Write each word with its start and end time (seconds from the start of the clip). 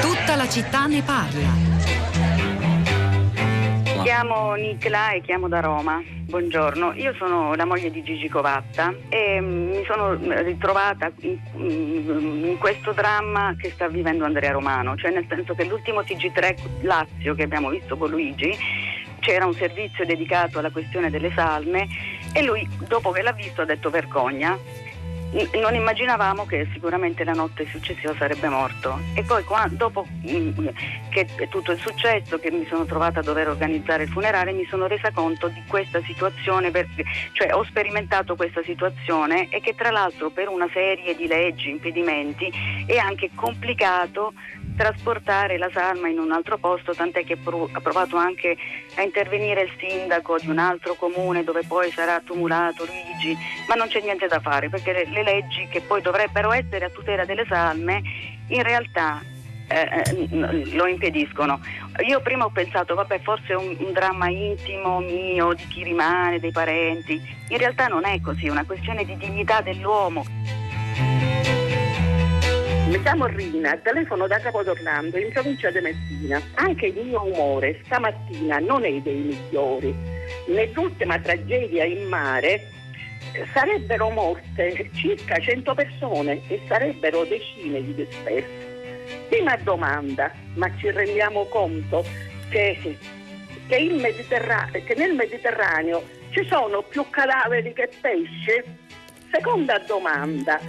Tutta 0.00 0.36
la 0.36 0.48
città 0.48 0.86
ne 0.86 1.02
parla. 1.02 1.48
Mi 3.84 4.02
chiamo 4.02 4.54
Nicla 4.54 5.10
e 5.12 5.20
chiamo 5.20 5.48
da 5.48 5.60
Roma. 5.60 6.02
Buongiorno, 6.28 6.92
io 6.94 7.14
sono 7.14 7.54
la 7.54 7.64
moglie 7.64 7.88
di 7.90 8.02
Gigi 8.02 8.28
Covatta 8.28 8.92
e 9.08 9.40
mm, 9.40 9.68
mi 9.68 9.84
sono 9.84 10.14
ritrovata 10.42 11.12
in, 11.20 11.38
mm, 11.56 12.44
in 12.46 12.56
questo 12.58 12.90
dramma 12.90 13.54
che 13.56 13.70
sta 13.70 13.86
vivendo 13.86 14.24
Andrea 14.24 14.50
Romano, 14.50 14.96
cioè 14.96 15.12
nel 15.12 15.24
senso 15.28 15.54
che 15.54 15.64
l'ultimo 15.64 16.00
TG3 16.00 16.80
Lazio 16.80 17.34
che 17.36 17.44
abbiamo 17.44 17.70
visto 17.70 17.96
con 17.96 18.10
Luigi 18.10 18.56
c'era 19.20 19.46
un 19.46 19.54
servizio 19.54 20.04
dedicato 20.04 20.58
alla 20.58 20.70
questione 20.70 21.10
delle 21.10 21.32
salme 21.34 21.86
e 22.32 22.42
lui 22.42 22.68
dopo 22.86 23.10
che 23.10 23.22
l'ha 23.22 23.32
visto 23.32 23.62
ha 23.62 23.64
detto 23.64 23.90
vergogna 23.90 24.58
non 25.60 25.74
immaginavamo 25.74 26.46
che 26.46 26.68
sicuramente 26.72 27.24
la 27.24 27.32
notte 27.32 27.66
successiva 27.66 28.14
sarebbe 28.16 28.48
morto. 28.48 28.98
E 29.14 29.22
poi 29.22 29.44
dopo 29.70 30.06
mm, 30.06 30.68
che 31.10 31.26
tutto 31.50 31.72
è 31.72 31.76
successo, 31.76 32.38
che 32.38 32.50
mi 32.50 32.64
sono 32.66 32.84
trovata 32.84 33.20
a 33.20 33.22
dover 33.22 33.48
organizzare 33.48 34.04
il 34.04 34.08
funerale, 34.08 34.52
mi 34.52 34.66
sono 34.66 34.86
resa 34.86 35.10
conto 35.10 35.48
di 35.48 35.62
questa 35.66 36.00
situazione, 36.02 36.70
perché, 36.70 37.04
cioè 37.32 37.52
ho 37.52 37.64
sperimentato 37.64 38.36
questa 38.36 38.62
situazione 38.62 39.48
e 39.50 39.60
che 39.60 39.74
tra 39.74 39.90
l'altro 39.90 40.30
per 40.30 40.48
una 40.48 40.68
serie 40.72 41.14
di 41.16 41.26
leggi, 41.26 41.70
impedimenti 41.70 42.50
è 42.86 42.96
anche 42.96 43.30
complicato 43.34 44.32
trasportare 44.76 45.58
la 45.58 45.70
salma 45.72 46.08
in 46.08 46.18
un 46.18 46.30
altro 46.30 46.58
posto, 46.58 46.94
tant'è 46.94 47.24
che 47.24 47.36
ha 47.36 47.80
provato 47.80 48.16
anche 48.16 48.56
a 48.96 49.02
intervenire 49.02 49.62
il 49.62 49.72
sindaco 49.78 50.38
di 50.38 50.48
un 50.48 50.58
altro 50.58 50.94
comune 50.94 51.42
dove 51.42 51.64
poi 51.66 51.90
sarà 51.90 52.20
tumulato 52.20 52.84
Luigi, 52.84 53.36
ma 53.68 53.74
non 53.74 53.88
c'è 53.88 54.00
niente 54.00 54.26
da 54.26 54.40
fare 54.40 54.68
perché 54.68 54.92
le, 54.92 55.06
le 55.08 55.22
leggi 55.22 55.66
che 55.68 55.80
poi 55.80 56.02
dovrebbero 56.02 56.52
essere 56.52 56.84
a 56.84 56.90
tutela 56.90 57.24
delle 57.24 57.46
salme 57.48 58.02
in 58.48 58.62
realtà 58.62 59.22
eh, 59.68 59.88
eh 60.04 60.64
lo 60.74 60.86
impediscono. 60.86 61.60
Io 62.06 62.20
prima 62.20 62.44
ho 62.44 62.50
pensato, 62.50 62.94
vabbè, 62.94 63.20
forse 63.20 63.52
è 63.52 63.56
un, 63.56 63.74
un, 63.78 63.92
dramma 63.92 64.28
intimo 64.28 65.00
mio, 65.00 65.52
di 65.54 65.66
chi 65.66 65.82
rimane, 65.82 66.38
dei 66.38 66.52
parenti. 66.52 67.20
In 67.48 67.58
realtà 67.58 67.86
non 67.86 68.04
è 68.04 68.20
così, 68.20 68.46
è 68.46 68.50
una 68.50 68.64
questione 68.64 69.04
di 69.04 69.16
dignità 69.16 69.60
dell'uomo. 69.62 70.24
Mi 72.86 73.02
chiamo 73.02 73.26
Rina, 73.26 73.76
telefono 73.78 74.28
da 74.28 74.38
Capotornando 74.38 75.18
in 75.18 75.32
provincia 75.32 75.70
di 75.72 75.80
Messina. 75.80 76.40
Anche 76.54 76.86
il 76.86 77.04
mio 77.04 77.24
umore 77.24 77.80
stamattina 77.84 78.58
non 78.58 78.84
è 78.84 78.92
dei 79.00 79.16
migliori. 79.16 79.92
Nell'ultima 80.46 81.18
tragedia 81.18 81.84
in 81.84 82.06
mare 82.06 82.70
sarebbero 83.52 84.10
morte 84.10 84.88
circa 84.94 85.36
100 85.36 85.74
persone 85.74 86.40
e 86.46 86.62
sarebbero 86.68 87.24
decine 87.24 87.84
di 87.84 87.92
dispersi. 87.92 88.64
Prima 89.30 89.56
domanda, 89.56 90.30
ma 90.54 90.70
ci 90.76 90.88
rendiamo 90.92 91.44
conto 91.46 92.04
che, 92.50 92.96
che, 93.66 93.96
Mediterra- 94.00 94.70
che 94.70 94.94
nel 94.96 95.14
Mediterraneo 95.14 96.04
ci 96.30 96.46
sono 96.46 96.82
più 96.82 97.04
cadaveri 97.10 97.72
che 97.72 97.90
pesce? 98.00 98.64
Seconda 99.32 99.76
domanda, 99.80 100.60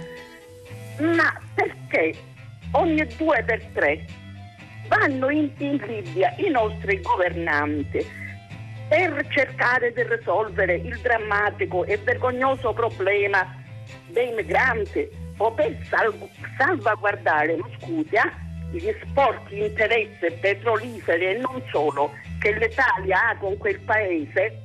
ma 0.98 1.32
perché 1.54 1.77
ogni 2.72 3.06
due 3.16 3.42
per 3.44 3.64
tre 3.72 4.04
vanno 4.88 5.30
in, 5.30 5.50
in 5.58 5.76
Libia 5.86 6.34
i 6.38 6.50
nostri 6.50 7.00
governanti 7.00 8.06
per 8.88 9.26
cercare 9.28 9.92
di 9.92 10.02
risolvere 10.02 10.76
il 10.76 10.98
drammatico 11.00 11.84
e 11.84 11.98
vergognoso 11.98 12.72
problema 12.72 13.46
dei 14.08 14.32
migranti 14.32 15.08
o 15.36 15.52
per 15.52 15.76
salv- 15.88 16.28
salvaguardare, 16.56 17.56
ma 17.56 17.68
scusa, 17.78 18.32
gli 18.70 18.90
sporchi 19.02 19.64
interessi 19.64 20.30
petroliferi 20.40 21.26
e 21.26 21.38
non 21.38 21.62
solo 21.70 22.12
che 22.40 22.52
l'Italia 22.52 23.28
ha 23.28 23.36
con 23.36 23.56
quel 23.58 23.78
paese, 23.80 24.62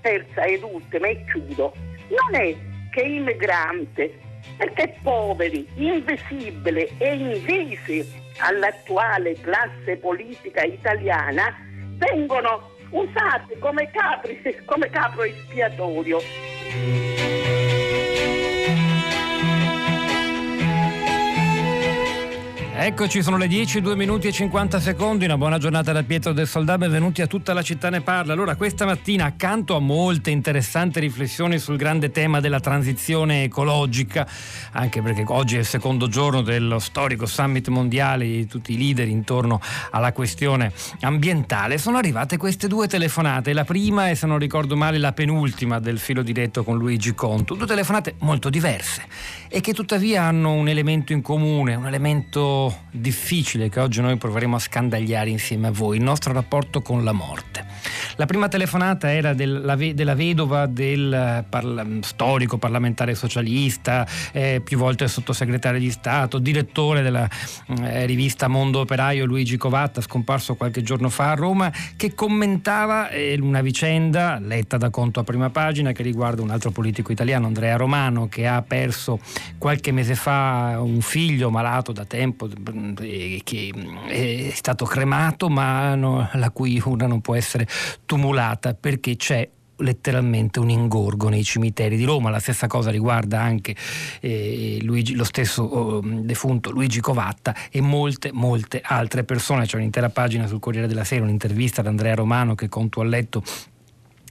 terza 0.00 0.42
ed 0.44 0.62
ultima 0.62 1.08
e 1.08 1.24
chiudo, 1.30 1.72
non 2.08 2.40
è 2.40 2.54
che 2.90 3.00
i 3.00 3.18
migranti, 3.18 4.10
perché 4.56 4.96
poveri, 5.02 5.66
invisibili 5.74 6.88
e 6.98 7.14
invisi 7.14 8.24
all'attuale 8.38 9.34
classe 9.40 9.96
politica 9.96 10.62
italiana, 10.62 11.54
vengono 11.96 12.70
usati 12.90 13.58
come, 13.58 13.90
capri, 13.90 14.40
come 14.64 14.88
capro 14.90 15.22
espiatorio. 15.24 16.18
Eccoci, 22.78 23.22
sono 23.22 23.38
le 23.38 23.48
10, 23.48 23.80
2 23.80 23.96
minuti 23.96 24.26
e 24.26 24.32
50 24.32 24.80
secondi. 24.80 25.24
Una 25.24 25.38
buona 25.38 25.56
giornata 25.56 25.92
da 25.92 26.02
Pietro 26.02 26.34
del 26.34 26.46
Soldà. 26.46 26.76
Benvenuti 26.76 27.22
a 27.22 27.26
tutta 27.26 27.54
la 27.54 27.62
città 27.62 27.88
ne 27.88 28.02
parla. 28.02 28.34
Allora, 28.34 28.54
questa 28.54 28.84
mattina, 28.84 29.24
accanto 29.24 29.76
a 29.76 29.80
molte 29.80 30.30
interessanti 30.30 31.00
riflessioni 31.00 31.58
sul 31.58 31.78
grande 31.78 32.10
tema 32.10 32.38
della 32.38 32.60
transizione 32.60 33.44
ecologica, 33.44 34.28
anche 34.72 35.00
perché 35.00 35.24
oggi 35.26 35.56
è 35.56 35.60
il 35.60 35.64
secondo 35.64 36.06
giorno 36.08 36.42
dello 36.42 36.78
storico 36.78 37.24
summit 37.24 37.68
mondiale 37.68 38.26
di 38.26 38.46
tutti 38.46 38.74
i 38.74 38.76
leader 38.76 39.08
intorno 39.08 39.58
alla 39.92 40.12
questione 40.12 40.70
ambientale, 41.00 41.78
sono 41.78 41.96
arrivate 41.96 42.36
queste 42.36 42.68
due 42.68 42.88
telefonate. 42.88 43.54
La 43.54 43.64
prima 43.64 44.10
è, 44.10 44.14
se 44.14 44.26
non 44.26 44.38
ricordo 44.38 44.76
male, 44.76 44.98
la 44.98 45.12
penultima 45.12 45.80
del 45.80 45.98
filo 45.98 46.20
diretto 46.20 46.62
con 46.62 46.76
Luigi 46.76 47.14
Conto. 47.14 47.54
Due 47.54 47.66
telefonate 47.66 48.16
molto 48.18 48.50
diverse 48.50 49.04
e 49.48 49.62
che 49.62 49.72
tuttavia 49.72 50.24
hanno 50.24 50.52
un 50.52 50.68
elemento 50.68 51.14
in 51.14 51.22
comune, 51.22 51.74
un 51.74 51.86
elemento 51.86 52.65
difficile 52.90 53.68
che 53.68 53.80
oggi 53.80 54.00
noi 54.00 54.16
proveremo 54.16 54.56
a 54.56 54.58
scandagliare 54.58 55.30
insieme 55.30 55.68
a 55.68 55.70
voi, 55.70 55.96
il 55.96 56.02
nostro 56.02 56.32
rapporto 56.32 56.80
con 56.80 57.04
la 57.04 57.12
morte. 57.12 57.64
La 58.16 58.26
prima 58.26 58.48
telefonata 58.48 59.12
era 59.12 59.34
della, 59.34 59.76
della 59.76 60.14
vedova 60.14 60.66
del 60.66 61.44
parla, 61.48 61.84
storico 62.00 62.56
parlamentare 62.56 63.14
socialista, 63.14 64.06
eh, 64.32 64.60
più 64.64 64.78
volte 64.78 65.06
sottosegretario 65.06 65.78
di 65.78 65.90
Stato, 65.90 66.38
direttore 66.38 67.02
della 67.02 67.28
eh, 67.82 68.06
rivista 68.06 68.48
Mondo 68.48 68.80
Operaio 68.80 69.26
Luigi 69.26 69.56
Covatta, 69.56 70.00
scomparso 70.00 70.54
qualche 70.54 70.82
giorno 70.82 71.08
fa 71.10 71.32
a 71.32 71.34
Roma, 71.34 71.70
che 71.96 72.14
commentava 72.14 73.10
eh, 73.10 73.38
una 73.40 73.60
vicenda 73.60 74.38
letta 74.38 74.78
da 74.78 74.90
conto 74.90 75.20
a 75.20 75.24
prima 75.24 75.50
pagina 75.50 75.92
che 75.92 76.02
riguarda 76.02 76.42
un 76.42 76.50
altro 76.50 76.70
politico 76.70 77.12
italiano, 77.12 77.46
Andrea 77.46 77.76
Romano, 77.76 78.28
che 78.28 78.46
ha 78.46 78.62
perso 78.62 79.20
qualche 79.58 79.92
mese 79.92 80.14
fa 80.14 80.78
un 80.80 81.00
figlio 81.00 81.50
malato 81.50 81.92
da 81.92 82.04
tempo, 82.04 82.46
eh, 82.46 82.54
che 83.44 83.72
è 84.08 84.50
stato 84.54 84.84
cremato, 84.84 85.48
ma 85.48 85.94
no, 85.94 86.28
la 86.34 86.50
cui 86.50 86.80
urna 86.84 87.06
non 87.06 87.20
può 87.20 87.34
essere 87.34 87.66
tumulata 88.04 88.74
perché 88.74 89.16
c'è 89.16 89.48
letteralmente 89.78 90.58
un 90.58 90.70
ingorgo 90.70 91.28
nei 91.28 91.44
cimiteri 91.44 91.96
di 91.96 92.04
Roma. 92.04 92.30
La 92.30 92.38
stessa 92.38 92.66
cosa 92.66 92.90
riguarda 92.90 93.40
anche 93.40 93.74
eh, 94.20 94.78
Luigi, 94.82 95.14
lo 95.14 95.24
stesso 95.24 95.62
oh, 95.62 96.00
defunto 96.02 96.70
Luigi 96.70 97.00
Covatta 97.00 97.54
e 97.70 97.80
molte, 97.80 98.30
molte 98.32 98.80
altre 98.82 99.24
persone. 99.24 99.66
C'è 99.66 99.76
un'intera 99.76 100.08
pagina 100.08 100.46
sul 100.46 100.60
Corriere 100.60 100.86
della 100.86 101.04
Sera, 101.04 101.24
un'intervista 101.24 101.80
ad 101.80 101.88
Andrea 101.88 102.14
Romano 102.14 102.54
che 102.54 102.68
conto 102.68 103.00
a 103.00 103.04
letto 103.04 103.42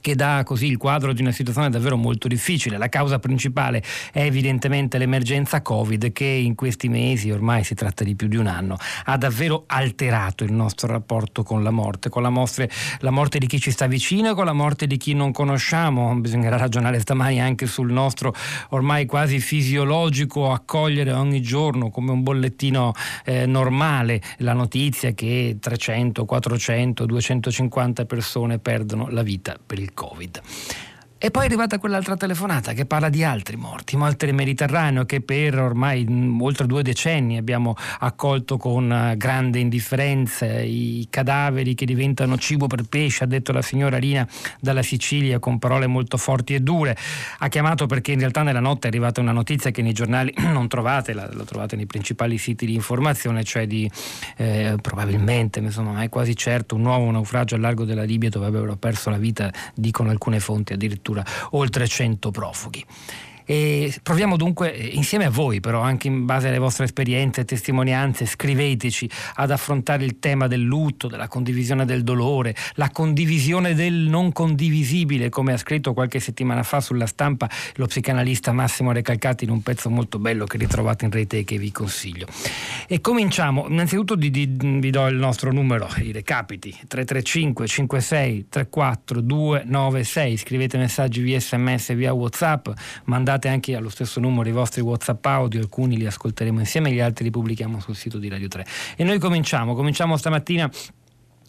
che 0.06 0.14
dà 0.14 0.44
così 0.44 0.66
il 0.66 0.76
quadro 0.76 1.12
di 1.12 1.20
una 1.20 1.32
situazione 1.32 1.68
davvero 1.68 1.96
molto 1.96 2.28
difficile. 2.28 2.78
La 2.78 2.88
causa 2.88 3.18
principale 3.18 3.82
è 4.12 4.20
evidentemente 4.20 4.98
l'emergenza 4.98 5.62
Covid 5.62 6.12
che 6.12 6.24
in 6.24 6.54
questi 6.54 6.88
mesi, 6.88 7.32
ormai 7.32 7.64
si 7.64 7.74
tratta 7.74 8.04
di 8.04 8.14
più 8.14 8.28
di 8.28 8.36
un 8.36 8.46
anno, 8.46 8.76
ha 9.06 9.16
davvero 9.16 9.64
alterato 9.66 10.44
il 10.44 10.52
nostro 10.52 10.86
rapporto 10.86 11.42
con 11.42 11.64
la 11.64 11.72
morte, 11.72 12.08
con 12.08 12.22
la, 12.22 12.30
mostre, 12.30 12.70
la 13.00 13.10
morte 13.10 13.40
di 13.40 13.48
chi 13.48 13.58
ci 13.58 13.72
sta 13.72 13.88
vicino 13.88 14.30
e 14.30 14.34
con 14.34 14.44
la 14.44 14.52
morte 14.52 14.86
di 14.86 14.96
chi 14.96 15.12
non 15.12 15.32
conosciamo. 15.32 16.14
Bisognerà 16.20 16.56
ragionare 16.56 17.00
stamani 17.00 17.40
anche 17.40 17.66
sul 17.66 17.90
nostro 17.90 18.32
ormai 18.68 19.06
quasi 19.06 19.40
fisiologico 19.40 20.52
accogliere 20.52 21.10
ogni 21.10 21.42
giorno 21.42 21.90
come 21.90 22.12
un 22.12 22.22
bollettino 22.22 22.92
eh, 23.24 23.44
normale 23.46 24.22
la 24.38 24.52
notizia 24.52 25.10
che 25.10 25.56
300, 25.58 26.24
400, 26.24 27.06
250 27.06 28.04
persone 28.04 28.60
perdono 28.60 29.08
la 29.08 29.22
vita 29.22 29.58
per 29.66 29.80
il 29.80 29.94
Covid. 29.96 30.40
E 31.18 31.30
poi 31.30 31.44
è 31.44 31.46
arrivata 31.46 31.78
quell'altra 31.78 32.14
telefonata 32.14 32.74
che 32.74 32.84
parla 32.84 33.08
di 33.08 33.24
altri 33.24 33.56
morti, 33.56 33.96
morti 33.96 34.26
nel 34.26 34.34
Mediterraneo 34.34 35.06
che 35.06 35.22
per 35.22 35.58
ormai 35.58 36.06
mm, 36.06 36.42
oltre 36.42 36.66
due 36.66 36.82
decenni 36.82 37.38
abbiamo 37.38 37.74
accolto 38.00 38.58
con 38.58 38.92
eh, 38.92 39.16
grande 39.16 39.58
indifferenza, 39.58 40.60
i 40.60 41.06
cadaveri 41.08 41.74
che 41.74 41.86
diventano 41.86 42.36
cibo 42.36 42.66
per 42.66 42.82
pesce, 42.82 43.24
ha 43.24 43.26
detto 43.26 43.52
la 43.52 43.62
signora 43.62 43.96
Rina 43.96 44.28
dalla 44.60 44.82
Sicilia 44.82 45.38
con 45.38 45.58
parole 45.58 45.86
molto 45.86 46.18
forti 46.18 46.54
e 46.54 46.60
dure. 46.60 46.94
Ha 47.38 47.48
chiamato 47.48 47.86
perché 47.86 48.12
in 48.12 48.18
realtà 48.18 48.42
nella 48.42 48.60
notte 48.60 48.86
è 48.86 48.90
arrivata 48.90 49.22
una 49.22 49.32
notizia 49.32 49.70
che 49.70 49.80
nei 49.80 49.94
giornali 49.94 50.34
non 50.52 50.68
trovate, 50.68 51.14
la, 51.14 51.26
la 51.32 51.44
trovate 51.44 51.76
nei 51.76 51.86
principali 51.86 52.36
siti 52.36 52.66
di 52.66 52.74
informazione, 52.74 53.42
cioè 53.42 53.66
di 53.66 53.90
eh, 54.36 54.76
probabilmente, 54.82 55.60
insomma, 55.60 55.92
ma 55.92 56.02
è 56.02 56.10
quasi 56.10 56.36
certo, 56.36 56.74
un 56.74 56.82
nuovo 56.82 57.10
naufragio 57.10 57.54
al 57.54 57.62
largo 57.62 57.84
della 57.84 58.04
Libia 58.04 58.28
dove 58.28 58.44
avrebbero 58.44 58.76
perso 58.76 59.08
la 59.08 59.16
vita, 59.16 59.50
dicono 59.74 60.10
alcune 60.10 60.40
fonti 60.40 60.74
addirittura 60.74 61.04
addirittura 61.06 61.24
oltre 61.50 61.86
100 61.86 62.30
profughi. 62.30 62.84
E 63.48 63.94
proviamo 64.02 64.36
dunque 64.36 64.70
insieme 64.70 65.24
a 65.24 65.30
voi, 65.30 65.60
però 65.60 65.80
anche 65.80 66.08
in 66.08 66.24
base 66.24 66.48
alle 66.48 66.58
vostre 66.58 66.84
esperienze 66.84 67.42
e 67.42 67.44
testimonianze, 67.44 68.26
scriveteci 68.26 69.08
ad 69.34 69.52
affrontare 69.52 70.04
il 70.04 70.18
tema 70.18 70.48
del 70.48 70.62
lutto, 70.62 71.06
della 71.06 71.28
condivisione 71.28 71.84
del 71.84 72.02
dolore, 72.02 72.56
la 72.74 72.90
condivisione 72.90 73.74
del 73.74 73.94
non 73.94 74.32
condivisibile, 74.32 75.28
come 75.28 75.52
ha 75.52 75.56
scritto 75.56 75.94
qualche 75.94 76.18
settimana 76.18 76.64
fa 76.64 76.80
sulla 76.80 77.06
stampa 77.06 77.48
lo 77.76 77.86
psicanalista 77.86 78.50
Massimo 78.50 78.90
Recalcati 78.90 79.44
in 79.44 79.50
un 79.50 79.62
pezzo 79.62 79.90
molto 79.90 80.18
bello 80.18 80.44
che 80.44 80.58
ritrovate 80.58 81.04
in 81.04 81.12
rete 81.12 81.38
e 81.38 81.44
che 81.44 81.56
vi 81.56 81.70
consiglio. 81.70 82.26
E 82.88 83.00
cominciamo, 83.00 83.66
innanzitutto 83.68 84.16
di, 84.16 84.30
di, 84.32 84.46
vi 84.56 84.90
do 84.90 85.06
il 85.06 85.16
nostro 85.16 85.52
numero, 85.52 85.88
i 85.98 86.10
recapiti, 86.10 86.70
335 86.70 87.66
56 87.68 88.46
34 88.48 89.20
296, 89.20 90.36
scrivete 90.36 90.78
messaggi 90.78 91.20
via 91.20 91.38
sms 91.38 91.94
via 91.94 92.12
whatsapp, 92.12 92.68
mandate 93.04 93.34
mandate 93.36 93.48
anche 93.48 93.76
allo 93.76 93.88
stesso 93.88 94.18
numero 94.18 94.48
i 94.48 94.52
vostri 94.52 94.80
WhatsApp 94.80 95.24
audio, 95.26 95.60
alcuni 95.60 95.96
li 95.96 96.06
ascolteremo 96.06 96.58
insieme, 96.58 96.90
gli 96.90 97.00
altri 97.00 97.24
li 97.24 97.30
pubblichiamo 97.30 97.80
sul 97.80 97.94
sito 97.94 98.18
di 98.18 98.28
Radio 98.28 98.48
3. 98.48 98.66
E 98.96 99.04
noi 99.04 99.18
cominciamo, 99.18 99.74
cominciamo 99.74 100.16
stamattina 100.16 100.70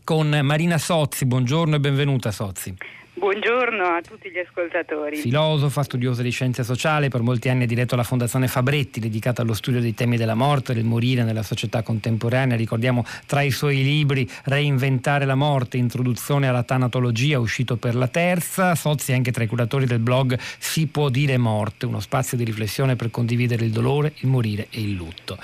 con 0.04 0.30
Marina 0.44 0.78
Sozzi. 0.78 1.25
Buongiorno 1.25 1.75
e 1.75 1.80
benvenuta 1.80 2.31
Sozzi. 2.31 2.75
Buongiorno 3.18 3.84
a 3.84 4.02
tutti 4.02 4.30
gli 4.30 4.38
ascoltatori. 4.38 5.18
Filosofa, 5.18 5.81
studiosa 5.81 6.22
di 6.22 6.30
scienze 6.30 6.64
sociali, 6.64 7.10
per 7.10 7.24
molti 7.24 7.50
anni 7.50 7.64
ha 7.64 7.66
diretto 7.66 7.96
la 7.96 8.04
Fondazione 8.04 8.48
Fabretti, 8.48 9.00
dedicata 9.00 9.42
allo 9.42 9.56
studio 9.56 9.81
dei 9.81 9.96
temi 9.96 10.18
della 10.18 10.36
morte, 10.36 10.75
del 10.75 10.84
morire 10.84 11.24
nella 11.24 11.42
società 11.42 11.81
contemporanea. 11.81 12.56
Ricordiamo 12.56 13.04
tra 13.25 13.42
i 13.42 13.50
suoi 13.50 13.81
libri 13.81 14.30
Reinventare 14.44 15.25
la 15.25 15.34
morte, 15.34 15.78
Introduzione 15.78 16.48
alla 16.48 16.62
tanatologia, 16.62 17.40
uscito 17.40 17.75
per 17.78 17.96
la 17.96 18.08
terza. 18.08 18.75
Sozzi 18.75 19.14
anche 19.14 19.31
tra 19.31 19.44
i 19.44 19.48
curatori 19.48 19.88
del 19.88 20.00
blog 20.00 20.38
Si 20.60 20.86
può 20.86 21.10
dire 21.10 21.40
morte, 21.40 21.88
uno 21.88 22.00
spazio 22.00 22.38
di 22.38 22.44
riflessione 22.44 22.96
per 22.96 23.10
condividere 23.10 23.66
il 23.66 23.72
dolore, 23.72 24.14
il 24.18 24.30
morire 24.30 24.68
e 24.69 24.80
il 24.80 24.92
lutto. 24.92 25.40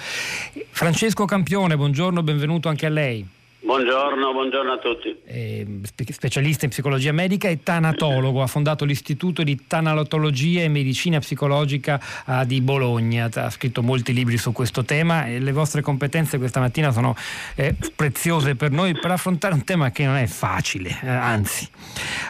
Francesco 0.70 1.25
Campione, 1.25 1.75
buongiorno, 1.75 2.22
benvenuto 2.22 2.70
anche 2.70 2.86
a 2.86 2.90
lei. 2.90 3.28
Buongiorno, 3.65 4.33
buongiorno, 4.33 4.74
a 4.74 4.77
tutti. 4.77 5.18
Eh, 5.24 5.65
specialista 6.10 6.65
in 6.65 6.71
psicologia 6.71 7.13
medica 7.13 7.48
e 7.48 7.63
tanatologo, 7.63 8.42
ha 8.42 8.48
fondato 8.48 8.83
l'Istituto 8.83 9.42
di 9.42 9.57
Tanatologia 9.65 10.63
e 10.63 10.68
Medicina 10.68 11.19
Psicologica 11.19 11.98
uh, 12.25 12.44
di 12.44 12.60
Bologna, 12.60 13.30
ha 13.33 13.50
scritto 13.50 13.81
molti 13.81 14.13
libri 14.13 14.38
su 14.38 14.51
questo 14.51 14.83
tema 14.83 15.27
e 15.27 15.39
le 15.39 15.54
vostre 15.54 15.81
competenze 15.81 16.38
questa 16.39 16.60
mattina 16.60 16.92
sono 16.92 17.15
eh, 17.56 17.74
preziose 17.95 18.56
per 18.56 18.71
noi 18.71 19.00
per 19.00 19.12
affrontare 19.12 19.54
un 19.54 19.63
tema 19.63 19.92
che 19.92 20.04
non 20.04 20.18
è 20.18 20.27
facile, 20.27 21.00
eh, 21.01 21.07
anzi. 21.07 21.65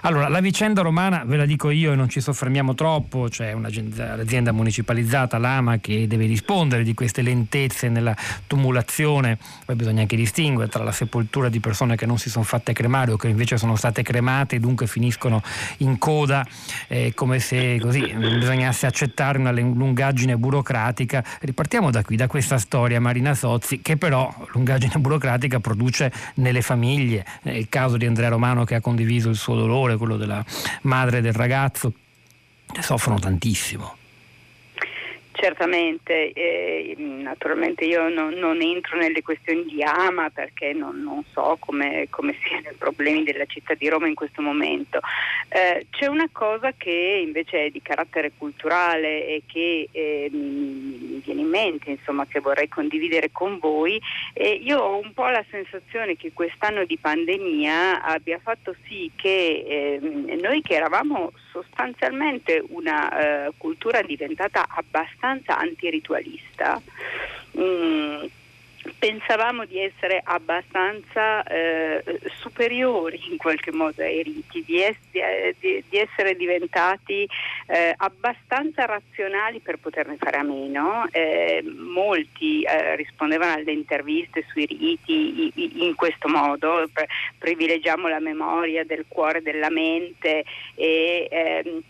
Allora, 0.02 0.28
la 0.28 0.40
vicenda 0.40 0.84
romana, 0.84 1.24
ve 1.26 1.38
la 1.38 1.46
dico 1.46 1.72
io 1.72 1.94
e 1.94 1.96
non 1.96 2.10
ci 2.10 2.22
soffermiamo 2.22 2.76
troppo, 2.76 3.26
c'è 3.28 3.54
un'azienda 3.54 4.52
municipalizzata, 4.52 5.40
l'AMA, 5.40 5.80
che 5.80 6.06
deve 6.06 6.28
rispondere 6.28 6.84
di 6.84 6.94
queste 6.94 7.24
lentezze 7.24 7.90
nella 7.90 8.16
tumulazione, 8.46 9.40
poi 9.66 9.76
bisogna 9.76 10.02
anche 10.02 10.16
distinguere 10.16 10.70
tra 10.70 10.84
la 10.84 10.92
sepoltura 10.92 11.22
sepoltura 11.24 11.50
di 11.50 11.60
persone 11.60 11.96
che 11.96 12.06
non 12.06 12.18
si 12.18 12.30
sono 12.30 12.44
fatte 12.44 12.74
cremare 12.74 13.12
o 13.14 13.18
che 13.18 13.30
invece 13.30 13.58
sono 13.58 13.76
state 13.76 14.04
cremate 14.04 14.58
e 14.58 14.60
dunque 14.60 14.88
finiscono 14.88 15.42
in 15.78 15.98
coda 15.98 16.46
eh, 16.88 17.14
come 17.16 17.40
se 17.40 17.80
così 17.80 18.02
bisognasse 18.14 18.86
accettare 18.86 19.38
una 19.38 19.52
lungaggine 19.52 20.38
burocratica. 20.38 21.24
Ripartiamo 21.40 21.92
da 21.92 22.04
qui, 22.04 22.16
da 22.16 22.28
questa 22.28 22.58
storia 22.58 23.00
Marina 23.00 23.34
Sozzi 23.34 23.82
che 23.82 23.98
però 23.98 24.34
lungaggine 24.52 24.96
burocratica 24.98 25.60
produce 25.60 26.12
nelle 26.36 26.62
famiglie, 26.62 27.26
il 27.44 27.70
caso 27.70 27.98
di 27.98 28.06
Andrea 28.06 28.30
Romano 28.30 28.66
che 28.66 28.76
ha 28.76 28.82
condiviso 28.82 29.30
il 29.30 29.36
suo 29.36 29.56
dolore, 29.56 29.98
quello 29.98 30.18
della 30.18 30.44
madre 30.84 31.22
del 31.22 31.34
ragazzo, 31.34 31.94
soffrono 32.80 33.20
tantissimo. 33.20 34.03
Certamente, 35.36 36.32
eh, 36.32 36.96
naturalmente 36.98 37.86
io 37.86 38.08
non, 38.08 38.36
non, 38.36 38.62
entro 38.62 38.98
nelle 38.98 39.24
questioni 39.24 39.66
di 39.66 39.82
ama 39.82 40.30
perché 40.30 40.74
non, 40.74 41.02
non 41.02 41.24
so 41.32 41.58
come, 41.60 42.06
come, 42.12 42.36
siano 42.44 42.70
i 42.70 42.76
problemi 42.78 43.24
della 43.24 43.46
città 43.46 43.74
di 43.74 43.90
Roma 43.90 44.08
in 44.08 44.14
questo 44.14 44.44
momento. 44.44 45.00
Eh, 45.50 45.88
c'è 45.90 46.06
una 46.06 46.30
cosa 46.32 46.74
che 46.78 47.24
invece 47.26 47.66
è 47.66 47.70
di 47.72 47.82
carattere 47.82 48.34
culturale 48.38 49.26
e 49.26 49.42
che 49.48 49.90
eh, 49.92 50.30
mi 50.32 51.20
viene 51.26 51.42
in 51.42 51.50
mente, 51.50 51.90
insomma, 51.90 52.28
che 52.28 52.40
vorrei 52.40 52.68
condividere 52.68 53.32
con 53.32 53.58
voi. 53.58 54.00
io 54.36 54.80
ho 54.80 55.00
un 55.00 55.14
po' 55.14 55.28
la 55.30 55.44
sensazione 55.50 56.16
che 56.16 56.32
quest'anno 56.32 56.86
di 56.86 56.98
pandemia 56.98 58.04
abbia 58.04 58.40
fatto 58.40 58.76
sì 58.88 59.12
che 59.16 59.66
ehm, 59.68 60.40
noi 60.40 60.62
che 60.62 60.76
eravamo 60.76 61.32
sostanzialmente 61.54 62.64
una 62.70 63.48
uh, 63.48 63.54
cultura 63.58 64.02
diventata 64.02 64.66
abbastanza 64.68 65.58
antiritualista. 65.58 66.82
Mm, 67.58 68.26
pensavamo 69.00 69.66
di 69.66 69.80
essere 69.80 70.22
abbastanza 70.24 71.44
eh, 71.44 72.04
superiori 72.40 73.20
in 73.30 73.38
qualche 73.38 73.72
modo 73.72 74.02
ai 74.02 74.24
riti, 74.24 74.64
di, 74.64 74.84
es- 74.84 75.56
di, 75.60 75.84
di 75.90 75.98
essere 75.98 76.36
diventati 76.36 77.28
eh, 77.68 77.94
abbastanza 77.98 78.86
razionali 78.86 79.60
per 79.60 79.78
poterne 79.78 80.18
fare 80.18 80.38
a 80.38 80.44
meno. 80.44 81.08
Eh, 81.12 81.64
molti 81.64 82.64
eh, 82.64 82.96
rispondevano 82.96 83.54
alle 83.54 83.72
interviste 83.72 84.46
sui 84.52 84.66
riti 84.66 85.52
in 85.86 85.96
questo 85.96 86.28
modo, 86.28 86.90
privilegiamo 87.38 88.08
la 88.08 88.20
memoria 88.20 88.84
del 88.84 89.06
cuore, 89.08 89.42
della 89.42 89.70
mente 89.70 90.44
e 90.76 91.28
ehm, 91.30 91.82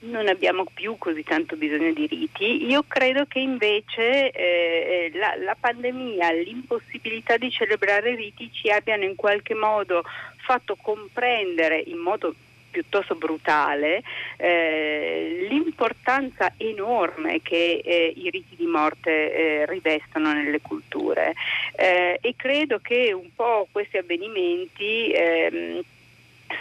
non 0.00 0.28
abbiamo 0.28 0.64
più 0.72 0.96
così 0.98 1.22
tanto 1.22 1.56
bisogno 1.56 1.92
di 1.92 2.06
riti. 2.06 2.66
Io 2.66 2.84
credo 2.86 3.26
che 3.26 3.40
invece 3.40 4.30
eh, 4.30 5.10
la, 5.14 5.34
la, 5.36 5.56
pandemia, 5.58 6.32
l'impossibilità 6.32 7.36
di 7.36 7.50
celebrare 7.50 8.14
riti 8.14 8.50
ci 8.52 8.70
abbiano 8.70 9.04
in 9.04 9.16
qualche 9.16 9.54
modo 9.54 10.02
fatto 10.36 10.76
comprendere 10.80 11.78
in 11.78 11.98
modo 11.98 12.34
piuttosto 12.70 13.16
brutale 13.16 14.02
eh, 14.36 15.46
l'importanza 15.50 16.52
enorme 16.56 17.40
che 17.42 17.82
eh, 17.84 18.12
i 18.16 18.30
riti 18.30 18.54
di 18.56 18.66
morte 18.66 19.10
eh, 19.32 19.66
rivestono 19.66 20.32
nelle 20.32 20.60
culture 20.60 21.34
eh, 21.74 22.18
e 22.20 22.34
credo 22.36 22.78
che 22.78 23.12
un 23.12 23.28
po' 23.34 23.66
questi 23.72 23.96
avvenimenti 23.96 25.10
ehm, 25.10 25.82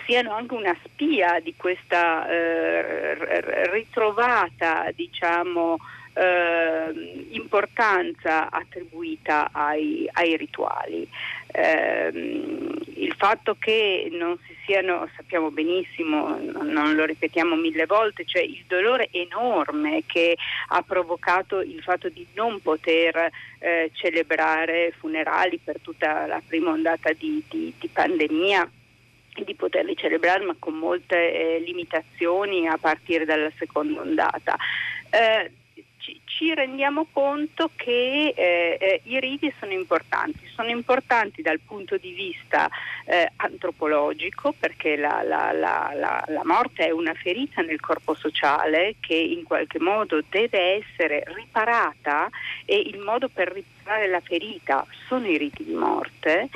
siano 0.06 0.34
anche 0.34 0.54
una 0.54 0.76
spia 0.84 1.40
di 1.40 1.54
questa 1.56 2.28
eh, 2.30 3.70
ritrovata 3.72 4.90
diciamo, 4.94 5.78
eh, 6.14 7.28
importanza 7.32 8.50
attribuita 8.50 9.50
ai, 9.52 10.08
ai 10.14 10.38
rituali. 10.38 11.08
Eh, 11.52 12.10
il 12.96 13.14
fatto 13.18 13.56
che 13.58 14.10
non 14.12 14.38
si 14.46 14.56
siano, 14.66 15.10
sappiamo 15.16 15.50
benissimo, 15.50 16.38
non 16.38 16.96
lo 16.96 17.06
ripetiamo 17.06 17.56
mille 17.56 17.86
volte, 17.86 18.26
cioè 18.26 18.42
il 18.42 18.64
dolore 18.68 19.10
enorme 19.12 20.04
che 20.06 20.36
ha 20.68 20.82
provocato 20.84 21.62
il 21.62 21.82
fatto 21.82 22.10
di 22.10 22.28
non 22.34 22.62
poter 22.62 23.32
eh, 23.60 23.90
celebrare 23.94 24.94
funerali 24.98 25.60
per 25.64 25.80
tutta 25.80 26.28
la 26.28 26.42
prima 26.46 26.72
ondata 26.72 27.12
di, 27.14 27.44
di, 27.50 27.74
di 27.80 27.88
pandemia 27.88 28.70
di 29.44 29.56
poterli 29.56 29.96
celebrare 29.96 30.44
ma 30.44 30.56
con 30.58 30.76
molte 30.76 31.16
eh, 31.16 31.60
limitazioni 31.60 32.68
a 32.68 32.78
partire 32.78 33.26
dalla 33.26 33.52
seconda 33.58 34.02
ondata. 34.02 34.58
Eh, 35.10 35.52
ci, 36.40 36.54
rendiamo 36.54 37.08
conto 37.12 37.70
che 37.76 38.34
eh, 38.34 38.78
eh, 38.80 39.02
i 39.04 39.20
riti 39.20 39.54
sono 39.60 39.74
importanti, 39.74 40.40
sono 40.56 40.70
importanti 40.70 41.42
dal 41.42 41.60
punto 41.60 41.98
di 41.98 42.14
vista 42.14 42.70
eh, 43.06 43.30
antropologico 43.36 44.54
perché 44.58 44.96
la, 44.96 45.22
la, 45.22 45.52
la, 45.52 45.94
la, 45.94 46.42
morte 46.46 46.88
è 46.88 46.92
una 46.92 47.14
ferita 47.14 47.62
nel 47.62 47.82
corpo 47.82 48.16
sociale 48.16 48.96
che 49.02 49.16
in 49.16 49.44
qualche 49.44 49.80
modo 49.80 50.24
deve 50.30 50.82
essere 50.82 51.26
riparata 51.28 52.30
e 52.64 52.80
il 52.80 53.00
modo 53.00 53.28
per 53.28 53.52
riparare 53.52 54.08
la 54.08 54.22
ferita 54.22 54.86
sono 55.08 55.28
i 55.28 55.38
riti 55.38 55.66
di 55.66 55.74
morte 55.74 56.48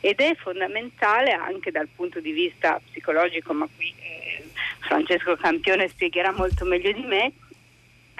ed 0.00 0.18
è 0.18 0.34
fondamentale 0.34 1.30
anche 1.30 1.70
dal 1.70 1.88
punto 1.94 2.20
di 2.20 2.32
vista 2.32 2.80
psicologico, 2.90 3.52
ma 3.52 3.68
qui 3.76 3.94
eh, 4.00 4.44
Francesco 4.80 5.36
Campione 5.36 5.88
spiegherà 5.88 6.32
molto 6.32 6.64
meglio 6.64 6.90
di 6.90 7.02
me, 7.02 7.32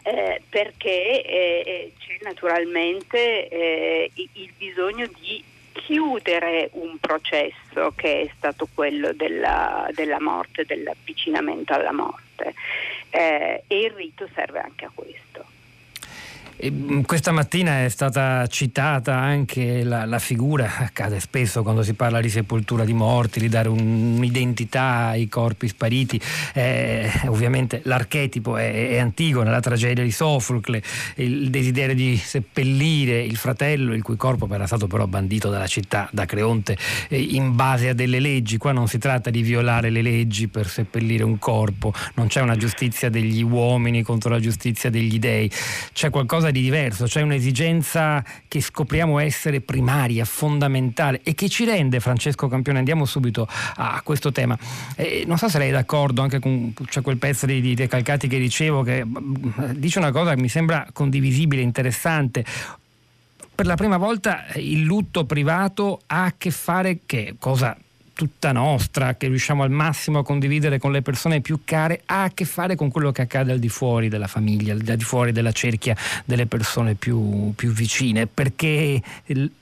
eh, 0.03 0.43
perché 0.49 1.23
eh, 1.23 1.63
eh 1.67 1.93
c'è 1.99 2.19
naturalmente 2.23 3.49
eh, 3.49 4.11
il 4.15 4.53
bisogno 4.57 5.07
di 5.21 5.43
chiudere 5.73 6.71
un 6.73 6.99
processo 6.99 7.93
che 7.97 8.23
è 8.23 8.31
stato 8.37 8.69
quello 8.73 9.13
della, 9.13 9.89
della 9.93 10.21
morte, 10.21 10.65
dell'avvicinamento 10.65 11.73
alla 11.73 11.93
morte 11.93 12.55
eh, 13.11 13.63
e 13.67 13.81
il 13.81 13.91
rito 13.91 14.29
serve 14.35 14.61
anche 14.61 14.85
a 14.85 14.91
questo. 14.95 15.59
Mm, 16.63 17.01
questa 17.03 17.33
mattina 17.33 17.85
è 17.85 17.89
stata 17.89 18.47
citata 18.47 19.17
anche 19.17 19.83
la, 19.83 20.05
la, 20.05 20.19
figura, 20.19 20.71
accade 20.77 21.19
spesso 21.19 21.63
quando 21.63 21.83
si 21.83 21.95
parla 21.95 22.21
di 22.21 22.29
sepoltura 22.29 22.85
di 22.85 22.93
morti, 22.93 23.41
di 23.41 23.49
dare 23.49 23.69
un'identità 23.69 25.07
ai 25.07 25.27
corpi 25.29 25.69
spariti. 25.69 26.21
Eh, 26.53 27.11
ovviamente 27.27 27.81
l'archetipo 27.85 28.59
è, 28.59 28.91
è 28.91 28.99
Antigone, 28.99 29.51
la 29.51 29.61
tragedia 29.61 30.05
di 30.05 30.11
Sofocle, 30.11 30.83
il 31.17 31.49
desiderio 31.49 31.95
di 31.95 32.17
seppellire 32.19 33.23
il 33.23 33.37
fratello, 33.37 33.95
il 33.95 34.03
cui 34.03 34.17
corpo 34.17 34.47
era 34.51 34.67
stato 34.67 34.87
però 34.87 35.07
bandito 35.07 35.49
dalla 35.49 35.67
città, 35.67 36.11
da 36.13 36.27
Creonte, 36.27 36.77
eh, 37.09 37.21
in 37.21 37.57
base 37.57 37.89
a 37.89 37.95
delle 37.95 38.21
leggi. 38.21 38.59
Qua 38.59 38.73
non 38.73 38.87
si 38.87 38.99
tratta 38.99 39.31
di 39.31 39.41
violare 39.41 39.89
le 39.89 40.03
leggi 40.03 40.49
per 40.49 40.69
seppellire 40.69 41.25
un 41.25 41.39
corpo, 41.39 41.95
non 42.17 42.27
c'è 42.27 42.43
una 42.43 42.57
giustizia 42.57 43.09
degli 43.09 43.43
uomini 43.43 44.03
contro 44.03 44.29
la 44.29 44.41
giustizia 44.41 44.91
degli 44.91 45.19
dei, 45.19 45.51
c'è 45.93 46.11
qualcosa 46.11 46.49
di 46.51 46.61
diverso, 46.61 47.05
c'è 47.07 47.23
un'esigenza 47.23 48.25
che 48.49 48.61
scopriamo 48.61 49.19
essere 49.19 49.61
primaria, 49.61 50.25
fondamentale 50.25 51.21
e 51.23 51.35
che 51.35 51.49
ci 51.49 51.65
rende, 51.65 52.01
Francesco 52.01 52.49
Campione, 52.49 52.79
andiamo 52.79 53.05
subito 53.05 53.47
a 53.77 54.01
questo 54.05 54.33
tema. 54.33 54.59
Eh, 54.97 55.25
non 55.27 55.39
so 55.39 55.49
se 55.49 55.59
lei 55.59 55.69
è 55.69 55.73
d'accordo 55.73 56.23
anche 56.23 56.39
con 56.39 56.75
cioè 56.89 57.03
quel 57.03 57.19
pezzo 57.19 57.47
di, 57.47 57.61
di 57.61 57.87
Calcati 57.87 58.29
che 58.29 58.39
dicevo, 58.39 58.83
che 58.83 59.05
dice 59.75 59.99
una 59.99 60.13
cosa 60.13 60.35
che 60.35 60.41
mi 60.41 60.49
sembra 60.49 60.87
condivisibile, 60.93 61.63
interessante 61.63 62.45
per 63.61 63.69
la 63.69 63.77
prima 63.77 63.99
volta 63.99 64.47
il 64.55 64.81
lutto 64.81 65.27
privato 65.27 66.01
ha 66.07 66.25
a 66.25 66.35
che 66.39 66.51
fare 66.51 67.01
che 67.05 67.35
cosa 67.39 67.77
tutta 68.13 68.53
nostra, 68.53 69.15
che 69.15 69.29
riusciamo 69.29 69.63
al 69.63 69.71
massimo 69.71 70.19
a 70.19 70.23
condividere 70.23 70.79
con 70.79 70.93
le 70.93 71.03
persone 71.03 71.41
più 71.41 71.61
care, 71.65 72.03
ha 72.07 72.25
a 72.25 72.31
che 72.31 72.45
fare 72.45 72.77
con 72.77 72.91
quello 72.91 73.13
che 73.13 73.23
accade 73.23 73.53
al 73.53 73.59
di 73.59 73.69
fuori 73.69 74.09
della 74.09 74.27
famiglia, 74.27 74.73
al 74.73 74.81
di 74.81 75.05
fuori 75.05 75.33
della 75.33 75.53
cerchia 75.53 75.97
delle 76.25 76.47
persone 76.47 76.95
più, 76.95 77.53
più 77.55 77.71
vicine, 77.71 78.27
perché 78.27 79.01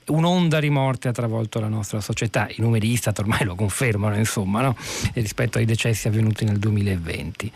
un'onda 0.07 0.59
di 0.59 0.69
morte 0.69 1.07
ha 1.07 1.11
travolto 1.11 1.59
la 1.59 1.67
nostra 1.67 2.01
società. 2.01 2.47
I 2.49 2.61
numeri 2.61 2.91
Istat 2.91 3.19
ormai 3.19 3.45
lo 3.45 3.55
confermano, 3.55 4.15
insomma, 4.15 4.61
no? 4.61 4.75
rispetto 5.13 5.57
ai 5.57 5.65
decessi 5.65 6.07
avvenuti 6.07 6.45
nel 6.45 6.59
2020. 6.59 7.51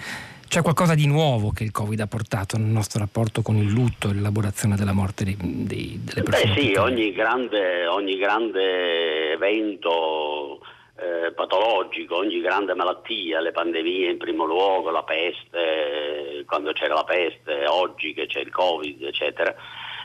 C'è 0.53 0.61
qualcosa 0.61 0.93
di 0.93 1.07
nuovo 1.07 1.49
che 1.49 1.63
il 1.63 1.71
Covid 1.71 1.99
ha 2.01 2.05
portato 2.05 2.59
nel 2.59 2.69
nostro 2.69 2.99
rapporto 2.99 3.41
con 3.41 3.55
il 3.55 3.71
lutto 3.71 4.11
e 4.11 4.13
l'elaborazione 4.13 4.75
della 4.75 4.93
morte 4.93 5.23
di, 5.23 5.35
di, 5.35 5.99
delle 6.03 6.21
persone? 6.21 6.53
Beh 6.53 6.61
sì, 6.61 6.73
ogni 6.75 7.11
grande, 7.11 7.87
ogni 7.87 8.17
grande 8.17 9.31
evento 9.31 10.59
eh, 11.03 11.31
patologico, 11.33 12.15
ogni 12.15 12.39
grande 12.39 12.73
malattia, 12.73 13.41
le 13.41 13.51
pandemie 13.51 14.11
in 14.11 14.17
primo 14.17 14.45
luogo, 14.45 14.89
la 14.89 15.03
peste, 15.03 16.43
quando 16.45 16.71
c'era 16.71 16.93
la 16.93 17.03
peste, 17.03 17.65
oggi 17.67 18.13
che 18.13 18.25
c'è 18.27 18.39
il 18.39 18.51
Covid, 18.51 19.03
eccetera, 19.03 19.53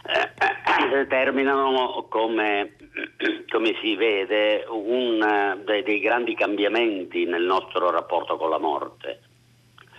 eh, 0.07 0.89
determinano 0.91 2.07
come, 2.09 2.77
come, 3.49 3.77
si 3.81 3.95
vede 3.95 4.65
un, 4.69 5.61
dei, 5.65 5.83
dei 5.83 6.01
grandi 6.01 6.35
cambiamenti 6.35 7.25
nel 7.27 7.45
nostro 7.45 7.91
rapporto 7.91 8.37
con 8.37 8.51
la 8.51 8.59
morte. 8.59 9.21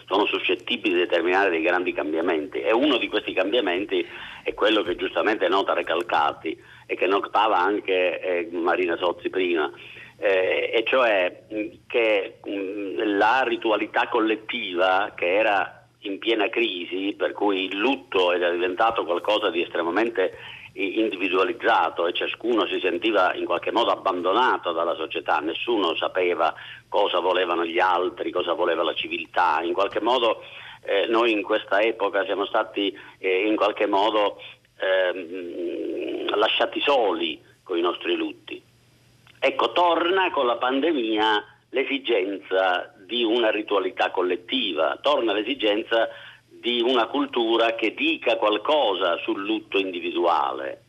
Sono 0.05 0.25
suscettibili 0.25 0.95
di 0.95 1.01
determinare 1.01 1.51
dei 1.51 1.61
grandi 1.61 1.93
cambiamenti 1.93 2.59
e 2.59 2.73
uno 2.73 2.97
di 2.97 3.07
questi 3.07 3.31
cambiamenti 3.31 4.05
è 4.43 4.53
quello 4.55 4.81
che 4.81 4.95
giustamente 4.95 5.47
nota 5.47 5.73
Recalcati 5.73 6.59
e 6.87 6.95
che 6.95 7.05
notava 7.05 7.59
anche 7.59 8.19
eh, 8.19 8.49
Marina 8.51 8.97
Sozzi 8.97 9.29
prima, 9.29 9.71
eh, 10.19 10.69
e 10.73 10.83
cioè 10.85 11.43
che 11.87 12.39
mh, 12.43 13.17
la 13.17 13.43
ritualità 13.43 14.07
collettiva 14.09 15.13
che 15.15 15.35
era 15.35 15.87
in 16.03 16.19
piena 16.19 16.49
crisi, 16.49 17.13
per 17.17 17.33
cui 17.33 17.65
il 17.65 17.77
lutto 17.77 18.31
era 18.31 18.49
diventato 18.51 19.03
qualcosa 19.03 19.49
di 19.49 19.61
estremamente 19.61 20.37
individualizzato 20.73 22.07
e 22.07 22.13
ciascuno 22.13 22.65
si 22.67 22.79
sentiva 22.79 23.33
in 23.33 23.45
qualche 23.45 23.71
modo 23.71 23.91
abbandonato 23.91 24.71
dalla 24.71 24.95
società, 24.95 25.39
nessuno 25.39 25.95
sapeva 25.95 26.53
cosa 26.87 27.19
volevano 27.19 27.65
gli 27.65 27.79
altri, 27.79 28.31
cosa 28.31 28.53
voleva 28.53 28.83
la 28.83 28.93
civiltà, 28.93 29.61
in 29.61 29.73
qualche 29.73 29.99
modo 29.99 30.41
eh, 30.83 31.07
noi 31.07 31.31
in 31.31 31.41
questa 31.41 31.81
epoca 31.81 32.23
siamo 32.23 32.45
stati 32.45 32.97
eh, 33.17 33.45
in 33.45 33.55
qualche 33.55 33.87
modo 33.87 34.39
eh, 34.79 36.25
lasciati 36.35 36.79
soli 36.79 37.41
con 37.63 37.77
i 37.77 37.81
nostri 37.81 38.15
lutti. 38.15 38.68
Ecco, 39.39 39.71
torna 39.71 40.31
con 40.31 40.45
la 40.45 40.57
pandemia 40.57 41.45
l'esigenza 41.69 42.93
di 43.05 43.23
una 43.23 43.49
ritualità 43.51 44.11
collettiva, 44.11 44.97
torna 45.01 45.33
l'esigenza 45.33 46.09
di 46.45 46.81
una 46.81 47.07
cultura 47.07 47.73
che 47.75 47.93
dica 47.93 48.35
qualcosa 48.35 49.17
sul 49.17 49.45
lutto 49.45 49.77
individuale. 49.77 50.83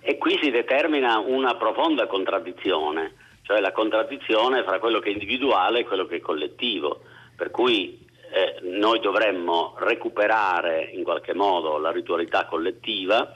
E 0.00 0.16
qui 0.16 0.38
si 0.42 0.50
determina 0.50 1.18
una 1.18 1.54
profonda 1.54 2.06
contraddizione, 2.06 3.14
cioè 3.42 3.60
la 3.60 3.72
contraddizione 3.72 4.64
fra 4.64 4.78
quello 4.78 4.98
che 4.98 5.10
è 5.10 5.12
individuale 5.12 5.80
e 5.80 5.84
quello 5.84 6.06
che 6.06 6.16
è 6.16 6.20
collettivo. 6.20 7.02
Per 7.36 7.50
cui 7.50 8.04
eh, 8.32 8.58
noi 8.62 9.00
dovremmo 9.00 9.74
recuperare 9.78 10.90
in 10.94 11.04
qualche 11.04 11.34
modo 11.34 11.78
la 11.78 11.90
ritualità 11.90 12.46
collettiva 12.46 13.32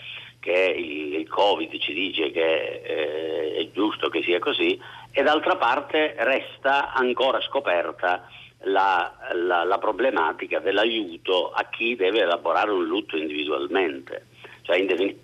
che 0.47 0.75
il, 0.77 1.15
il 1.15 1.29
Covid 1.29 1.77
ci 1.81 1.93
dice 1.93 2.31
che 2.31 2.81
eh, 2.85 3.57
è 3.57 3.71
giusto 3.73 4.09
che 4.09 4.23
sia 4.23 4.39
così 4.39 4.81
e 5.11 5.23
d'altra 5.25 5.57
parte 5.57 6.15
resta 6.19 6.93
ancora 6.93 7.41
scoperta 7.41 8.29
la, 8.61 9.13
la, 9.33 9.65
la, 9.65 9.79
problematica 9.79 10.61
dell'aiuto 10.61 11.51
a 11.51 11.65
chi 11.69 11.97
deve 11.97 12.21
elaborare 12.21 12.71
un 12.71 12.85
lutto 12.85 13.17
individualmente. 13.17 14.27
Cioè 14.63 14.77
in, 14.77 14.87
defin- 14.87 15.19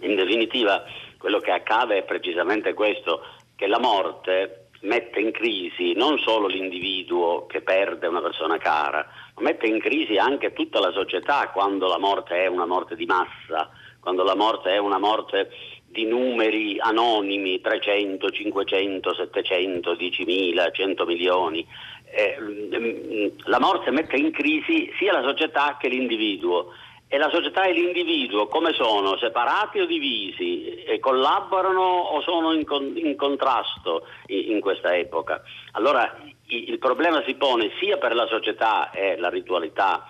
in 0.00 0.14
definitiva 0.14 0.84
quello 1.16 1.40
che 1.40 1.50
accade 1.50 1.96
è 1.96 2.02
precisamente 2.02 2.74
questo, 2.74 3.22
che 3.56 3.66
la 3.66 3.78
morte 3.78 4.66
mette 4.82 5.18
in 5.18 5.32
crisi 5.32 5.94
non 5.94 6.18
solo 6.18 6.46
l'individuo 6.46 7.46
che 7.46 7.62
perde 7.62 8.06
una 8.06 8.20
persona 8.20 8.58
cara, 8.58 9.06
ma 9.36 9.42
mette 9.42 9.66
in 9.66 9.80
crisi 9.80 10.18
anche 10.18 10.52
tutta 10.52 10.78
la 10.78 10.92
società 10.92 11.48
quando 11.48 11.88
la 11.88 11.98
morte 11.98 12.44
è 12.44 12.46
una 12.46 12.66
morte 12.66 12.96
di 12.96 13.06
massa 13.06 13.70
quando 14.08 14.24
la 14.24 14.34
morte 14.34 14.70
è 14.70 14.78
una 14.78 14.98
morte 14.98 15.50
di 15.84 16.06
numeri 16.06 16.78
anonimi, 16.80 17.60
300, 17.60 18.30
500, 18.30 19.14
700, 19.14 19.92
10.000, 19.92 20.72
100 20.72 21.04
milioni. 21.04 21.66
Eh, 22.04 23.34
la 23.44 23.60
morte 23.60 23.90
mette 23.90 24.16
in 24.16 24.30
crisi 24.32 24.90
sia 24.98 25.12
la 25.12 25.20
società 25.20 25.76
che 25.78 25.88
l'individuo. 25.88 26.72
E 27.06 27.18
la 27.18 27.28
società 27.30 27.64
e 27.64 27.72
l'individuo 27.72 28.46
come 28.46 28.72
sono? 28.72 29.18
Separati 29.18 29.80
o 29.80 29.84
divisi? 29.84 30.84
E 30.84 30.98
collaborano 31.00 31.82
o 31.82 32.22
sono 32.22 32.54
in, 32.54 32.64
con, 32.64 32.90
in 32.96 33.14
contrasto 33.14 34.06
in, 34.28 34.52
in, 34.52 34.60
questa 34.60 34.96
epoca? 34.96 35.42
Allora 35.72 36.16
il, 36.46 36.70
il 36.70 36.78
problema 36.78 37.22
si 37.26 37.34
pone 37.34 37.72
sia 37.78 37.98
per 37.98 38.14
la 38.14 38.26
società 38.26 38.90
e 38.90 39.18
la 39.18 39.28
ritualità 39.28 40.06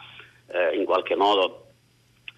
eh, 0.47 0.76
in 0.76 0.85
qualche 0.85 1.17
modo 1.17 1.68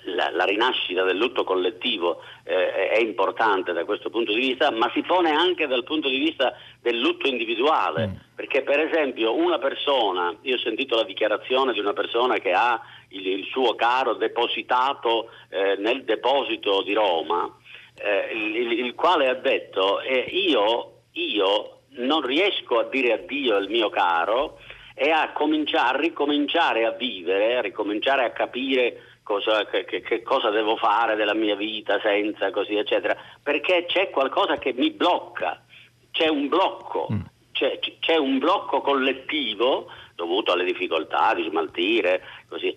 la, 0.04 0.30
la, 0.30 0.44
rinascita 0.44 1.02
del 1.04 1.16
lutto 1.16 1.44
collettivo 1.44 2.22
eh, 2.44 2.90
è 2.90 2.98
importante 2.98 3.72
da 3.72 3.84
questo 3.84 4.10
punto 4.10 4.32
di 4.32 4.40
vista, 4.40 4.70
ma 4.70 4.90
si 4.94 5.02
pone 5.02 5.30
anche 5.30 5.66
dal 5.66 5.84
punto 5.84 6.08
di 6.08 6.18
vista 6.18 6.54
del 6.80 6.98
lutto 6.98 7.28
individuale, 7.28 8.06
mm. 8.06 8.12
perché 8.34 8.62
per 8.62 8.80
esempio 8.80 9.34
una 9.34 9.58
persona, 9.58 10.34
io 10.42 10.56
ho 10.56 10.58
sentito 10.58 10.96
la 10.96 11.04
dichiarazione 11.04 11.72
di 11.72 11.80
una 11.80 11.92
persona 11.92 12.38
che 12.38 12.52
ha 12.52 12.80
il, 13.08 13.26
il 13.26 13.44
suo 13.46 13.74
caro 13.74 14.14
depositato 14.14 15.30
eh, 15.48 15.76
nel 15.78 16.04
deposito 16.04 16.82
di 16.82 16.94
Roma, 16.94 17.54
eh, 17.96 18.30
il, 18.32 18.72
il, 18.72 18.94
quale 18.94 19.28
ha 19.28 19.34
detto 19.34 20.00
io, 20.00 21.02
io 21.12 21.80
non 21.92 22.22
riesco 22.22 22.78
a 22.78 22.84
dire 22.84 23.12
addio 23.12 23.56
al 23.56 23.68
mio 23.68 23.90
caro 23.90 24.58
e 24.94 25.10
a, 25.10 25.32
a 25.32 25.96
ricominciare 25.96 26.84
a 26.84 26.90
vivere, 26.90 27.56
a 27.56 27.60
ricominciare 27.62 28.24
a 28.24 28.30
capire 28.30 29.09
cosa, 29.30 29.64
che, 29.66 29.84
che, 29.84 30.22
cosa 30.22 30.50
devo 30.50 30.74
fare 30.74 31.14
della 31.14 31.34
mia 31.34 31.54
vita 31.54 32.00
senza 32.02 32.50
così 32.50 32.74
eccetera, 32.74 33.16
perché 33.40 33.86
c'è 33.86 34.10
qualcosa 34.10 34.56
che 34.56 34.72
mi 34.72 34.90
blocca, 34.90 35.62
c'è 36.10 36.26
un 36.26 36.48
blocco, 36.48 37.06
mm. 37.12 37.20
c'è, 37.52 37.78
c'è, 38.00 38.16
un 38.16 38.38
blocco 38.38 38.80
collettivo 38.80 39.86
dovuto 40.16 40.50
alle 40.50 40.64
difficoltà 40.64 41.32
di 41.34 41.46
smaltire, 41.48 42.22
così, 42.48 42.76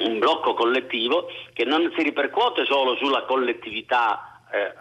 un 0.00 0.18
blocco 0.18 0.54
collettivo 0.54 1.28
che 1.52 1.64
non 1.64 1.92
si 1.96 2.02
ripercuote 2.02 2.64
solo 2.64 2.96
sulla 2.96 3.22
collettività 3.22 4.42
eh, 4.52 4.74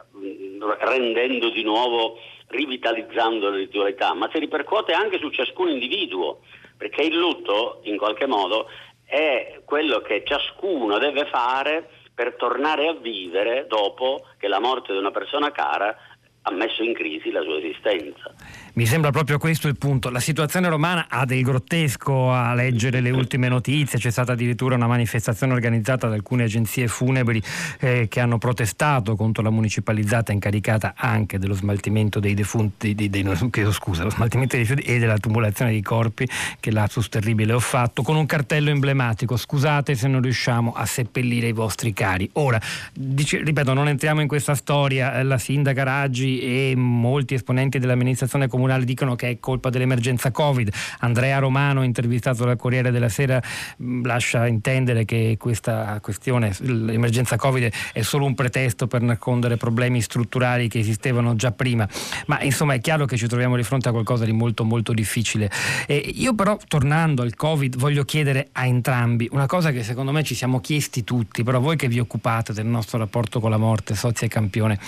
rendendo 0.79 1.51
di 1.51 1.61
nuovo 1.61 2.17
rivitalizzando 2.47 3.51
le 3.51 3.57
ritualità, 3.57 4.15
ma 4.15 4.27
si 4.33 4.39
ripercuote 4.39 4.93
anche 4.93 5.19
su 5.19 5.29
ciascun 5.29 5.69
individuo, 5.69 6.39
perché 6.75 7.03
il 7.03 7.15
lutto 7.15 7.81
in 7.83 7.97
qualche 7.97 8.25
modo 8.25 8.67
è 9.13 9.61
quello 9.63 10.01
che 10.01 10.23
ciascuno 10.25 10.97
deve 10.97 11.27
fare 11.27 11.87
per 12.15 12.33
tornare 12.35 12.87
a 12.87 12.93
vivere 12.93 13.67
dopo 13.67 14.25
che 14.39 14.47
la 14.47 14.59
morte 14.59 14.91
di 14.91 14.97
una 14.97 15.11
persona 15.11 15.51
cara 15.51 15.95
ha 16.41 16.51
messo 16.51 16.81
in 16.81 16.95
crisi 16.95 17.29
la 17.29 17.43
sua 17.43 17.59
esistenza. 17.59 18.33
Mi 18.75 18.87
sembra 18.87 19.11
proprio 19.11 19.37
questo 19.37 19.67
il 19.67 19.77
punto. 19.77 20.09
La 20.09 20.19
situazione 20.19 20.67
romana 20.67 21.05
ha 21.07 21.25
del 21.25 21.43
grottesco 21.43 22.31
a 22.31 22.55
leggere 22.55 23.01
le 23.01 23.11
ultime 23.11 23.47
notizie. 23.47 23.99
C'è 23.99 24.09
stata 24.09 24.31
addirittura 24.31 24.73
una 24.73 24.87
manifestazione 24.87 25.53
organizzata 25.53 26.07
da 26.07 26.15
alcune 26.15 26.45
agenzie 26.45 26.87
funebri 26.87 27.39
eh, 27.81 28.07
che 28.09 28.19
hanno 28.19 28.39
protestato 28.39 29.15
contro 29.15 29.43
la 29.43 29.51
municipalizzata 29.51 30.31
incaricata 30.31 30.95
anche 30.97 31.37
dello 31.37 31.53
smaltimento 31.53 32.19
dei 32.19 32.33
defunti, 32.33 32.95
dei, 32.95 33.11
dei, 33.11 33.23
chiedo 33.51 33.71
scusa, 33.71 34.05
lo 34.05 34.09
smaltimento 34.09 34.55
dei 34.55 34.65
rifiuti 34.65 34.89
e 34.89 34.97
della 34.97 35.19
tumulazione 35.19 35.69
dei 35.69 35.83
corpi, 35.83 36.27
che 36.59 36.71
lapsus 36.71 37.09
terribile 37.09 37.53
ho 37.53 37.59
fatto, 37.59 38.01
con 38.01 38.15
un 38.15 38.25
cartello 38.25 38.71
emblematico. 38.71 39.37
Scusate 39.37 39.93
se 39.93 40.07
non 40.07 40.23
riusciamo 40.23 40.73
a 40.73 40.87
seppellire 40.87 41.47
i 41.47 41.53
vostri 41.53 41.93
cari. 41.93 42.27
Ora, 42.33 42.59
dice, 42.91 43.43
ripeto, 43.43 43.71
non 43.73 43.87
entriamo 43.87 44.19
in 44.19 44.27
questa 44.27 44.55
storia. 44.55 45.21
La 45.21 45.37
sindaca 45.37 45.83
Raggi 45.83 46.39
e 46.39 46.73
molti 46.75 47.35
esponenti 47.35 47.77
dell'amministrazione 47.77 48.47
comunale 48.47 48.61
comunali 48.63 48.85
dicono 48.85 49.15
che 49.15 49.29
è 49.29 49.39
colpa 49.39 49.69
dell'emergenza 49.69 50.31
Covid. 50.31 50.71
Andrea 50.99 51.39
Romano, 51.39 51.83
intervistato 51.83 52.45
dal 52.45 52.55
Corriere 52.55 52.91
della 52.91 53.09
Sera, 53.09 53.41
mm, 53.81 54.05
lascia 54.05 54.47
intendere 54.47 55.03
che 55.03 55.35
questa 55.37 55.99
questione, 56.01 56.55
l'emergenza 56.59 57.35
Covid, 57.35 57.69
è 57.91 58.01
solo 58.01 58.25
un 58.25 58.35
pretesto 58.35 58.87
per 58.87 59.01
nascondere 59.01 59.57
problemi 59.57 60.01
strutturali 60.01 60.69
che 60.69 60.79
esistevano 60.79 61.35
già 61.35 61.51
prima. 61.51 61.87
Ma 62.27 62.41
insomma 62.41 62.73
è 62.73 62.79
chiaro 62.79 63.05
che 63.05 63.17
ci 63.17 63.27
troviamo 63.27 63.57
di 63.57 63.63
fronte 63.63 63.89
a 63.89 63.91
qualcosa 63.91 64.23
di 64.23 64.31
molto 64.31 64.63
molto 64.63 64.93
difficile. 64.93 65.49
E 65.85 65.95
io 65.95 66.33
però, 66.33 66.57
tornando 66.67 67.21
al 67.21 67.35
Covid, 67.35 67.75
voglio 67.75 68.05
chiedere 68.05 68.47
a 68.53 68.65
entrambi 68.65 69.27
una 69.31 69.45
cosa 69.45 69.71
che 69.71 69.83
secondo 69.83 70.13
me 70.13 70.23
ci 70.23 70.35
siamo 70.35 70.61
chiesti 70.61 71.03
tutti, 71.03 71.43
però 71.43 71.59
voi 71.59 71.75
che 71.75 71.89
vi 71.89 71.99
occupate 71.99 72.53
del 72.53 72.65
nostro 72.65 72.97
rapporto 72.97 73.41
con 73.41 73.49
la 73.49 73.57
morte, 73.57 73.93
socia 73.93 74.25
e 74.25 74.29
campione, 74.29 74.79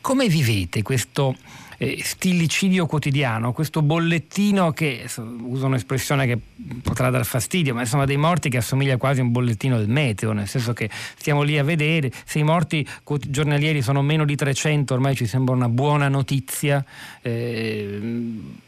come 0.00 0.28
vivete 0.28 0.82
questo 0.82 1.34
eh, 1.78 2.00
stillicidio 2.02 2.86
quotidiano, 2.86 3.52
questo 3.52 3.82
bollettino 3.82 4.72
che, 4.72 5.06
uso 5.42 5.66
un'espressione 5.66 6.26
che 6.26 6.38
potrà 6.82 7.10
dar 7.10 7.24
fastidio, 7.24 7.74
ma 7.74 7.80
insomma 7.80 8.04
dei 8.04 8.16
morti 8.16 8.48
che 8.48 8.58
assomiglia 8.58 8.96
quasi 8.96 9.20
a 9.20 9.22
un 9.22 9.32
bollettino 9.32 9.78
del 9.78 9.88
meteo, 9.88 10.32
nel 10.32 10.48
senso 10.48 10.72
che 10.72 10.88
stiamo 11.16 11.42
lì 11.42 11.58
a 11.58 11.64
vedere, 11.64 12.10
se 12.24 12.38
i 12.38 12.42
morti 12.42 12.86
giornalieri 13.28 13.82
sono 13.82 14.02
meno 14.02 14.24
di 14.24 14.36
300 14.36 14.94
ormai 14.94 15.14
ci 15.14 15.26
sembra 15.26 15.54
una 15.54 15.68
buona 15.68 16.08
notizia 16.08 16.84
eh, 17.22 18.00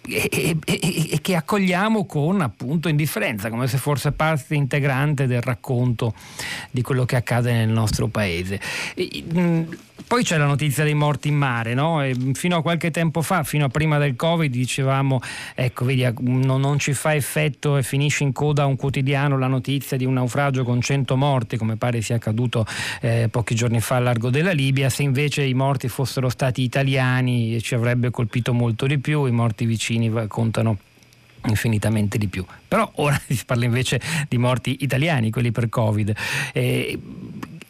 e, 0.03 0.29
e, 0.31 0.59
e, 0.65 1.09
e 1.13 1.21
che 1.21 1.35
accogliamo 1.35 2.07
con 2.07 2.41
appunto 2.41 2.89
indifferenza, 2.89 3.51
come 3.51 3.67
se 3.67 3.79
fosse 3.79 4.13
parte 4.13 4.55
integrante 4.55 5.27
del 5.27 5.41
racconto 5.41 6.15
di 6.71 6.83
quello 6.83 7.05
che 7.05 7.17
accade 7.17 7.53
nel 7.53 7.69
nostro 7.69 8.09
paese. 8.09 8.61
Poi 10.07 10.23
c'è 10.23 10.39
la 10.39 10.47
notizia 10.47 10.85
dei 10.85 10.95
morti 10.95 11.29
in 11.29 11.35
mare, 11.35 11.75
no? 11.75 12.03
fino 12.33 12.57
a 12.57 12.63
qualche 12.63 12.91
tempo 12.91 13.21
fa, 13.21 13.43
fino 13.43 13.67
a 13.67 13.69
prima 13.69 13.99
del 13.99 14.17
Covid, 14.17 14.51
dicevamo, 14.51 15.21
ecco, 15.55 15.85
vedi, 15.85 16.07
non, 16.21 16.61
non, 16.61 16.79
ci 16.79 16.95
fa 16.95 17.15
effetto 17.15 17.77
e 17.77 17.83
finisce 17.83 18.23
in 18.23 18.33
coda 18.33 18.63
a 18.63 18.67
un 18.67 18.77
quotidiano 18.77 19.37
la 19.37 19.49
notizia 19.49 19.97
di 19.97 20.07
un 20.07 20.15
naufragio 20.15 20.65
con 20.65 20.81
100 20.81 21.17
morti, 21.17 21.57
come 21.57 21.77
pare 21.77 22.01
sia 22.01 22.17
accaduto 22.17 22.65
eh, 23.01 23.29
pochi 23.31 23.55
giorni 23.55 23.81
fa 23.81 23.97
al 23.97 24.05
largo 24.05 24.31
della 24.31 24.53
Libia, 24.53 24.89
se 24.89 25.03
invece 25.03 25.43
i 25.43 25.55
morti 25.55 25.89
fossero 25.89 26.29
stati 26.29 26.63
italiani 26.63 27.61
ci 27.61 27.75
avrebbe 27.75 28.11
colpito 28.11 28.55
molto 28.55 28.87
di 28.87 28.99
più, 28.99 29.27
i 29.27 29.33
morti 29.33 29.67
vicini 29.67 30.11
contano 30.27 30.79
infinitamente 31.47 32.19
di 32.19 32.29
più. 32.29 32.45
Però 32.67 32.91
ora 32.97 33.21
si 33.29 33.45
parla 33.45 33.65
invece 33.65 34.01
di 34.29 34.39
morti 34.39 34.79
italiani, 34.81 35.31
quelli 35.31 35.53
per 35.53 35.69
Covid. 35.69 36.15
Eh, 36.53 36.99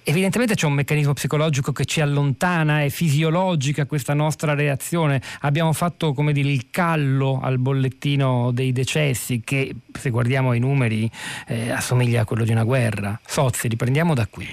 evidentemente 0.09 0.55
c'è 0.55 0.67
un 0.67 0.73
meccanismo 0.73 1.13
psicologico 1.13 1.71
che 1.73 1.85
ci 1.85 2.01
allontana, 2.01 2.83
è 2.83 2.89
fisiologica 2.89 3.85
questa 3.85 4.15
nostra 4.15 4.55
reazione. 4.55 5.21
Abbiamo 5.41 5.75
fatto 5.75 6.15
come 6.15 6.33
dire 6.33 6.49
il 6.49 6.71
callo 6.71 7.41
al 7.43 7.59
bollettino 7.59 8.51
dei 8.51 8.73
decessi 8.73 9.43
che 9.45 9.75
se 9.93 10.09
guardiamo 10.09 10.55
i 10.55 10.59
numeri 10.59 11.11
eh, 11.47 11.71
assomiglia 11.71 12.23
a 12.23 12.25
quello 12.25 12.45
di 12.45 12.53
una 12.53 12.65
guerra. 12.65 13.21
Sozzi, 13.25 13.69
riprendiamo 13.69 14.15
da 14.15 14.27
qui. 14.27 14.47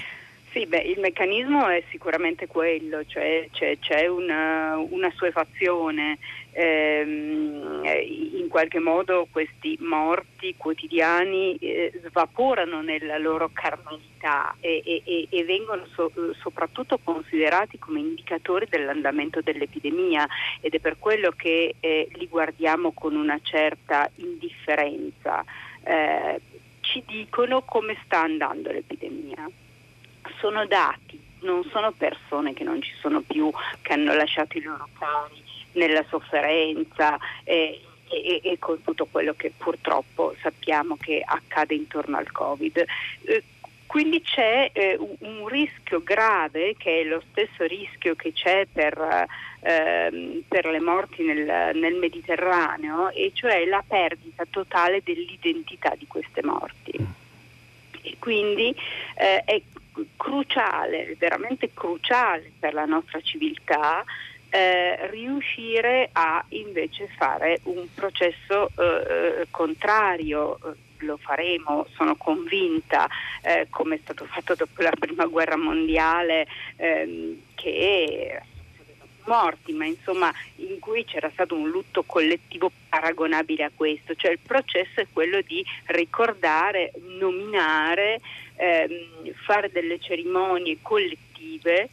Sì, 0.56 0.64
beh, 0.64 0.78
il 0.78 1.00
meccanismo 1.00 1.68
è 1.68 1.84
sicuramente 1.90 2.46
quello, 2.46 3.04
cioè 3.04 3.46
c'è, 3.52 3.78
c'è 3.78 4.06
una, 4.06 4.78
una 4.78 5.12
suefazione, 5.14 6.16
ehm, 6.52 7.82
in 7.84 8.48
qualche 8.48 8.78
modo 8.78 9.28
questi 9.30 9.76
morti 9.82 10.54
quotidiani 10.56 11.56
eh, 11.56 11.92
svaporano 12.06 12.80
nella 12.80 13.18
loro 13.18 13.50
carnalità 13.52 14.56
e, 14.58 14.82
e, 14.82 15.26
e 15.28 15.44
vengono 15.44 15.84
so, 15.92 16.10
soprattutto 16.40 16.98
considerati 17.04 17.78
come 17.78 18.00
indicatori 18.00 18.66
dell'andamento 18.66 19.42
dell'epidemia 19.42 20.26
ed 20.62 20.72
è 20.72 20.78
per 20.78 20.96
quello 20.98 21.32
che 21.36 21.74
eh, 21.78 22.08
li 22.14 22.28
guardiamo 22.28 22.92
con 22.92 23.14
una 23.14 23.38
certa 23.42 24.10
indifferenza. 24.14 25.44
Eh, 25.84 26.40
ci 26.80 27.04
dicono 27.06 27.60
come 27.60 27.98
sta 28.06 28.22
andando 28.22 28.70
l'epidemia 28.72 29.46
sono 30.38 30.66
dati, 30.66 31.20
non 31.40 31.64
sono 31.70 31.92
persone 31.92 32.52
che 32.52 32.64
non 32.64 32.80
ci 32.82 32.92
sono 33.00 33.20
più, 33.20 33.50
che 33.82 33.92
hanno 33.92 34.14
lasciato 34.14 34.58
i 34.58 34.62
loro 34.62 34.88
cari 34.98 35.42
nella 35.72 36.04
sofferenza 36.08 37.18
eh, 37.44 37.80
e, 38.08 38.40
e, 38.42 38.58
con 38.58 38.82
tutto 38.82 39.06
quello 39.10 39.34
che 39.34 39.52
purtroppo 39.56 40.34
sappiamo 40.40 40.96
che 40.96 41.22
accade 41.24 41.74
intorno 41.74 42.16
al 42.16 42.30
Covid. 42.30 42.84
Eh, 43.24 43.42
quindi 43.86 44.20
c'è 44.20 44.70
eh, 44.72 44.98
un 44.98 45.46
rischio 45.46 46.02
grave 46.02 46.74
che 46.76 47.00
è 47.00 47.04
lo 47.04 47.22
stesso 47.30 47.64
rischio 47.64 48.14
che 48.14 48.32
c'è 48.32 48.66
per, 48.70 49.26
ehm, 49.60 50.42
per 50.48 50.66
le 50.66 50.80
morti 50.80 51.22
nel, 51.22 51.76
nel, 51.76 51.94
Mediterraneo 51.94 53.10
e 53.10 53.30
cioè 53.32 53.64
la 53.64 53.82
perdita 53.86 54.44
totale 54.50 55.02
dell'identità 55.04 55.94
di 55.96 56.06
queste 56.06 56.42
morti. 56.42 56.92
E 58.02 58.16
quindi 58.18 58.74
eh, 59.14 59.42
è 59.44 59.62
cruciale, 60.16 61.14
veramente 61.18 61.70
cruciale 61.72 62.52
per 62.58 62.74
la 62.74 62.84
nostra 62.84 63.20
civiltà 63.20 64.04
eh, 64.50 65.10
riuscire 65.10 66.08
a 66.12 66.44
invece 66.50 67.08
fare 67.16 67.60
un 67.64 67.86
processo 67.94 68.70
eh, 68.76 69.46
contrario. 69.50 70.58
Lo 71.00 71.18
faremo, 71.18 71.86
sono 71.94 72.16
convinta, 72.16 73.06
eh, 73.42 73.66
come 73.68 73.96
è 73.96 73.98
stato 74.02 74.24
fatto 74.24 74.54
dopo 74.54 74.80
la 74.80 74.92
prima 74.98 75.26
guerra 75.26 75.56
mondiale, 75.56 76.46
ehm, 76.76 77.38
che 77.54 78.40
morti, 79.26 79.72
ma 79.72 79.84
insomma 79.84 80.32
in 80.56 80.78
cui 80.78 81.04
c'era 81.04 81.30
stato 81.30 81.54
un 81.54 81.68
lutto 81.68 82.02
collettivo 82.04 82.70
paragonabile 82.88 83.64
a 83.64 83.70
questo, 83.74 84.14
cioè 84.14 84.32
il 84.32 84.38
processo 84.38 85.00
è 85.00 85.06
quello 85.12 85.40
di 85.42 85.64
ricordare, 85.86 86.92
nominare 87.18 88.20
ehm, 88.56 89.32
fare 89.44 89.70
delle 89.70 89.98
cerimonie 89.98 90.78
collettive 90.82 91.88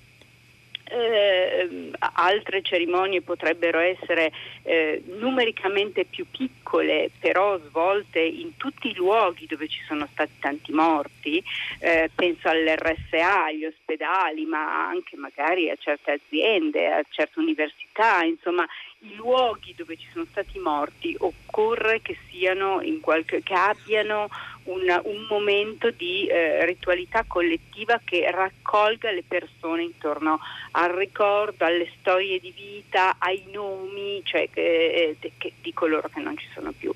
eh, 0.94 1.92
altre 2.00 2.62
cerimonie 2.62 3.22
potrebbero 3.22 3.80
essere 3.80 4.32
eh, 4.64 5.02
numericamente 5.18 6.06
più 6.06 6.26
piccole, 6.30 7.10
però 7.20 7.58
svolte 7.60 8.20
in 8.20 8.58
tutti 8.58 8.90
i 8.90 8.96
luoghi 8.96 9.46
dove 9.48 9.68
ci 9.68 9.82
sono 9.88 10.08
stati 10.12 10.34
tanti 10.40 10.72
morti, 10.72 11.44
eh, 11.80 12.10
penso 12.14 12.48
all'RSA, 12.50 13.46
agli 13.46 13.66
ospedali, 13.66 14.46
ma 14.46 14.88
anche 14.88 15.16
magari 15.16 15.70
a 15.70 15.76
certe 15.80 16.20
aziende, 16.24 16.92
a 16.92 17.04
certe 17.10 17.40
università, 17.40 18.24
insomma 18.24 18.68
i 19.00 19.16
luoghi 19.16 19.74
dove 19.76 19.98
ci 19.98 20.08
sono 20.12 20.26
stati 20.30 20.60
morti 20.60 21.16
occorre 21.20 22.02
che 22.02 22.18
siano 22.30 22.82
in 22.82 23.00
qualche, 23.02 23.42
che 23.44 23.54
abbiano 23.54 24.30
un, 24.66 25.02
un 25.04 25.26
momento 25.30 25.90
di 25.92 26.28
eh, 26.28 26.66
ritualità 26.66 27.24
collettiva 27.28 28.00
che 28.04 28.30
raccolga 28.32 29.12
le 29.12 29.24
persone 29.28 29.84
intorno 29.84 30.40
al 30.72 30.92
ricordo, 30.92 31.66
alle 31.66 31.90
storie 32.00 32.40
di 32.40 32.52
vita, 32.52 33.16
ai 33.18 33.44
nomi 33.52 34.22
cioè, 34.24 34.48
eh, 34.54 35.18
che, 35.20 35.54
di 35.62 35.74
coloro 35.74 36.10
che 36.10 36.20
non 36.20 36.38
ci 36.38 36.48
sono 36.54 36.72
più. 36.72 36.92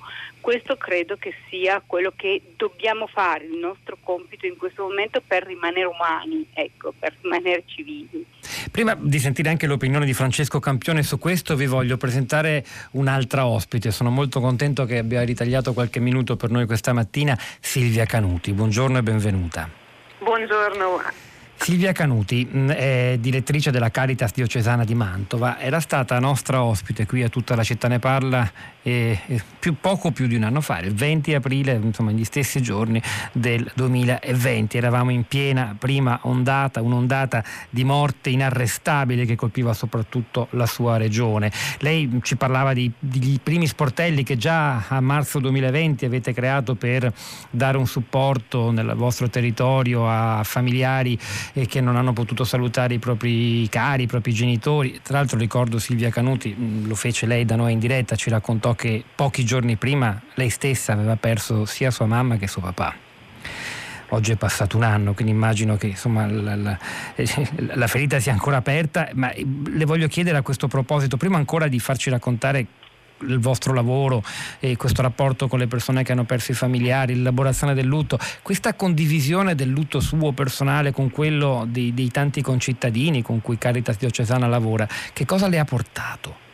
Questo 0.48 0.78
credo 0.78 1.16
che 1.16 1.34
sia 1.50 1.82
quello 1.84 2.10
che 2.16 2.40
dobbiamo 2.56 3.06
fare, 3.06 3.44
il 3.44 3.58
nostro 3.58 3.98
compito 4.02 4.46
in 4.46 4.56
questo 4.56 4.84
momento 4.84 5.20
per 5.20 5.44
rimanere 5.44 5.84
umani, 5.84 6.48
ecco, 6.54 6.94
per 6.98 7.14
rimanere 7.20 7.64
civili. 7.66 8.24
Prima 8.70 8.96
di 8.98 9.18
sentire 9.18 9.50
anche 9.50 9.66
l'opinione 9.66 10.06
di 10.06 10.14
Francesco 10.14 10.58
Campione 10.58 11.02
su 11.02 11.18
questo, 11.18 11.54
vi 11.54 11.66
voglio 11.66 11.98
presentare 11.98 12.64
un'altra 12.92 13.46
ospite. 13.46 13.90
Sono 13.90 14.08
molto 14.08 14.40
contento 14.40 14.86
che 14.86 14.96
abbia 14.96 15.20
ritagliato 15.20 15.74
qualche 15.74 16.00
minuto 16.00 16.36
per 16.36 16.48
noi 16.48 16.64
questa 16.64 16.94
mattina 16.94 17.38
Silvia 17.60 18.06
Canuti. 18.06 18.54
Buongiorno 18.54 18.96
e 18.96 19.02
benvenuta. 19.02 19.68
Buongiorno. 20.18 21.27
Silvia 21.58 21.92
Canuti 21.92 22.48
mm, 22.50 22.70
è 22.70 23.16
direttrice 23.20 23.70
della 23.70 23.90
Caritas 23.90 24.32
diocesana 24.32 24.84
di 24.84 24.94
Mantova, 24.94 25.58
era 25.58 25.80
stata 25.80 26.18
nostra 26.18 26.62
ospite 26.62 27.04
qui 27.04 27.22
a 27.22 27.28
tutta 27.28 27.54
la 27.54 27.62
città 27.62 27.88
ne 27.88 27.98
parla 27.98 28.50
eh, 28.82 29.18
più, 29.58 29.76
poco 29.78 30.12
più 30.12 30.26
di 30.26 30.34
un 30.34 30.44
anno 30.44 30.60
fa, 30.60 30.78
il 30.78 30.94
20 30.94 31.34
aprile, 31.34 31.72
insomma 31.72 32.10
negli 32.10 32.24
stessi 32.24 32.62
giorni 32.62 33.02
del 33.32 33.70
2020. 33.74 34.76
Eravamo 34.78 35.10
in 35.10 35.24
piena 35.24 35.76
prima 35.78 36.20
ondata, 36.22 36.80
un'ondata 36.80 37.44
di 37.68 37.84
morte 37.84 38.30
inarrestabile 38.30 39.26
che 39.26 39.36
colpiva 39.36 39.74
soprattutto 39.74 40.48
la 40.52 40.64
sua 40.64 40.96
regione. 40.96 41.52
Lei 41.80 42.20
ci 42.22 42.36
parlava 42.36 42.72
di, 42.72 42.90
degli 42.98 43.38
primi 43.42 43.66
sportelli 43.66 44.22
che 44.22 44.36
già 44.36 44.86
a 44.88 45.00
marzo 45.00 45.38
2020 45.38 46.06
avete 46.06 46.32
creato 46.32 46.74
per 46.74 47.12
dare 47.50 47.76
un 47.76 47.86
supporto 47.86 48.70
nel 48.70 48.94
vostro 48.96 49.28
territorio 49.28 50.08
a 50.08 50.42
familiari 50.44 51.18
e 51.52 51.66
che 51.66 51.80
non 51.80 51.96
hanno 51.96 52.12
potuto 52.12 52.44
salutare 52.44 52.94
i 52.94 52.98
propri 52.98 53.68
cari, 53.68 54.04
i 54.04 54.06
propri 54.06 54.32
genitori. 54.32 55.00
Tra 55.02 55.18
l'altro 55.18 55.38
ricordo 55.38 55.78
Silvia 55.78 56.10
Canuti, 56.10 56.54
mm, 56.58 56.86
lo 56.86 56.94
fece 56.94 57.26
lei 57.26 57.44
da 57.44 57.56
noi 57.56 57.72
in 57.72 57.78
diretta, 57.78 58.16
ci 58.16 58.30
raccontò 58.30 58.74
che 58.74 59.04
pochi 59.14 59.44
giorni 59.44 59.76
prima 59.76 60.20
lei 60.34 60.50
stessa 60.50 60.92
aveva 60.92 61.16
perso 61.16 61.64
sia 61.64 61.90
sua 61.90 62.06
mamma 62.06 62.36
che 62.36 62.46
suo 62.46 62.62
papà. 62.62 62.94
Oggi 64.10 64.32
è 64.32 64.36
passato 64.36 64.78
un 64.78 64.84
anno, 64.84 65.12
quindi 65.12 65.32
immagino 65.32 65.76
che 65.76 65.88
insomma, 65.88 66.26
la, 66.26 66.56
la, 66.56 66.78
la, 67.74 67.86
ferita 67.86 68.18
sia 68.18 68.32
ancora 68.32 68.56
aperta, 68.56 69.10
ma 69.12 69.30
le 69.34 69.84
voglio 69.84 70.08
chiedere 70.08 70.38
a 70.38 70.42
questo 70.42 70.66
proposito, 70.66 71.18
prima 71.18 71.36
ancora 71.36 71.68
di 71.68 71.78
farci 71.78 72.08
raccontare 72.08 72.66
il 73.20 73.38
vostro 73.38 73.72
lavoro 73.72 74.22
e 74.60 74.76
questo 74.76 75.02
rapporto 75.02 75.48
con 75.48 75.58
le 75.58 75.66
persone 75.66 76.02
che 76.02 76.12
hanno 76.12 76.24
perso 76.24 76.52
i 76.52 76.54
familiari, 76.54 77.16
l'elaborazione 77.16 77.74
del 77.74 77.86
lutto, 77.86 78.18
questa 78.42 78.74
condivisione 78.74 79.54
del 79.54 79.68
lutto 79.68 80.00
suo 80.00 80.32
personale 80.32 80.92
con 80.92 81.10
quello 81.10 81.64
dei, 81.66 81.94
dei 81.94 82.10
tanti 82.10 82.42
concittadini 82.42 83.22
con 83.22 83.40
cui 83.40 83.58
Caritas 83.58 83.98
Diocesana 83.98 84.46
lavora, 84.46 84.86
che 85.12 85.24
cosa 85.24 85.48
le 85.48 85.58
ha 85.58 85.64
portato? 85.64 86.46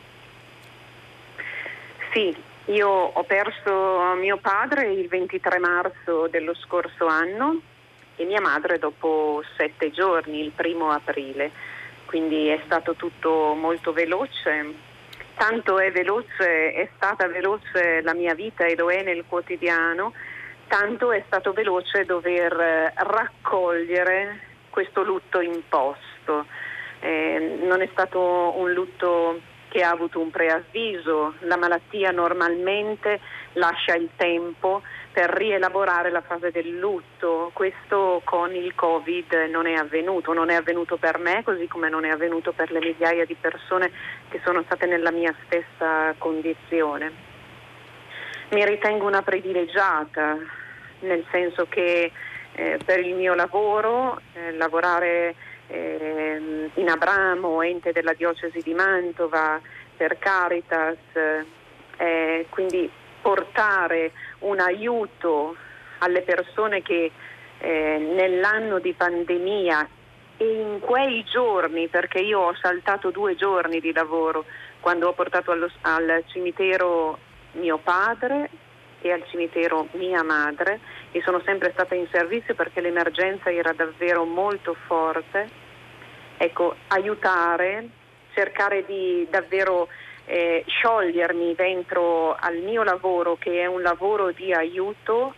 Sì, 2.12 2.34
io 2.66 2.88
ho 2.88 3.22
perso 3.24 4.14
mio 4.20 4.38
padre 4.38 4.92
il 4.92 5.08
23 5.08 5.58
marzo 5.58 6.28
dello 6.30 6.54
scorso 6.54 7.06
anno 7.06 7.60
e 8.16 8.24
mia 8.24 8.40
madre 8.40 8.78
dopo 8.78 9.42
sette 9.56 9.90
giorni, 9.90 10.40
il 10.40 10.52
primo 10.52 10.90
aprile, 10.90 11.50
quindi 12.06 12.46
è 12.46 12.60
stato 12.64 12.94
tutto 12.94 13.54
molto 13.54 13.92
veloce 13.92 14.83
tanto 15.36 15.78
è 15.78 15.90
veloce, 15.92 16.72
è 16.72 16.88
stata 16.96 17.26
veloce 17.28 18.02
la 18.02 18.14
mia 18.14 18.34
vita 18.34 18.64
e 18.64 18.76
lo 18.76 18.90
è 18.90 19.02
nel 19.02 19.24
quotidiano, 19.28 20.12
tanto 20.68 21.12
è 21.12 21.22
stato 21.26 21.52
veloce 21.52 22.04
dover 22.04 22.52
eh, 22.58 22.92
raccogliere 22.96 24.40
questo 24.70 25.02
lutto 25.02 25.40
imposto. 25.40 26.46
Eh, 27.00 27.58
non 27.62 27.82
è 27.82 27.88
stato 27.92 28.54
un 28.56 28.72
lutto 28.72 29.40
che 29.68 29.82
ha 29.82 29.90
avuto 29.90 30.20
un 30.20 30.30
preavviso, 30.30 31.34
la 31.40 31.56
malattia 31.56 32.12
normalmente 32.12 33.20
lascia 33.54 33.94
il 33.94 34.08
tempo 34.16 34.82
per 35.14 35.30
rielaborare 35.30 36.10
la 36.10 36.22
fase 36.22 36.50
del 36.50 36.76
lutto. 36.76 37.52
Questo 37.54 38.20
con 38.24 38.52
il 38.52 38.74
Covid 38.74 39.32
non 39.48 39.64
è 39.64 39.74
avvenuto, 39.74 40.32
non 40.32 40.50
è 40.50 40.56
avvenuto 40.56 40.96
per 40.96 41.18
me 41.18 41.44
così 41.44 41.68
come 41.68 41.88
non 41.88 42.04
è 42.04 42.10
avvenuto 42.10 42.50
per 42.50 42.72
le 42.72 42.80
migliaia 42.80 43.24
di 43.24 43.36
persone 43.40 43.92
che 44.28 44.40
sono 44.44 44.64
state 44.64 44.86
nella 44.86 45.12
mia 45.12 45.32
stessa 45.44 46.12
condizione. 46.18 47.12
Mi 48.50 48.66
ritengo 48.66 49.06
una 49.06 49.22
privilegiata, 49.22 50.36
nel 51.00 51.24
senso 51.30 51.66
che 51.68 52.10
eh, 52.52 52.78
per 52.84 52.98
il 52.98 53.14
mio 53.14 53.34
lavoro, 53.34 54.20
eh, 54.32 54.50
lavorare 54.54 55.36
eh, 55.68 56.70
in 56.74 56.88
Abramo, 56.88 57.62
ente 57.62 57.92
della 57.92 58.14
diocesi 58.14 58.60
di 58.62 58.74
Mantova, 58.74 59.60
per 59.96 60.18
Caritas, 60.18 60.98
eh, 61.98 62.46
quindi 62.48 62.90
portare 63.24 64.12
un 64.40 64.60
aiuto 64.60 65.56
alle 65.98 66.22
persone 66.22 66.82
che 66.82 67.10
eh, 67.58 67.98
nell'anno 68.14 68.78
di 68.78 68.92
pandemia 68.92 69.88
e 70.36 70.44
in 70.44 70.80
quei 70.80 71.24
giorni, 71.24 71.88
perché 71.88 72.18
io 72.18 72.40
ho 72.40 72.54
saltato 72.60 73.10
due 73.10 73.36
giorni 73.36 73.80
di 73.80 73.92
lavoro, 73.92 74.44
quando 74.80 75.08
ho 75.08 75.12
portato 75.12 75.52
allo, 75.52 75.70
al 75.82 76.24
cimitero 76.26 77.18
mio 77.52 77.78
padre 77.78 78.50
e 79.00 79.12
al 79.12 79.24
cimitero 79.28 79.88
mia 79.92 80.22
madre 80.22 80.80
e 81.12 81.22
sono 81.22 81.40
sempre 81.44 81.70
stata 81.72 81.94
in 81.94 82.06
servizio 82.10 82.54
perché 82.54 82.80
l'emergenza 82.80 83.50
era 83.50 83.72
davvero 83.72 84.24
molto 84.24 84.74
forte. 84.86 85.48
Ecco, 86.36 86.74
aiutare, 86.88 87.88
cercare 88.34 88.84
di 88.84 89.26
davvero 89.30 89.88
eh, 90.26 90.64
sciogliermi 90.66 91.54
dentro 91.54 92.34
al 92.34 92.58
mio 92.58 92.82
lavoro 92.82 93.36
che 93.36 93.60
è 93.60 93.66
un 93.66 93.82
lavoro 93.82 94.32
di 94.32 94.52
aiuto 94.52 95.34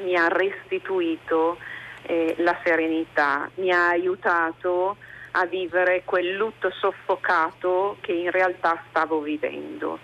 mi 0.00 0.16
ha 0.16 0.28
restituito 0.28 1.58
eh, 2.02 2.34
la 2.38 2.58
serenità, 2.64 3.50
mi 3.56 3.70
ha 3.72 3.88
aiutato 3.88 4.96
a 5.32 5.46
vivere 5.46 6.02
quel 6.04 6.34
lutto 6.34 6.70
soffocato 6.70 7.98
che 8.00 8.12
in 8.12 8.30
realtà 8.30 8.82
stavo 8.88 9.20
vivendo. 9.20 9.98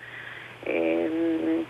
Eh, 0.62 1.64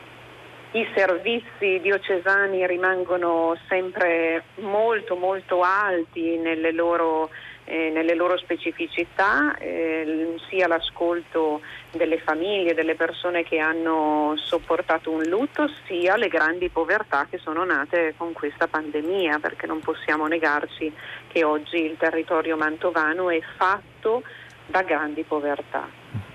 I 0.72 0.88
servizi 0.94 1.80
diocesani 1.80 2.66
rimangono 2.66 3.56
sempre 3.68 4.44
molto 4.56 5.16
molto 5.16 5.62
alti 5.62 6.36
nelle 6.36 6.72
loro 6.72 7.30
eh, 7.66 7.90
nelle 7.90 8.14
loro 8.14 8.38
specificità, 8.38 9.56
eh, 9.58 10.34
sia 10.48 10.66
l'ascolto 10.66 11.60
delle 11.92 12.18
famiglie, 12.18 12.74
delle 12.74 12.94
persone 12.94 13.42
che 13.42 13.58
hanno 13.58 14.34
sopportato 14.36 15.10
un 15.10 15.22
lutto, 15.24 15.68
sia 15.86 16.16
le 16.16 16.28
grandi 16.28 16.68
povertà 16.68 17.26
che 17.28 17.38
sono 17.38 17.64
nate 17.64 18.14
con 18.16 18.32
questa 18.32 18.66
pandemia, 18.68 19.38
perché 19.40 19.66
non 19.66 19.80
possiamo 19.80 20.26
negarci 20.26 20.92
che 21.28 21.44
oggi 21.44 21.84
il 21.84 21.96
territorio 21.98 22.56
mantovano 22.56 23.30
è 23.30 23.40
fatto 23.56 24.22
da 24.66 24.82
grandi 24.82 25.22
povertà. 25.22 26.25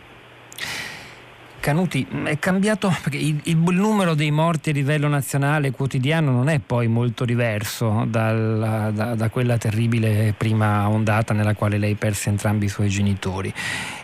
Canuti, 1.61 2.07
è 2.23 2.39
cambiato 2.39 2.89
perché 3.03 3.17
il, 3.17 3.39
il, 3.43 3.55
numero 3.55 4.15
dei 4.15 4.31
morti 4.31 4.71
a 4.71 4.73
livello 4.73 5.07
nazionale 5.07 5.69
quotidiano 5.69 6.31
non 6.31 6.49
è 6.49 6.57
poi 6.57 6.87
molto 6.87 7.23
diverso 7.23 8.03
dal, 8.07 8.91
da, 8.91 9.13
da, 9.13 9.29
quella 9.29 9.59
terribile 9.59 10.33
prima 10.35 10.89
ondata 10.89 11.35
nella 11.35 11.53
quale 11.53 11.77
lei 11.77 11.93
perse 11.93 12.29
entrambi 12.29 12.65
i 12.65 12.67
suoi 12.67 12.89
genitori. 12.89 13.53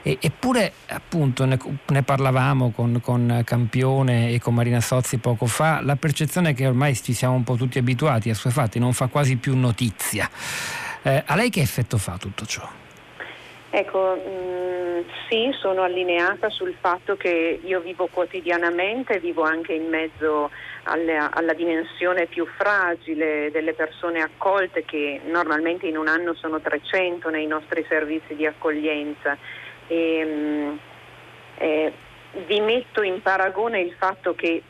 E, 0.03 0.19
eppure, 0.21 0.71
appunto, 0.89 1.45
ne, 1.45 1.57
ne 1.87 2.03
parlavamo 2.03 2.69
con, 2.69 3.01
con, 3.01 3.41
Campione 3.43 4.29
e 4.29 4.39
con 4.39 4.53
Marina 4.53 4.79
Sozzi 4.79 5.17
poco 5.17 5.47
fa, 5.47 5.81
la 5.81 5.95
percezione 5.95 6.51
è 6.51 6.53
che 6.53 6.67
ormai 6.67 6.95
ci 6.95 7.13
siamo 7.13 7.33
un 7.33 7.43
po' 7.43 7.55
tutti 7.55 7.79
abituati 7.79 8.29
a 8.29 8.35
suoi 8.35 8.53
fatti, 8.53 8.77
non 8.77 8.93
fa 8.93 9.07
quasi 9.07 9.35
più 9.37 9.57
notizia. 9.57 10.29
Eh, 11.01 11.23
a 11.25 11.35
lei 11.35 11.49
che 11.49 11.61
effetto 11.61 11.97
fa 11.97 12.17
tutto 12.19 12.45
ciò? 12.45 12.85
Ecco, 13.77 14.15
mh, 14.15 14.29
mm, 14.29 15.01
sì, 15.29 15.55
sono 15.59 15.83
allineata 15.83 16.49
sul 16.49 16.75
fatto 16.79 17.15
che 17.15 17.59
io 17.63 17.79
vivo 17.79 18.07
quotidianamente, 18.07 19.19
vivo 19.19 19.43
anche 19.43 19.73
in 19.73 19.87
mezzo 19.87 20.49
alle, 20.85 21.15
alla 21.15 21.53
dimensione 21.53 22.25
più 22.25 22.47
fragile 22.57 23.51
delle 23.51 23.73
persone 23.73 24.21
accolte 24.23 24.83
che 24.83 25.21
normalmente 25.25 25.85
in 25.85 25.95
un 25.95 26.07
anno 26.07 26.33
sono 26.33 26.59
300 26.59 27.29
nei 27.29 27.45
nostri 27.45 27.85
servizi 27.87 28.35
di 28.35 28.47
accoglienza. 28.47 29.37
E, 29.85 30.25
mh, 30.25 30.29
mm, 30.31 30.77
eh, 31.59 31.93
vi 32.47 32.59
metto 32.61 33.03
in 33.03 33.21
paragone 33.21 33.79
il 33.81 33.93
fatto 33.99 34.33
che 34.33 34.63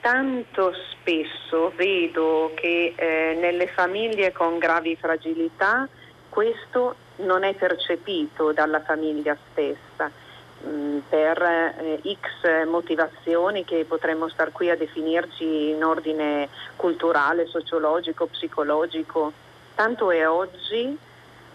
tanto 0.00 0.72
spesso 0.92 1.72
vedo 1.74 2.52
che 2.54 2.92
eh, 2.94 3.36
nelle 3.40 3.66
famiglie 3.66 4.30
con 4.30 4.58
gravi 4.58 4.94
fragilità 4.94 5.88
questo 6.28 6.94
non 7.16 7.44
è 7.44 7.54
percepito 7.54 8.52
dalla 8.52 8.80
famiglia 8.80 9.36
stessa 9.50 10.10
mm, 10.66 10.98
per 11.08 11.42
eh, 11.42 12.00
X 12.02 12.66
motivazioni 12.66 13.64
che 13.64 13.84
potremmo 13.86 14.28
star 14.28 14.52
qui 14.52 14.70
a 14.70 14.76
definirci 14.76 15.70
in 15.70 15.84
ordine 15.84 16.48
culturale, 16.76 17.46
sociologico, 17.46 18.26
psicologico. 18.26 19.32
Tanto 19.74 20.10
è 20.10 20.28
oggi 20.28 20.98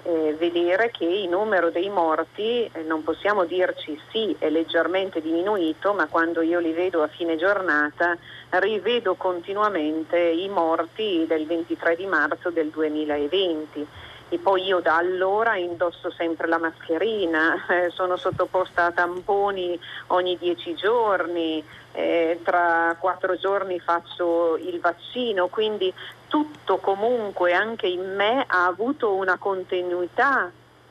eh, 0.04 0.36
vedere 0.38 0.90
che 0.92 1.06
il 1.06 1.30
numero 1.30 1.70
dei 1.70 1.90
morti, 1.90 2.70
eh, 2.72 2.82
non 2.82 3.04
possiamo 3.04 3.46
dirci 3.46 4.00
sì, 4.12 4.36
è 4.40 4.50
leggermente 4.50 5.22
diminuito, 5.22 5.94
ma 5.94 6.08
quando 6.08 6.42
io 6.42 6.60
li 6.60 6.72
vedo 6.72 7.04
a 7.04 7.08
fine 7.08 7.36
giornata 7.38 8.18
rivedo 8.50 9.16
continuamente 9.16 10.18
i 10.18 10.50
morti 10.50 11.26
del 11.28 11.46
23 11.46 11.96
di 11.96 12.06
marzo 12.06 12.50
del 12.50 12.70
2020 12.70 13.88
e 14.34 14.38
poi 14.38 14.64
io 14.64 14.80
da 14.80 14.96
allora 14.96 15.58
indosso 15.58 16.10
sempre 16.10 16.48
la 16.48 16.58
mascherina, 16.58 17.66
eh, 17.68 17.90
sono 17.90 18.16
sottoposta 18.16 18.86
a 18.86 18.92
tamponi 18.94 19.78
ogni 20.08 20.38
dieci 20.38 20.74
giorni, 20.74 21.62
eh, 21.92 22.40
tra 22.42 22.96
quattro 22.98 23.36
giorni 23.36 23.78
faccio 23.82 24.56
il 24.56 24.80
vaccino, 24.80 25.48
quindi 25.48 25.94
tutto 26.30 26.78
comunque 26.78 27.52
anche 27.52 27.88
in 27.88 28.16
me 28.16 28.46
ha 28.48 28.68
avuto 28.68 29.14
una 29.16 29.38
continuità. 29.38 30.50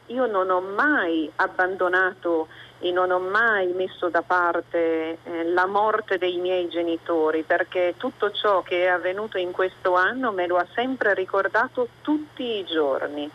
Io 0.08 0.26
non 0.26 0.50
ho 0.50 0.60
mai 0.60 1.30
abbandonato 1.36 2.48
e 2.80 2.90
non 2.92 3.10
ho 3.10 3.18
mai 3.18 3.68
messo 3.68 4.08
da 4.08 4.22
parte 4.22 5.18
eh, 5.22 5.44
la 5.52 5.66
morte 5.66 6.16
dei 6.16 6.38
miei 6.38 6.68
genitori 6.68 7.42
perché 7.42 7.94
tutto 7.96 8.30
ciò 8.30 8.62
che 8.62 8.84
è 8.84 8.88
avvenuto 8.88 9.38
in 9.38 9.52
questo 9.52 9.94
anno 9.94 10.32
me 10.32 10.46
lo 10.46 10.56
ha 10.56 10.66
sempre 10.74 11.14
ricordato 11.14 11.88
tutti 12.00 12.58
i 12.58 12.64
giorni, 12.64 13.30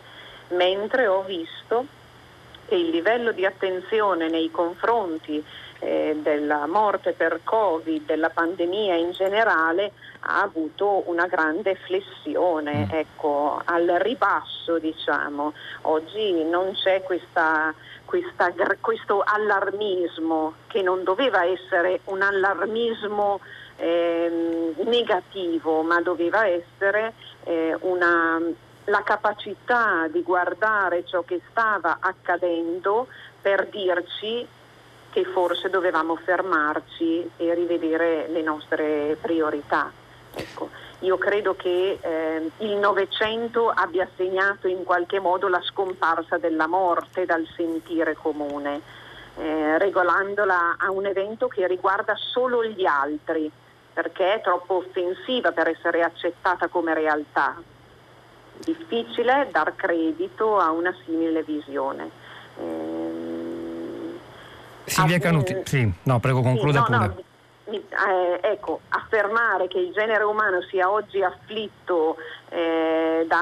mentre 0.48 1.06
ho 1.06 1.22
visto 1.22 1.86
che 2.66 2.74
il 2.74 2.90
livello 2.90 3.30
di 3.30 3.46
attenzione 3.46 4.28
nei 4.28 4.50
confronti 4.50 5.42
eh, 5.78 6.16
della 6.20 6.66
morte 6.66 7.12
per 7.12 7.40
Covid, 7.44 8.04
della 8.04 8.30
pandemia 8.30 8.94
in 8.94 9.12
generale, 9.12 9.92
ha 10.20 10.42
avuto 10.42 11.04
una 11.06 11.26
grande 11.26 11.76
flessione, 11.76 12.86
mm. 12.86 12.94
ecco, 12.94 13.60
al 13.64 13.86
ribasso 14.00 14.78
diciamo. 14.78 15.52
Oggi 15.82 16.44
non 16.44 16.72
c'è 16.72 17.02
questa, 17.02 17.72
questa, 18.06 18.50
questo 18.80 19.22
allarmismo 19.22 20.54
che 20.68 20.80
non 20.80 21.04
doveva 21.04 21.44
essere 21.44 22.00
un 22.04 22.22
allarmismo 22.22 23.40
eh, 23.76 24.72
negativo, 24.84 25.82
ma 25.82 26.00
doveva 26.00 26.46
essere 26.46 27.12
eh, 27.44 27.76
una, 27.80 28.40
la 28.84 29.02
capacità 29.02 30.08
di 30.08 30.22
guardare 30.22 31.04
ciò 31.04 31.22
che 31.22 31.40
stava 31.50 31.98
accadendo 32.00 33.08
per 33.42 33.66
dirci 33.66 34.46
che 35.10 35.24
forse 35.24 35.68
dovevamo 35.68 36.16
fermarci 36.16 37.30
e 37.36 37.54
rivedere 37.54 38.28
le 38.28 38.42
nostre 38.42 39.16
priorità. 39.20 39.90
Ecco, 40.34 40.68
io 41.00 41.18
credo 41.18 41.54
che 41.54 41.98
eh, 42.00 42.50
il 42.58 42.76
Novecento 42.76 43.68
abbia 43.68 44.08
segnato 44.16 44.66
in 44.66 44.84
qualche 44.84 45.20
modo 45.20 45.48
la 45.48 45.60
scomparsa 45.62 46.38
della 46.38 46.66
morte 46.66 47.26
dal 47.26 47.46
sentire 47.54 48.14
comune, 48.14 48.80
eh, 49.36 49.76
regolandola 49.78 50.76
a 50.78 50.90
un 50.90 51.04
evento 51.04 51.48
che 51.48 51.66
riguarda 51.66 52.14
solo 52.16 52.64
gli 52.64 52.86
altri, 52.86 53.50
perché 53.92 54.34
è 54.34 54.40
troppo 54.40 54.76
offensiva 54.76 55.52
per 55.52 55.68
essere 55.68 56.02
accettata 56.02 56.68
come 56.68 56.94
realtà. 56.94 57.56
Difficile 58.58 59.48
dar 59.52 59.74
credito 59.76 60.58
a 60.58 60.70
una 60.70 60.94
simile 61.04 61.42
visione. 61.42 62.10
Eh, 62.58 62.96
Silvia 64.84 65.18
Canuti, 65.18 65.60
sì, 65.64 65.92
no, 66.04 66.20
prego, 66.20 66.40
concluda 66.40 66.84
sì, 66.84 66.90
no, 66.90 66.98
pure. 66.98 67.14
No, 67.14 67.25
eh, 67.68 68.40
ecco, 68.42 68.80
affermare 68.88 69.68
che 69.68 69.78
il 69.78 69.92
genere 69.92 70.24
umano 70.24 70.62
sia 70.62 70.90
oggi 70.90 71.22
afflitto 71.22 72.16
eh, 72.48 73.24
da, 73.26 73.40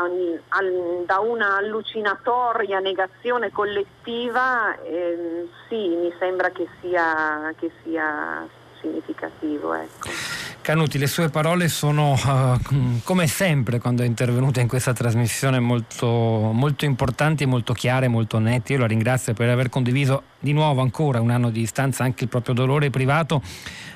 al, 0.49 1.05
da, 1.07 1.19
una 1.21 1.57
allucinatoria 1.57 2.79
negazione 2.79 3.51
collettiva, 3.51 4.81
eh, 4.83 5.49
sì, 5.69 5.89
mi 5.89 6.13
sembra 6.19 6.51
che 6.51 6.67
sia, 6.81 7.53
che 7.59 7.71
sia 7.83 8.47
significativo. 8.81 9.75
Ecco. 9.75 10.09
Canuti, 10.61 10.99
le 10.99 11.07
sue 11.09 11.29
parole 11.29 11.69
sono 11.69 12.13
uh, 12.13 13.01
come 13.05 13.27
sempre 13.27 13.79
quando 13.79 14.03
è 14.03 14.07
intervenuta 14.07 14.61
in 14.61 14.69
questa 14.69 14.95
trasmissione 14.95 15.61
molto, 15.61 16.07
molto 16.07 16.87
importanti, 16.87 17.45
molto 17.45 17.75
chiare, 17.75 18.09
molto 18.09 18.39
nette. 18.39 18.73
Io 18.73 18.79
la 18.79 18.87
ringrazio 18.87 19.35
per 19.35 19.51
aver 19.51 19.69
condiviso 19.69 20.23
di 20.45 20.53
nuovo 20.53 20.83
ancora 20.83 21.23
un 21.23 21.31
anno 21.31 21.49
di 21.49 21.61
distanza 21.61 22.05
anche 22.05 22.25
il 22.25 22.29
proprio 22.29 22.55
dolore 22.55 22.91
privato 22.91 23.43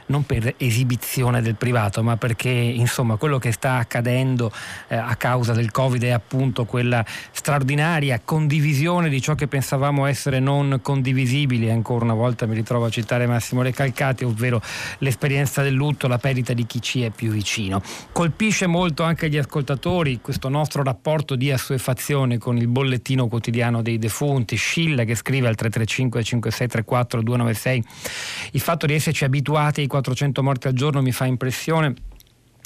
non 0.08 0.24
per 0.24 0.54
esibizione 0.58 1.40
del 1.40 1.56
privato, 1.56 2.02
ma 2.02 2.16
perché 2.16 2.48
insomma 2.48 3.16
quello 3.16 3.38
che 3.38 3.52
sta 3.52 3.74
accadendo 3.74 4.50
eh, 4.88 4.96
a 4.96 5.14
causa 5.16 5.52
del 5.52 5.70
Covid 5.70 6.02
è 6.02 6.10
appunto 6.10 6.64
quella 6.64 7.04
straordinaria 7.30 8.20
condivisione 8.24 9.08
di 9.08 9.20
ciò 9.20 9.34
che 9.34 9.46
pensavamo 9.46 10.06
essere 10.06 10.38
non 10.40 10.80
condivisibile. 10.82 11.70
Ancora 11.70 12.04
una 12.04 12.14
volta 12.14 12.46
mi 12.46 12.54
ritrovo 12.54 12.86
a 12.86 12.90
citare 12.90 13.26
Massimo 13.26 13.62
Recalcati, 13.62 14.24
ovvero 14.24 14.60
l'esperienza 14.98 15.62
del 15.62 15.74
lutto, 15.74 16.08
la 16.08 16.18
perdita 16.18 16.52
di 16.52 16.66
chi 16.66 16.80
ci 16.80 17.02
è 17.02 17.10
più 17.10 17.30
vicino. 17.30 17.82
Colpisce 18.12 18.66
molto 18.66 19.02
anche 19.02 19.28
gli 19.28 19.36
ascoltatori 19.36 20.20
questo 20.22 20.48
nostro 20.48 20.82
rapporto 20.82 21.36
di 21.36 21.50
assuefazione 21.52 22.38
con 22.38 22.56
il 22.56 22.68
bollettino 22.68 23.28
quotidiano 23.28 23.82
dei 23.82 23.98
defunti, 23.98 24.56
Scilla 24.56 25.04
che 25.04 25.14
scrive 25.14 25.48
al 25.48 25.54
335 25.54 26.24
5634 26.40 27.22
296 27.22 27.84
il 28.52 28.60
fatto 28.60 28.86
di 28.86 28.94
esserci 28.94 29.24
abituati 29.24 29.80
ai 29.80 29.86
400 29.86 30.42
morti 30.42 30.66
al 30.68 30.74
giorno 30.74 31.02
mi 31.02 31.12
fa 31.12 31.26
impressione 31.26 31.94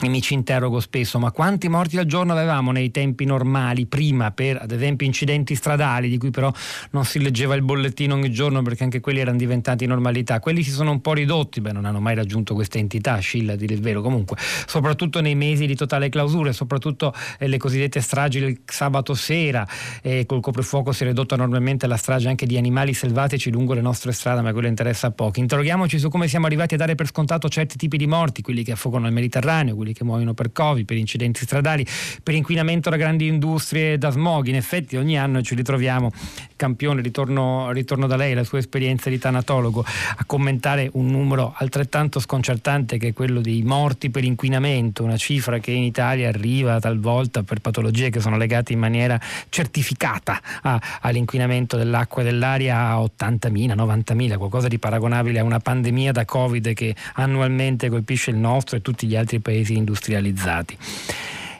e 0.06 0.08
mi 0.08 0.20
ci 0.20 0.34
interrogo 0.34 0.80
spesso, 0.80 1.18
ma 1.18 1.30
quanti 1.30 1.68
morti 1.68 1.96
al 1.98 2.06
giorno 2.06 2.32
avevamo 2.32 2.72
nei 2.72 2.90
tempi 2.90 3.24
normali, 3.24 3.86
prima 3.86 4.30
per 4.30 4.58
ad 4.60 4.70
esempio 4.70 5.06
incidenti 5.06 5.54
stradali, 5.54 6.08
di 6.08 6.18
cui 6.18 6.30
però 6.30 6.52
non 6.90 7.04
si 7.04 7.20
leggeva 7.20 7.54
il 7.54 7.62
bollettino 7.62 8.14
ogni 8.14 8.30
giorno 8.30 8.62
perché 8.62 8.84
anche 8.84 9.00
quelli 9.00 9.20
erano 9.20 9.36
diventati 9.36 9.86
normalità. 9.86 10.40
Quelli 10.40 10.62
si 10.62 10.70
sono 10.70 10.90
un 10.90 11.00
po' 11.00 11.14
ridotti, 11.14 11.60
beh 11.60 11.72
non 11.72 11.84
hanno 11.84 12.00
mai 12.00 12.14
raggiunto 12.14 12.54
questa 12.54 12.78
entità, 12.78 13.18
Scilla 13.18 13.52
il 13.52 13.80
vero 13.80 14.02
comunque, 14.02 14.36
soprattutto 14.66 15.20
nei 15.20 15.34
mesi 15.34 15.66
di 15.66 15.74
totale 15.74 16.08
clausura, 16.08 16.52
soprattutto 16.52 17.14
eh, 17.38 17.46
le 17.46 17.58
cosiddette 17.58 18.00
stragi 18.00 18.40
del 18.40 18.60
sabato 18.64 19.14
sera, 19.14 19.66
eh, 20.02 20.26
col 20.26 20.40
coprifuoco 20.40 20.92
si 20.92 21.04
è 21.04 21.06
ridotto 21.06 21.34
enormemente 21.34 21.86
la 21.86 21.96
strage 21.96 22.28
anche 22.28 22.46
di 22.46 22.56
animali 22.56 22.92
selvatici 22.92 23.50
lungo 23.50 23.74
le 23.74 23.80
nostre 23.80 24.12
strade, 24.12 24.40
ma 24.40 24.52
quello 24.52 24.66
interessa 24.68 25.08
a 25.08 25.10
pochi. 25.10 25.40
Interroghiamoci 25.40 25.98
su 25.98 26.08
come 26.08 26.28
siamo 26.28 26.46
arrivati 26.46 26.74
a 26.74 26.76
dare 26.76 26.94
per 26.94 27.06
scontato 27.06 27.48
certi 27.48 27.76
tipi 27.76 27.96
di 27.96 28.06
morti, 28.06 28.42
quelli 28.42 28.64
che 28.64 28.72
affogano 28.72 29.04
nel 29.04 29.12
Mediterraneo, 29.12 29.74
quelli 29.74 29.91
che 29.92 30.04
muoiono 30.04 30.34
per 30.34 30.52
Covid, 30.52 30.84
per 30.84 30.96
incidenti 30.96 31.44
stradali, 31.44 31.86
per 32.22 32.34
inquinamento 32.34 32.90
da 32.90 32.96
grandi 32.96 33.26
industrie 33.26 33.98
da 33.98 34.10
smog. 34.10 34.46
In 34.46 34.56
effetti 34.56 34.96
ogni 34.96 35.18
anno 35.18 35.42
ci 35.42 35.54
ritroviamo, 35.54 36.10
campione, 36.56 37.02
ritorno, 37.02 37.70
ritorno 37.72 38.06
da 38.06 38.16
lei, 38.16 38.34
la 38.34 38.44
sua 38.44 38.58
esperienza 38.58 39.10
di 39.10 39.18
tanatologo, 39.18 39.84
a 40.16 40.24
commentare 40.24 40.90
un 40.94 41.06
numero 41.06 41.52
altrettanto 41.56 42.20
sconcertante 42.20 42.98
che 42.98 43.08
è 43.08 43.12
quello 43.12 43.40
dei 43.40 43.62
morti 43.62 44.10
per 44.10 44.24
inquinamento, 44.24 45.02
una 45.02 45.16
cifra 45.16 45.58
che 45.58 45.72
in 45.72 45.82
Italia 45.82 46.28
arriva 46.28 46.78
talvolta 46.78 47.42
per 47.42 47.60
patologie 47.60 48.10
che 48.10 48.20
sono 48.20 48.36
legate 48.36 48.72
in 48.72 48.78
maniera 48.78 49.20
certificata 49.48 50.40
a, 50.62 50.80
all'inquinamento 51.00 51.76
dell'acqua 51.76 52.22
e 52.22 52.24
dell'aria 52.24 52.88
a 52.88 53.00
80.000, 53.00 53.74
90.000, 53.74 54.36
qualcosa 54.36 54.68
di 54.68 54.78
paragonabile 54.78 55.38
a 55.38 55.44
una 55.44 55.60
pandemia 55.60 56.12
da 56.12 56.24
Covid 56.24 56.72
che 56.72 56.94
annualmente 57.14 57.88
colpisce 57.88 58.30
il 58.30 58.36
nostro 58.36 58.76
e 58.76 58.82
tutti 58.82 59.06
gli 59.06 59.16
altri 59.16 59.40
paesi 59.40 59.71
industrializzati. 59.76 60.76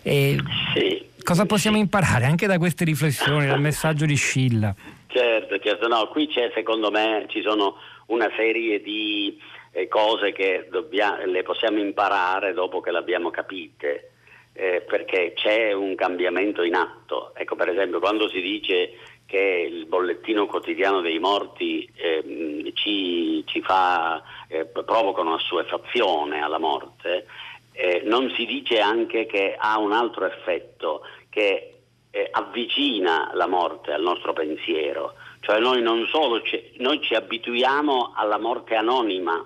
E 0.02 0.36
sì, 0.74 1.06
cosa 1.22 1.46
possiamo 1.46 1.76
sì. 1.76 1.82
imparare 1.82 2.26
anche 2.26 2.46
da 2.46 2.58
queste 2.58 2.84
riflessioni, 2.84 3.46
dal 3.46 3.60
messaggio 3.60 4.04
di 4.04 4.16
Scilla? 4.16 4.74
Certo, 5.06 5.58
certo, 5.58 5.88
no, 5.88 6.08
qui 6.08 6.26
c'è 6.28 6.50
secondo 6.54 6.90
me 6.90 7.26
ci 7.28 7.42
sono 7.42 7.76
una 8.06 8.30
serie 8.36 8.80
di 8.80 9.38
eh, 9.72 9.88
cose 9.88 10.32
che 10.32 10.68
dobbiamo, 10.70 11.24
le 11.24 11.42
possiamo 11.42 11.78
imparare 11.78 12.52
dopo 12.52 12.80
che 12.80 12.90
le 12.90 12.98
abbiamo 12.98 13.30
capite. 13.30 14.08
Eh, 14.54 14.84
perché 14.86 15.32
c'è 15.34 15.72
un 15.72 15.94
cambiamento 15.94 16.62
in 16.62 16.74
atto. 16.74 17.32
Ecco, 17.34 17.56
per 17.56 17.70
esempio, 17.70 18.00
quando 18.00 18.28
si 18.28 18.38
dice 18.42 18.98
che 19.32 19.66
il 19.70 19.86
bollettino 19.86 20.44
quotidiano 20.44 21.00
dei 21.00 21.18
morti 21.18 21.90
eh, 21.96 22.70
ci, 22.74 23.42
ci 23.46 23.62
fa, 23.62 24.22
eh, 24.48 24.66
provoca 24.66 25.22
una 25.22 25.38
suefazione 25.38 26.42
alla 26.42 26.58
morte, 26.58 27.24
eh, 27.72 28.02
non 28.04 28.30
si 28.36 28.44
dice 28.46 28.80
anche 28.80 29.26
che 29.26 29.54
ha 29.58 29.78
un 29.78 29.92
altro 29.92 30.26
effetto 30.26 31.02
che 31.30 31.78
eh, 32.10 32.28
avvicina 32.30 33.30
la 33.34 33.46
morte 33.46 33.92
al 33.92 34.02
nostro 34.02 34.32
pensiero, 34.32 35.14
cioè 35.40 35.58
noi 35.58 35.82
non 35.82 36.06
solo 36.06 36.42
ci, 36.42 36.72
noi 36.78 37.00
ci 37.00 37.14
abituiamo 37.14 38.12
alla 38.14 38.38
morte 38.38 38.74
anonima, 38.74 39.44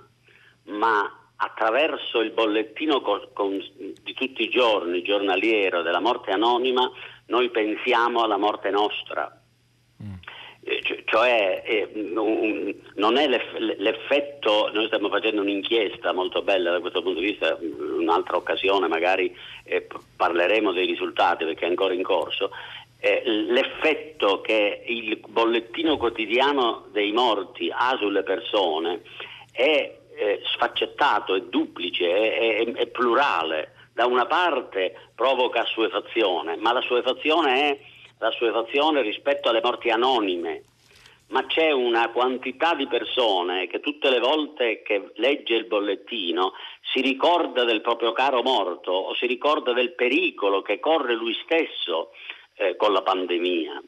ma 0.65 1.21
attraverso 1.37 2.21
il 2.21 2.33
bollettino 2.33 3.01
con, 3.01 3.29
con, 3.33 3.59
di 3.77 4.15
tutti 4.15 4.43
i 4.43 4.49
giorni, 4.49 5.03
giornaliero 5.03 5.83
della 5.83 6.01
morte 6.01 6.31
anonima, 6.33 6.91
noi 7.27 7.51
pensiamo 7.51 8.23
alla 8.23 8.37
morte 8.39 8.71
nostra. 8.71 9.41
Mm. 10.03 10.15
Eh, 10.69 10.83
cioè 11.05 11.63
eh, 11.65 11.89
non 11.95 13.17
è 13.17 13.29
l'effetto, 13.29 14.69
noi 14.73 14.87
stiamo 14.87 15.09
facendo 15.09 15.41
un'inchiesta 15.41 16.13
molto 16.13 16.43
bella 16.43 16.73
da 16.73 16.81
questo 16.81 17.03
punto 17.03 17.21
di 17.21 17.27
vista, 17.27 17.57
un'altra 17.61 18.37
occasione 18.37 18.89
magari 18.89 19.33
eh, 19.63 19.87
parleremo 20.17 20.73
dei 20.73 20.87
risultati 20.87 21.45
perché 21.45 21.67
è 21.67 21.69
ancora 21.69 21.95
in 21.95 22.03
corso, 22.03 22.51
l'effetto 22.99 24.41
che 24.41 24.83
il 24.87 25.21
bollettino 25.29 25.97
quotidiano 25.97 26.87
dei 26.91 27.13
morti 27.13 27.71
ha 27.73 27.97
sulle 28.01 28.25
persone 28.25 29.03
è 29.53 29.99
sfaccettato, 30.53 31.37
è 31.37 31.43
duplice, 31.43 32.11
è, 32.11 32.57
è, 32.57 32.73
è 32.73 32.87
plurale. 32.89 33.75
Da 33.93 34.07
una 34.07 34.27
parte 34.27 34.95
provoca 35.15 35.65
suefazione, 35.65 36.57
ma 36.57 36.73
la 38.19 38.29
è 38.29 38.31
l'assuefazione 38.31 39.03
rispetto 39.03 39.49
alle 39.49 39.61
morti 39.63 39.91
anonime, 39.91 40.65
ma 41.29 41.45
c'è 41.47 41.71
una 41.73 42.11
quantità 42.11 42.75
di 42.75 42.87
persone 42.87 43.67
che 43.67 43.81
tutte 43.81 44.11
le 44.11 44.21
volte 44.21 44.83
che 44.83 45.11
legge 45.17 45.55
il 45.55 45.67
bollettino 45.67 46.53
si 46.93 47.01
ricorda 47.01 47.65
del 47.65 47.81
proprio 47.81 48.13
caro 48.13 48.43
morto 48.43 48.93
o 48.93 49.15
si 49.15 49.27
ricorda 49.27 49.73
del 49.73 49.95
pericolo 49.95 50.63
che 50.63 50.79
corre 50.79 51.15
lui 51.15 51.37
stesso 51.45 52.13
eh, 52.55 52.77
con 52.77 52.93
la 52.93 53.03
pandemia. 53.03 53.83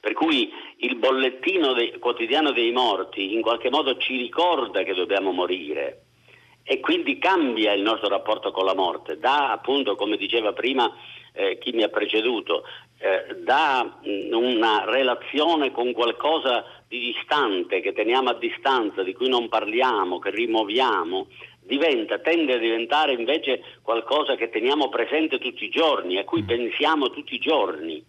Per 0.00 0.12
cui 0.12 0.50
il 0.78 0.96
bollettino 0.96 1.72
de- 1.72 1.98
quotidiano 1.98 2.52
dei 2.52 2.70
morti 2.72 3.34
in 3.34 3.42
qualche 3.42 3.70
modo 3.70 3.96
ci 3.96 4.16
ricorda 4.16 4.82
che 4.82 4.94
dobbiamo 4.94 5.32
morire 5.32 6.04
e 6.62 6.78
quindi 6.80 7.18
cambia 7.18 7.72
il 7.72 7.82
nostro 7.82 8.08
rapporto 8.08 8.52
con 8.52 8.64
la 8.64 8.74
morte, 8.74 9.18
dà 9.18 9.50
appunto, 9.50 9.96
come 9.96 10.16
diceva 10.16 10.52
prima 10.52 10.94
eh, 11.32 11.58
chi 11.58 11.72
mi 11.72 11.82
ha 11.82 11.88
preceduto, 11.88 12.64
eh, 13.00 13.34
mh, 13.34 14.34
una 14.36 14.84
relazione 14.84 15.70
con 15.70 15.92
qualcosa 15.92 16.64
di 16.86 17.12
distante, 17.12 17.80
che 17.80 17.92
teniamo 17.92 18.30
a 18.30 18.34
distanza, 18.34 19.02
di 19.02 19.14
cui 19.14 19.28
non 19.28 19.48
parliamo, 19.48 20.18
che 20.18 20.30
rimuoviamo, 20.30 21.28
diventa, 21.60 22.18
tende 22.18 22.54
a 22.54 22.58
diventare 22.58 23.12
invece 23.12 23.62
qualcosa 23.82 24.36
che 24.36 24.50
teniamo 24.50 24.88
presente 24.88 25.38
tutti 25.38 25.64
i 25.64 25.70
giorni, 25.70 26.18
a 26.18 26.24
cui 26.24 26.42
mm. 26.42 26.46
pensiamo 26.46 27.10
tutti 27.10 27.34
i 27.34 27.38
giorni, 27.38 28.04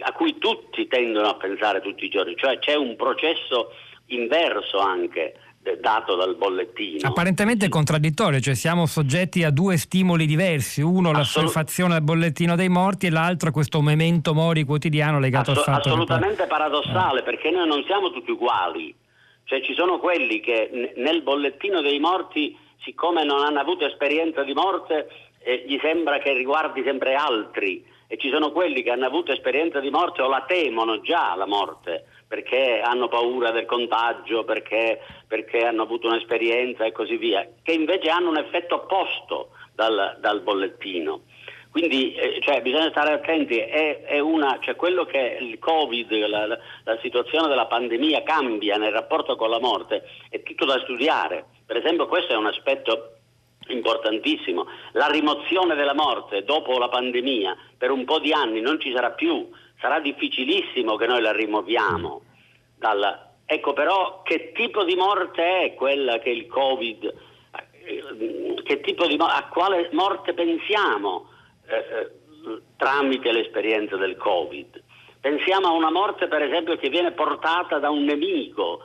a 0.00 0.12
cui 0.12 0.36
tutti 0.38 0.86
tendono 0.88 1.28
a 1.28 1.36
pensare 1.36 1.80
tutti 1.80 2.04
i 2.04 2.10
giorni, 2.10 2.34
cioè 2.36 2.58
c'è 2.58 2.74
un 2.74 2.96
processo 2.96 3.72
inverso 4.06 4.78
anche 4.78 5.34
dato 5.76 6.16
dal 6.16 6.34
bollettino. 6.36 7.06
Apparentemente 7.06 7.68
contraddittorio, 7.68 8.40
cioè 8.40 8.54
siamo 8.54 8.86
soggetti 8.86 9.44
a 9.44 9.50
due 9.50 9.76
stimoli 9.76 10.26
diversi, 10.26 10.80
uno 10.80 11.12
la 11.12 11.18
l'assuefazione 11.18 11.94
al 11.94 12.02
bollettino 12.02 12.56
dei 12.56 12.68
morti 12.68 13.06
e 13.06 13.10
l'altro 13.10 13.50
questo 13.50 13.82
memento 13.82 14.32
mori 14.32 14.64
quotidiano 14.64 15.18
legato 15.20 15.50
Asso- 15.50 15.60
al 15.60 15.66
fatto 15.66 15.88
assolutamente 15.88 16.42
che... 16.42 16.48
paradossale, 16.48 17.20
eh. 17.20 17.22
perché 17.22 17.50
noi 17.50 17.68
non 17.68 17.82
siamo 17.84 18.10
tutti 18.10 18.30
uguali. 18.30 18.94
Cioè 19.44 19.62
ci 19.62 19.74
sono 19.74 19.98
quelli 19.98 20.40
che 20.40 20.70
n- 20.72 21.02
nel 21.02 21.22
bollettino 21.22 21.80
dei 21.80 21.98
morti, 21.98 22.56
siccome 22.82 23.24
non 23.24 23.44
hanno 23.44 23.60
avuto 23.60 23.86
esperienza 23.86 24.42
di 24.42 24.52
morte, 24.52 25.08
eh, 25.38 25.64
gli 25.66 25.78
sembra 25.80 26.18
che 26.18 26.32
riguardi 26.32 26.82
sempre 26.84 27.14
altri 27.14 27.84
e 28.06 28.16
ci 28.16 28.30
sono 28.30 28.52
quelli 28.52 28.82
che 28.82 28.90
hanno 28.90 29.06
avuto 29.06 29.32
esperienza 29.32 29.80
di 29.80 29.90
morte 29.90 30.22
o 30.22 30.28
la 30.28 30.44
temono 30.46 31.00
già 31.02 31.34
la 31.36 31.46
morte 31.46 32.04
perché 32.28 32.80
hanno 32.80 33.08
paura 33.08 33.50
del 33.50 33.64
contagio, 33.64 34.44
perché, 34.44 35.00
perché, 35.26 35.64
hanno 35.64 35.82
avuto 35.82 36.06
un'esperienza 36.06 36.84
e 36.84 36.92
così 36.92 37.16
via, 37.16 37.48
che 37.62 37.72
invece 37.72 38.10
hanno 38.10 38.28
un 38.28 38.36
effetto 38.36 38.74
opposto 38.74 39.48
dal, 39.74 40.18
dal 40.20 40.42
bollettino. 40.42 41.22
Quindi 41.70 42.14
eh, 42.14 42.38
cioè, 42.40 42.60
bisogna 42.60 42.90
stare 42.90 43.12
attenti, 43.12 43.58
è, 43.58 44.02
è 44.02 44.18
una, 44.18 44.58
cioè, 44.60 44.76
quello 44.76 45.04
che 45.04 45.38
il 45.40 45.58
Covid, 45.58 46.10
la, 46.26 46.46
la, 46.46 46.58
la, 46.84 46.98
situazione 47.00 47.48
della 47.48 47.66
pandemia 47.66 48.22
cambia 48.22 48.76
nel 48.76 48.92
rapporto 48.92 49.36
con 49.36 49.48
la 49.48 49.60
morte, 49.60 50.02
è 50.28 50.42
tutto 50.42 50.64
da 50.64 50.78
studiare. 50.80 51.44
Per 51.64 51.76
esempio 51.76 52.06
questo 52.06 52.32
è 52.32 52.36
un 52.36 52.46
aspetto 52.46 53.12
importantissimo, 53.68 54.66
la 54.92 55.08
rimozione 55.08 55.74
della 55.74 55.94
morte 55.94 56.42
dopo 56.42 56.78
la 56.78 56.88
pandemia 56.88 57.56
per 57.76 57.90
un 57.90 58.04
po' 58.04 58.18
di 58.18 58.32
anni 58.32 58.60
non 58.60 58.80
ci 58.80 58.92
sarà 58.94 59.10
più, 59.10 59.48
sarà 59.80 60.00
difficilissimo 60.00 60.96
che 60.96 61.06
noi 61.06 61.20
la 61.20 61.32
rimuoviamo. 61.32 62.22
Dal... 62.76 63.26
Ecco 63.46 63.72
però 63.72 64.22
che 64.22 64.52
tipo 64.52 64.84
di 64.84 64.94
morte 64.94 65.60
è 65.60 65.74
quella 65.74 66.18
che 66.18 66.30
il 66.30 66.46
Covid, 66.46 67.14
tipo 68.82 69.06
di, 69.06 69.16
a 69.18 69.48
quale 69.50 69.88
morte 69.92 70.34
pensiamo 70.34 71.30
eh, 71.66 71.76
eh, 71.76 72.62
tramite 72.76 73.32
l'esperienza 73.32 73.96
del 73.96 74.16
Covid? 74.16 74.82
Pensiamo 75.20 75.68
a 75.68 75.72
una 75.72 75.90
morte 75.90 76.28
per 76.28 76.42
esempio 76.42 76.76
che 76.76 76.90
viene 76.90 77.12
portata 77.12 77.78
da 77.78 77.88
un 77.88 78.04
nemico, 78.04 78.80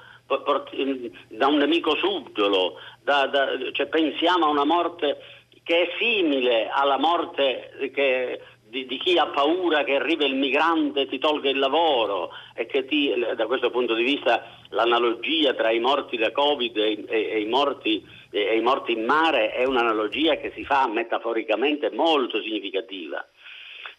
da 1.28 1.48
un 1.48 1.58
nemico 1.58 1.96
subdolo, 1.98 2.76
da, 3.02 3.28
da, 3.28 3.48
cioè 3.74 3.88
pensiamo 3.88 4.46
a 4.46 4.50
una 4.50 4.66
morte 4.66 5.18
che 5.64 5.84
è 5.84 5.90
simile 5.98 6.70
alla 6.70 6.98
morte 6.98 7.92
che 7.94 8.42
di, 8.74 8.88
di, 8.88 8.98
chi 8.98 9.20
ha 9.20 9.28
paura 9.28 9.84
che 9.84 9.94
arrivi 9.94 10.26
il 10.26 10.34
migrante 10.34 11.02
e 11.02 11.08
ti 11.08 11.20
tolga 11.20 11.48
il 11.48 11.60
lavoro 11.60 12.32
e 12.56 12.66
che 12.66 12.86
ti, 12.86 13.14
da 13.36 13.46
questo 13.46 13.70
punto 13.70 13.94
di 13.94 14.04
vista 14.04 14.58
l'analogia 14.70 15.54
tra 15.54 15.70
i 15.70 15.80
morti 15.80 16.18
da 16.18 16.32
Covid 16.32 16.76
e, 16.78 17.06
e, 17.08 17.30
e, 17.34 17.40
i, 17.40 17.46
morti, 17.46 18.04
e 18.32 18.58
i 18.58 18.62
morti 18.62 18.94
in 18.94 19.06
mare 19.06 19.52
è 19.52 19.64
un'analogia 19.64 20.38
che 20.38 20.52
si 20.56 20.66
fa 20.66 20.88
metaforicamente 20.88 21.92
molto 21.92 22.42
significativa. 22.42 23.24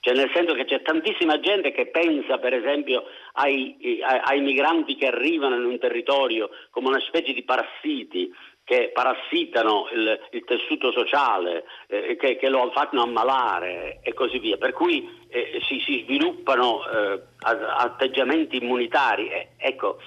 Cioè 0.01 0.13
nel 0.13 0.31
senso 0.35 0.55
che 0.55 0.65
c'è 0.65 0.83
tantissima 0.83 1.39
gente 1.39 1.71
che 1.71 1.87
pensa 1.87 2.39
per 2.39 2.53
esempio 2.53 3.05
ai, 3.35 3.77
ai, 4.03 4.21
ai, 4.25 4.41
migranti 4.41 4.97
che 4.97 5.07
arrivano 5.07 5.55
in 5.55 5.65
un 5.65 5.79
territorio 5.79 6.51
come 6.71 6.89
una 6.89 7.01
specie 7.01 7.33
di 7.33 7.43
parassiti 7.43 8.31
che 8.65 8.91
parassitano 8.95 9.89
il, 9.93 10.19
il 10.31 10.45
tessuto 10.45 10.91
sociale, 10.91 11.65
eh, 11.87 12.17
che, 12.17 12.37
che, 12.37 12.49
lo 12.49 12.71
fanno 12.75 13.03
ammalare 13.03 14.01
e 14.03 14.15
così 14.15 14.39
via. 14.39 14.57
Per 14.57 14.73
cui 14.73 15.07
eh, 15.29 15.61
si, 15.67 15.81
si, 15.81 16.03
sviluppano 16.05 16.81
eh, 16.89 17.21
atteggiamenti 17.41 18.57
immunitari. 18.57 19.31
ecco, 19.57 19.99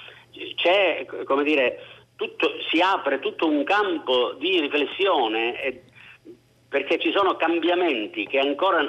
c'è, 0.56 1.06
come 1.24 1.44
dire, 1.44 1.84
tutto, 2.16 2.52
si 2.70 2.82
apre 2.82 3.20
tutto 3.20 3.48
un 3.48 3.64
campo 3.64 4.34
di 4.34 4.60
riflessione 4.60 5.62
e 5.62 5.84
perché 6.70 7.00
ci 7.00 7.14
sono 7.16 7.38
cambiamenti 7.38 8.28
che 8.28 8.40
ancora 8.40 8.80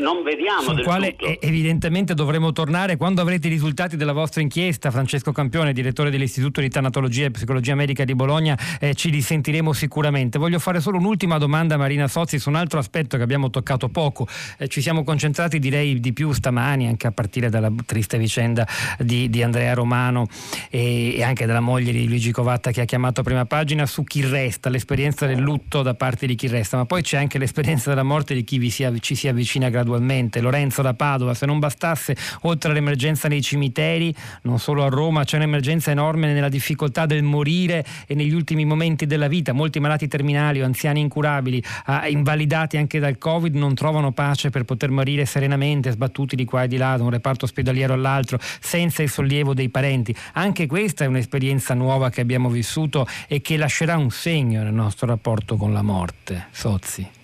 non 0.00 0.24
vediamo 0.24 0.60
sul 0.60 0.82
quale 0.82 1.14
tutto. 1.14 1.40
evidentemente 1.40 2.12
dovremo 2.12 2.50
tornare. 2.50 2.96
Quando 2.96 3.20
avrete 3.20 3.46
i 3.46 3.50
risultati 3.50 3.96
della 3.96 4.12
vostra 4.12 4.40
inchiesta 4.40 4.90
Francesco 4.90 5.30
Campione, 5.30 5.72
direttore 5.72 6.10
dell'Istituto 6.10 6.60
di 6.60 6.68
Tanatologia 6.68 7.26
e 7.26 7.30
Psicologia 7.30 7.76
Medica 7.76 8.04
di 8.04 8.16
Bologna 8.16 8.58
eh, 8.80 8.94
ci 8.94 9.10
risentiremo 9.10 9.72
sicuramente. 9.72 10.36
Voglio 10.36 10.58
fare 10.58 10.80
solo 10.80 10.98
un'ultima 10.98 11.38
domanda 11.38 11.76
a 11.76 11.78
Marina 11.78 12.08
Sozzi 12.08 12.40
su 12.40 12.48
un 12.48 12.56
altro 12.56 12.80
aspetto 12.80 13.16
che 13.16 13.22
abbiamo 13.22 13.50
toccato 13.50 13.88
poco. 13.88 14.26
Eh, 14.58 14.66
ci 14.66 14.80
siamo 14.80 15.04
concentrati 15.04 15.60
direi 15.60 16.00
di 16.00 16.12
più 16.12 16.32
stamani 16.32 16.88
anche 16.88 17.06
a 17.06 17.12
partire 17.12 17.48
dalla 17.50 17.70
triste 17.86 18.18
vicenda 18.18 18.66
di, 18.98 19.30
di 19.30 19.44
Andrea 19.44 19.74
Romano 19.74 20.26
e, 20.70 21.14
e, 21.16 21.22
anche 21.22 21.46
della 21.46 21.60
moglie 21.60 21.92
di 21.92 22.08
Luigi 22.08 22.32
Covatta 22.32 22.72
che 22.72 22.80
ha 22.80 22.84
chiamato 22.84 23.20
a 23.20 23.22
prima 23.22 23.44
pagina 23.44 23.86
su 23.86 24.02
chi 24.02 24.26
resta 24.26 24.68
l'esperienza 24.70 25.24
del 25.26 25.38
lutto 25.38 25.82
da 25.82 25.94
parte 25.94 26.26
di 26.26 26.34
chi 26.34 26.48
resta. 26.48 26.76
Ma 26.76 26.84
poi 26.84 27.02
c'è 27.02 27.16
anche 27.16 27.27
anche 27.28 27.38
l'esperienza 27.38 27.90
della 27.90 28.02
morte 28.02 28.32
di 28.32 28.42
chi 28.42 28.70
si, 28.70 28.86
ci 29.00 29.14
si 29.14 29.28
avvicina 29.28 29.68
gradualmente. 29.68 30.40
Lorenzo 30.40 30.80
da 30.80 30.94
Padova, 30.94 31.34
se 31.34 31.44
non 31.44 31.58
bastasse, 31.58 32.16
oltre 32.42 32.70
all'emergenza 32.70 33.28
nei 33.28 33.42
cimiteri, 33.42 34.14
non 34.42 34.58
solo 34.58 34.82
a 34.82 34.88
Roma, 34.88 35.24
c'è 35.24 35.36
un'emergenza 35.36 35.90
enorme 35.90 36.32
nella 36.32 36.48
difficoltà 36.48 37.04
del 37.04 37.22
morire 37.22 37.84
e 38.06 38.14
negli 38.14 38.32
ultimi 38.32 38.64
momenti 38.64 39.04
della 39.04 39.28
vita. 39.28 39.52
Molti 39.52 39.78
malati 39.78 40.08
terminali 40.08 40.62
o 40.62 40.64
anziani 40.64 41.00
incurabili, 41.00 41.62
ah, 41.84 42.08
invalidati 42.08 42.78
anche 42.78 42.98
dal 42.98 43.18
Covid, 43.18 43.54
non 43.54 43.74
trovano 43.74 44.12
pace 44.12 44.48
per 44.48 44.64
poter 44.64 44.90
morire 44.90 45.26
serenamente, 45.26 45.90
sbattuti 45.90 46.34
di 46.34 46.46
qua 46.46 46.62
e 46.62 46.68
di 46.68 46.78
là 46.78 46.96
da 46.96 47.02
un 47.02 47.10
reparto 47.10 47.44
ospedaliero 47.44 47.92
all'altro, 47.92 48.38
senza 48.40 49.02
il 49.02 49.10
sollievo 49.10 49.52
dei 49.52 49.68
parenti. 49.68 50.16
Anche 50.32 50.66
questa 50.66 51.04
è 51.04 51.06
un'esperienza 51.06 51.74
nuova 51.74 52.08
che 52.08 52.22
abbiamo 52.22 52.48
vissuto 52.48 53.06
e 53.26 53.42
che 53.42 53.58
lascerà 53.58 53.98
un 53.98 54.10
segno 54.10 54.62
nel 54.62 54.72
nostro 54.72 55.06
rapporto 55.06 55.56
con 55.56 55.74
la 55.74 55.82
morte. 55.82 56.46
Sozzi. 56.52 57.16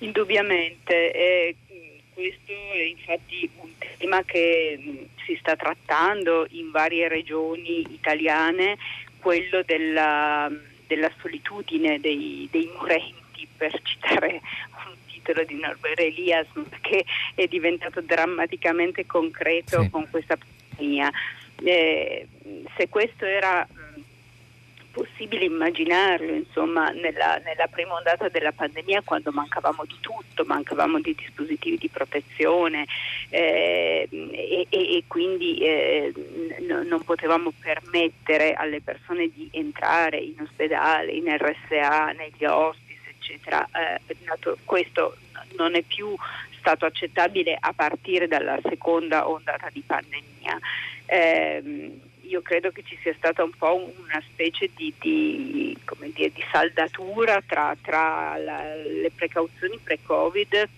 Indubbiamente, 0.00 1.12
eh, 1.12 1.56
questo 2.14 2.52
è 2.52 2.82
infatti 2.82 3.48
un 3.56 3.70
tema 3.98 4.22
che 4.24 4.78
mh, 4.78 5.24
si 5.24 5.36
sta 5.40 5.56
trattando 5.56 6.46
in 6.50 6.70
varie 6.70 7.08
regioni 7.08 7.86
italiane, 7.92 8.76
quello 9.18 9.62
della, 9.62 10.50
della 10.86 11.10
solitudine 11.20 12.00
dei, 12.00 12.48
dei, 12.50 12.70
morenti, 12.74 13.46
per 13.56 13.78
citare 13.82 14.40
un 14.86 14.94
titolo 15.06 15.44
di 15.44 15.54
Norbert 15.56 16.00
Elias, 16.00 16.46
che 16.80 17.04
è 17.34 17.46
diventato 17.46 18.00
drammaticamente 18.00 19.04
concreto 19.04 19.82
sì. 19.82 19.90
con 19.90 20.08
questa 20.10 20.36
pandemia. 20.36 21.10
Eh, 21.62 22.26
se 22.76 22.88
questo 22.88 23.26
era 23.26 23.66
possibile 24.92 25.44
immaginarlo, 25.44 26.32
insomma, 26.32 26.90
nella, 26.90 27.40
nella, 27.44 27.66
prima 27.68 27.94
ondata 27.94 28.28
della 28.28 28.52
pandemia 28.52 29.02
quando 29.02 29.30
mancavamo 29.30 29.84
di 29.84 29.96
tutto, 30.00 30.44
mancavamo 30.44 31.00
di 31.00 31.14
dispositivi 31.14 31.76
di 31.76 31.88
protezione 31.88 32.86
eh, 33.28 34.08
e, 34.10 34.66
e, 34.70 35.04
quindi 35.06 35.58
eh, 35.58 36.12
n- 36.60 36.86
non 36.86 37.02
potevamo 37.02 37.52
permettere 37.58 38.52
alle 38.52 38.80
persone 38.80 39.28
di 39.28 39.48
entrare 39.52 40.18
in 40.18 40.40
ospedale, 40.40 41.12
in 41.12 41.26
RSA, 41.36 42.12
negli 42.12 42.44
hospice, 42.44 43.14
eccetera. 43.18 43.66
Eh, 43.72 44.00
questo 44.64 45.16
non 45.56 45.74
è 45.74 45.82
più 45.82 46.14
stato 46.58 46.84
accettabile 46.84 47.56
a 47.58 47.72
partire 47.72 48.28
dalla 48.28 48.58
seconda 48.68 49.28
ondata 49.28 49.68
di 49.72 49.82
pandemia. 49.84 50.58
Io 52.30 52.42
credo 52.42 52.70
che 52.70 52.84
ci 52.84 52.96
sia 53.02 53.12
stata 53.16 53.42
un 53.42 53.50
po' 53.58 53.74
una 53.74 54.22
specie 54.32 54.70
di, 54.76 54.94
di, 55.00 55.76
dire, 56.14 56.30
di 56.32 56.44
saldatura 56.52 57.42
tra, 57.44 57.76
tra 57.82 58.36
la, 58.36 58.76
le 58.76 59.10
precauzioni 59.12 59.78
pre-Covid 59.82 60.68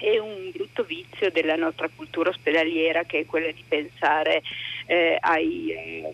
è 0.00 0.18
un 0.18 0.50
brutto 0.50 0.82
vizio 0.82 1.30
della 1.30 1.54
nostra 1.54 1.88
cultura 1.94 2.30
ospedaliera 2.30 3.04
che 3.04 3.20
è 3.20 3.26
quella 3.26 3.52
di 3.52 3.62
pensare 3.66 4.42
eh, 4.86 5.16
ai, 5.20 5.70
eh, 5.70 6.12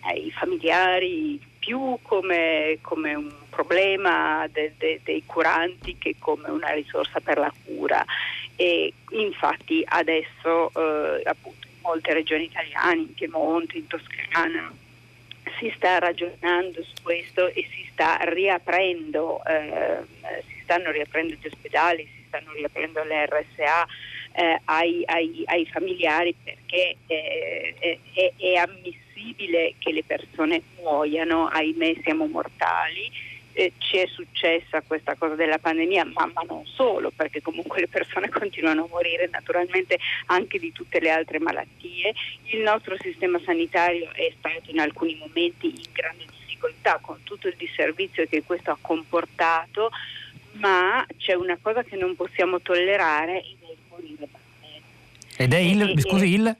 ai, 0.00 0.32
familiari 0.32 1.40
più 1.58 1.98
come, 2.02 2.78
come 2.80 3.14
un 3.14 3.32
problema 3.48 4.48
de, 4.50 4.72
de, 4.76 5.00
dei 5.04 5.22
curanti 5.24 5.98
che 5.98 6.16
come 6.18 6.48
una 6.48 6.70
risorsa 6.70 7.20
per 7.20 7.38
la 7.38 7.52
cura. 7.64 8.04
E 8.56 8.92
infatti 9.10 9.84
adesso 9.86 10.72
eh, 10.74 11.20
appunto 11.24 11.65
molte 11.86 12.12
regioni 12.12 12.44
italiane, 12.44 13.00
in 13.00 13.14
Piemonte, 13.14 13.78
in 13.78 13.86
Toscana 13.86 14.72
si 15.58 15.72
sta 15.76 15.98
ragionando 15.98 16.82
su 16.82 17.02
questo 17.02 17.46
e 17.46 17.66
si 17.70 17.88
sta 17.92 18.18
riaprendo, 18.22 19.42
eh, 19.44 20.02
si 20.48 20.60
stanno 20.62 20.90
riaprendo 20.90 21.34
gli 21.34 21.46
ospedali, 21.46 22.06
si 22.14 22.24
stanno 22.26 22.52
riaprendo 22.52 23.02
le 23.04 23.26
RSA 23.26 23.86
eh, 24.32 24.60
ai, 24.64 25.02
ai, 25.06 25.44
ai, 25.46 25.66
familiari 25.66 26.34
perché 26.42 26.96
eh, 27.06 27.74
è, 28.12 28.32
è 28.36 28.54
ammissibile 28.54 29.74
che 29.78 29.92
le 29.92 30.04
persone 30.04 30.62
muoiano, 30.80 31.46
ahimè 31.46 31.94
siamo 32.02 32.26
mortali 32.26 33.10
eh, 33.56 33.72
ci 33.78 33.96
è 33.96 34.06
successa 34.06 34.82
questa 34.82 35.14
cosa 35.14 35.34
della 35.34 35.56
pandemia, 35.56 36.04
ma, 36.04 36.30
ma, 36.34 36.42
non 36.46 36.66
solo, 36.66 37.10
perché 37.10 37.40
comunque 37.40 37.80
le 37.80 37.88
persone 37.88 38.28
continuano 38.30 38.84
a 38.84 38.88
morire 38.88 39.28
naturalmente 39.32 39.98
anche 40.26 40.58
di 40.58 40.72
tutte 40.72 41.00
le 41.00 41.10
altre 41.10 41.38
malattie. 41.38 42.14
Il 42.50 42.60
nostro 42.60 42.96
sistema 43.00 43.40
sanitario 43.44 44.12
è 44.12 44.30
stato 44.38 44.70
in 44.70 44.78
alcuni 44.78 45.16
momenti 45.16 45.68
in 45.68 45.90
grande 45.90 46.26
difficoltà 46.38 46.98
con 47.00 47.20
tutto 47.22 47.48
il 47.48 47.54
disservizio 47.56 48.26
che 48.26 48.42
questo 48.44 48.72
ha 48.72 48.78
comportato, 48.78 49.90
ma 50.52 51.04
c'è 51.16 51.32
una 51.32 51.56
cosa 51.60 51.82
che 51.82 51.96
non 51.96 52.14
possiamo 52.14 52.60
tollerare 52.60 53.38
ed 53.38 53.56
è 53.62 53.70
il 53.70 53.78
morire 53.88 54.28
male. 54.30 54.44
Ed 55.38 55.52
è 55.54 55.58
il, 55.58 55.82
e, 55.82 56.00
scusi, 56.00 56.34
il? 56.34 56.56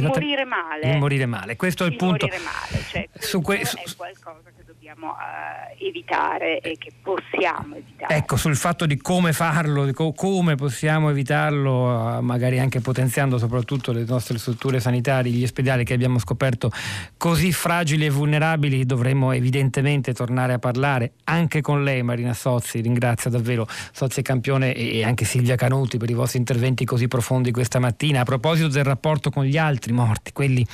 Morire 0.00 0.44
male. 0.44 0.96
Morire 0.96 1.26
male, 1.26 1.56
questo 1.56 1.82
è 1.82 1.86
il, 1.86 1.92
il 1.92 1.98
punto. 1.98 2.26
Morire 2.26 2.44
male, 2.44 2.84
cioè, 2.88 3.08
su 3.12 3.42
que- 3.42 3.64
su- 3.64 3.76
è 3.76 3.82
qualcosa 3.96 4.50
che 4.56 4.64
dobbiamo 4.64 4.71
uh, 4.90 5.84
evitare 5.84 6.60
e 6.60 6.76
che 6.76 6.90
possiamo 7.00 7.76
evitare. 7.76 8.16
Ecco, 8.16 8.36
sul 8.36 8.56
fatto 8.56 8.84
di 8.84 8.96
come 8.96 9.32
farlo, 9.32 9.84
di 9.84 9.92
co- 9.92 10.12
come 10.12 10.56
possiamo 10.56 11.10
evitarlo, 11.10 12.16
uh, 12.16 12.20
magari 12.20 12.58
anche 12.58 12.80
potenziando 12.80 13.38
soprattutto 13.38 13.92
le 13.92 14.04
nostre 14.04 14.38
strutture 14.38 14.80
sanitarie, 14.80 15.30
gli 15.30 15.44
ospedali 15.44 15.84
che 15.84 15.94
abbiamo 15.94 16.18
scoperto 16.18 16.70
così 17.16 17.52
fragili 17.52 18.06
e 18.06 18.10
vulnerabili, 18.10 18.84
dovremmo 18.84 19.30
evidentemente 19.30 20.12
tornare 20.12 20.54
a 20.54 20.58
parlare 20.58 21.12
anche 21.24 21.60
con 21.60 21.84
lei 21.84 22.02
Marina 22.02 22.34
Sozzi, 22.34 22.80
ringrazio 22.80 23.30
davvero 23.30 23.66
Sozzi 23.92 24.22
Campione 24.22 24.74
e 24.74 25.04
anche 25.04 25.24
Silvia 25.24 25.54
Canuti 25.54 25.96
per 25.96 26.10
i 26.10 26.14
vostri 26.14 26.38
interventi 26.38 26.84
così 26.84 27.06
profondi 27.06 27.52
questa 27.52 27.78
mattina. 27.78 28.20
A 28.20 28.24
proposito 28.24 28.68
del 28.68 28.84
rapporto 28.84 29.30
con 29.30 29.44
gli 29.44 29.56
altri 29.56 29.92
morti, 29.92 30.32
quelli 30.32 30.66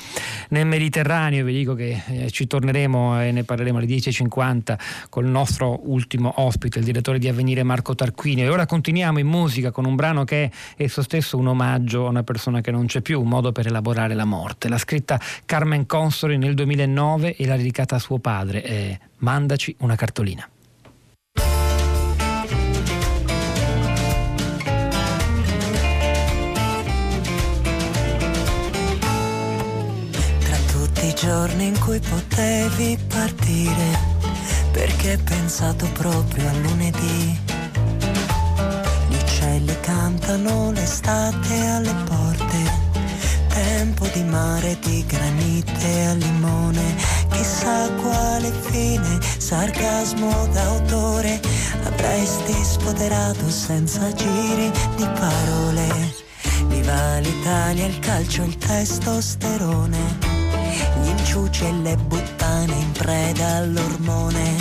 nel 0.49 0.65
Mediterraneo, 0.65 1.45
vi 1.45 1.53
dico 1.53 1.75
che 1.75 2.01
eh, 2.07 2.31
ci 2.31 2.47
torneremo 2.47 3.21
e 3.21 3.31
ne 3.31 3.43
parleremo 3.43 3.77
alle 3.77 3.85
10 3.85 3.98
10.50 3.99 4.77
col 5.09 5.25
nostro 5.25 5.79
ultimo 5.83 6.33
ospite, 6.37 6.79
il 6.79 6.85
direttore 6.85 7.19
di 7.19 7.27
Avvenire 7.27 7.63
Marco 7.63 7.95
Tarquini. 7.95 8.41
E 8.41 8.49
ora 8.49 8.65
continuiamo 8.65 9.19
in 9.19 9.27
musica 9.27 9.71
con 9.71 9.85
un 9.85 9.95
brano 9.95 10.23
che 10.23 10.51
è 10.75 10.83
esso 10.83 11.01
stesso 11.01 11.37
un 11.37 11.47
omaggio 11.47 12.05
a 12.05 12.09
una 12.09 12.23
persona 12.23 12.61
che 12.61 12.71
non 12.71 12.85
c'è 12.85 13.01
più, 13.01 13.21
un 13.21 13.27
modo 13.27 13.51
per 13.51 13.67
elaborare 13.67 14.13
la 14.13 14.25
morte. 14.25 14.69
L'ha 14.69 14.77
scritta 14.77 15.19
Carmen 15.45 15.85
Consori 15.85 16.37
nel 16.37 16.53
2009 16.53 17.35
e 17.35 17.45
l'ha 17.45 17.57
dedicata 17.57 17.95
a 17.95 17.99
suo 17.99 18.19
padre. 18.19 18.63
Eh, 18.63 18.99
Mandaci 19.19 19.75
una 19.79 19.95
cartolina. 19.95 20.47
Giorni 31.13 31.67
in 31.67 31.79
cui 31.79 31.99
potevi 31.99 32.97
partire, 33.07 33.99
perché 34.71 35.17
pensato 35.17 35.85
proprio 35.93 36.47
a 36.47 36.53
lunedì. 36.53 37.39
Gli 39.07 39.15
uccelli 39.15 39.75
cantano 39.81 40.71
l'estate 40.71 41.67
alle 41.67 41.93
porte, 42.05 42.57
tempo 43.47 44.07
di 44.13 44.23
mare, 44.23 44.77
di 44.81 45.05
granite 45.05 46.05
al 46.05 46.17
limone, 46.17 46.95
chissà 47.31 47.89
quale 48.01 48.51
fine, 48.69 49.19
sarcasmo 49.37 50.47
d'autore, 50.51 51.39
avresti 51.83 52.53
spoderato 52.61 53.49
senza 53.49 54.11
giri 54.13 54.71
di 54.95 55.07
parole. 55.17 56.13
Viva 56.67 57.19
l'Italia, 57.19 57.85
il 57.85 57.99
calcio, 57.99 58.43
il 58.43 58.57
testosterone 58.57 60.38
gli 61.01 61.07
inciuci 61.07 61.65
e 61.65 61.73
le 61.73 61.95
buttane 61.95 62.73
in 62.73 62.91
preda 62.91 63.57
all'ormone. 63.57 64.57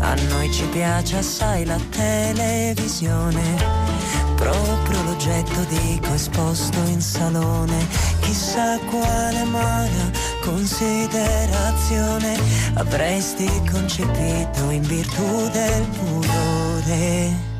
A 0.00 0.14
noi 0.28 0.52
ci 0.52 0.64
piace 0.66 1.16
assai 1.18 1.64
la 1.64 1.78
televisione. 1.90 3.90
Proprio 4.36 5.02
l'oggetto 5.02 5.64
dico 5.68 6.12
esposto 6.14 6.78
in 6.86 7.00
salone, 7.00 7.86
chissà 8.20 8.78
quale 8.90 9.38
amara 9.38 10.10
considerazione 10.42 12.38
avresti 12.74 13.48
concepito 13.70 14.70
in 14.70 14.82
virtù 14.82 15.48
del 15.50 15.86
pudore. 15.98 17.50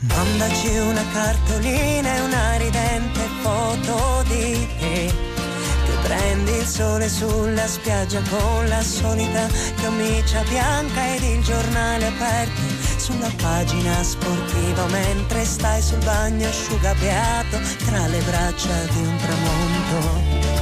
Mandaci 0.00 0.78
una 0.78 1.04
cartolina 1.12 2.14
e 2.14 2.20
una 2.20 2.56
ridente 2.56 3.20
foto 3.42 4.22
di 4.28 4.68
te 4.78 5.37
Prendi 6.02 6.52
il 6.52 6.66
sole 6.66 7.08
sulla 7.08 7.66
spiaggia 7.66 8.20
con 8.28 8.68
la 8.68 8.82
solita 8.82 9.46
camicia 9.80 10.42
bianca 10.48 11.14
ed 11.14 11.22
il 11.22 11.42
giornale 11.42 12.06
aperto 12.06 12.60
sulla 12.96 13.30
pagina 13.36 14.02
sportiva 14.02 14.86
mentre 14.86 15.44
stai 15.44 15.80
sul 15.82 16.02
bagno 16.04 16.48
asciuga 16.48 16.94
beato 16.94 17.58
tra 17.86 18.06
le 18.06 18.20
braccia 18.20 18.74
di 18.92 18.98
un 18.98 19.16
tramonto. 19.16 20.57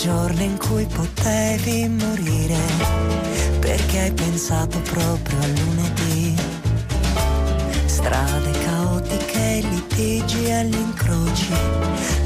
Giorni 0.00 0.44
in 0.44 0.56
cui 0.56 0.86
potevi 0.86 1.86
morire, 1.88 2.56
perché 3.58 3.98
hai 3.98 4.12
pensato 4.12 4.78
proprio 4.78 5.38
a 5.38 5.46
lunedì 5.46 6.34
strade 7.84 8.50
caotiche, 8.64 9.62
litigi 9.68 10.50
agli 10.50 10.74
incroci, 10.74 11.52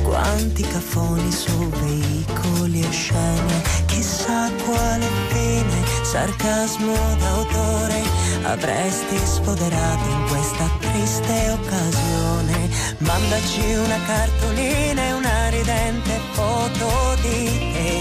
quanti 0.04 0.62
cafoni 0.62 1.32
su 1.32 1.68
veicoli 1.68 2.80
e 2.80 2.90
scene, 2.92 3.62
chissà 3.86 4.48
quale 4.64 5.06
fine, 5.30 6.04
sarcasmo 6.04 6.94
d'autore 7.18 8.02
avresti 8.44 9.16
sfoderato 9.16 10.10
in 10.10 10.26
questa 10.28 10.70
triste 10.78 11.50
occasione. 11.50 12.68
Mandaci 12.98 13.74
una 13.74 13.98
cartolina 14.06 15.02
e 15.02 15.12
una 15.12 15.48
ridente 15.48 16.23
foto 16.34 17.16
di 17.22 17.46
te 17.72 18.00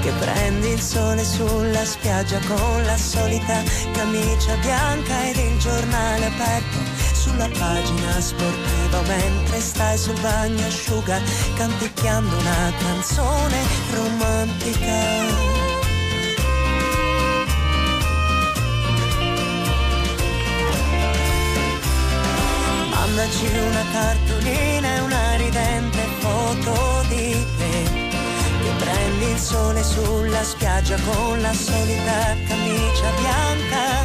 che 0.00 0.10
prendi 0.20 0.68
il 0.70 0.80
sole 0.80 1.24
sulla 1.24 1.84
spiaggia 1.84 2.38
con 2.46 2.82
la 2.84 2.96
solita 2.96 3.62
camicia 3.92 4.54
bianca 4.62 5.28
ed 5.28 5.36
il 5.36 5.58
giornale 5.58 6.26
aperto 6.26 6.78
sulla 7.12 7.48
pagina 7.58 8.20
sportiva 8.20 9.00
mentre 9.06 9.60
stai 9.60 9.98
sul 9.98 10.18
bagno 10.20 10.64
asciuga 10.66 11.20
canticchiando 11.56 12.36
una 12.36 12.72
canzone 12.78 13.58
romantica. 13.92 15.56
Mandaci 22.90 23.46
una 23.46 23.84
cartolina 23.90 24.96
e 24.96 25.00
una 25.00 25.36
ridente 25.36 25.98
foto 26.20 26.97
Prendi 29.18 29.34
il 29.34 29.40
sole 29.40 29.82
sulla 29.82 30.44
spiaggia 30.44 30.96
con 31.00 31.40
la 31.40 31.52
solita 31.52 32.36
camicia 32.46 33.10
bianca. 33.18 34.04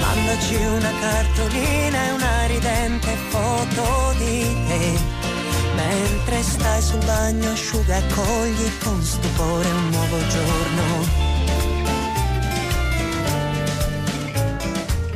Mandaci 0.00 0.54
una 0.56 0.90
cartolina 1.00 2.04
e 2.04 2.10
una 2.10 2.46
ridente 2.46 3.16
foto 3.28 4.14
di 4.18 4.56
te. 4.66 4.98
Mentre 5.76 6.42
stai 6.42 6.82
sul 6.82 7.04
bagno 7.04 7.52
asciuga 7.52 7.96
e 7.96 8.06
cogli 8.12 8.78
con 8.82 9.00
stupore 9.00 9.68
un 9.68 9.88
nuovo 9.90 10.26
giorno. 10.26 10.43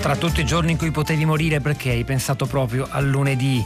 Tra 0.09 0.17
tutti 0.17 0.41
i 0.41 0.47
giorni 0.47 0.71
in 0.71 0.79
cui 0.79 0.91
potevi 0.91 1.27
morire 1.27 1.61
perché 1.61 1.91
hai 1.91 2.03
pensato 2.03 2.47
proprio 2.47 2.89
al 2.89 3.07
lunedì. 3.07 3.63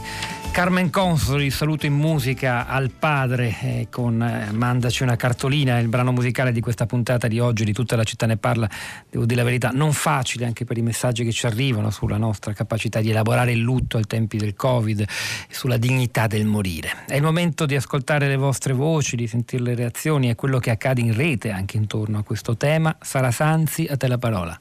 Carmen 0.51 0.89
Consoli, 0.89 1.49
saluto 1.49 1.85
in 1.85 1.93
musica 1.93 2.67
al 2.67 2.91
padre 2.91 3.55
eh, 3.61 3.87
con 3.89 4.21
eh, 4.21 4.51
Mandaci 4.51 5.03
una 5.03 5.15
cartolina, 5.15 5.79
il 5.79 5.87
brano 5.87 6.11
musicale 6.11 6.51
di 6.51 6.59
questa 6.59 6.85
puntata 6.85 7.29
di 7.29 7.39
oggi, 7.39 7.63
di 7.63 7.71
tutta 7.71 7.95
la 7.95 8.03
città 8.03 8.25
ne 8.25 8.35
parla, 8.35 8.69
devo 9.09 9.23
dire 9.23 9.39
la 9.39 9.45
verità, 9.45 9.69
non 9.69 9.93
facile 9.93 10.43
anche 10.43 10.65
per 10.65 10.77
i 10.77 10.81
messaggi 10.81 11.23
che 11.23 11.31
ci 11.31 11.45
arrivano 11.45 11.91
sulla 11.91 12.17
nostra 12.17 12.51
capacità 12.51 12.99
di 12.99 13.11
elaborare 13.11 13.53
il 13.53 13.59
lutto 13.59 13.95
ai 13.95 14.05
tempi 14.05 14.35
del 14.35 14.53
Covid 14.53 14.99
e 14.99 15.07
sulla 15.49 15.77
dignità 15.77 16.27
del 16.27 16.43
morire. 16.43 17.05
È 17.07 17.15
il 17.15 17.23
momento 17.23 17.65
di 17.65 17.77
ascoltare 17.77 18.27
le 18.27 18.35
vostre 18.35 18.73
voci, 18.73 19.15
di 19.15 19.27
sentire 19.27 19.63
le 19.63 19.75
reazioni 19.75 20.29
e 20.29 20.35
quello 20.35 20.59
che 20.59 20.71
accade 20.71 20.99
in 20.99 21.15
rete 21.15 21.51
anche 21.51 21.77
intorno 21.77 22.17
a 22.17 22.23
questo 22.23 22.57
tema. 22.57 22.97
Sara 22.99 23.31
Sanzi, 23.31 23.87
a 23.89 23.95
te 23.95 24.09
la 24.09 24.17
parola. 24.17 24.57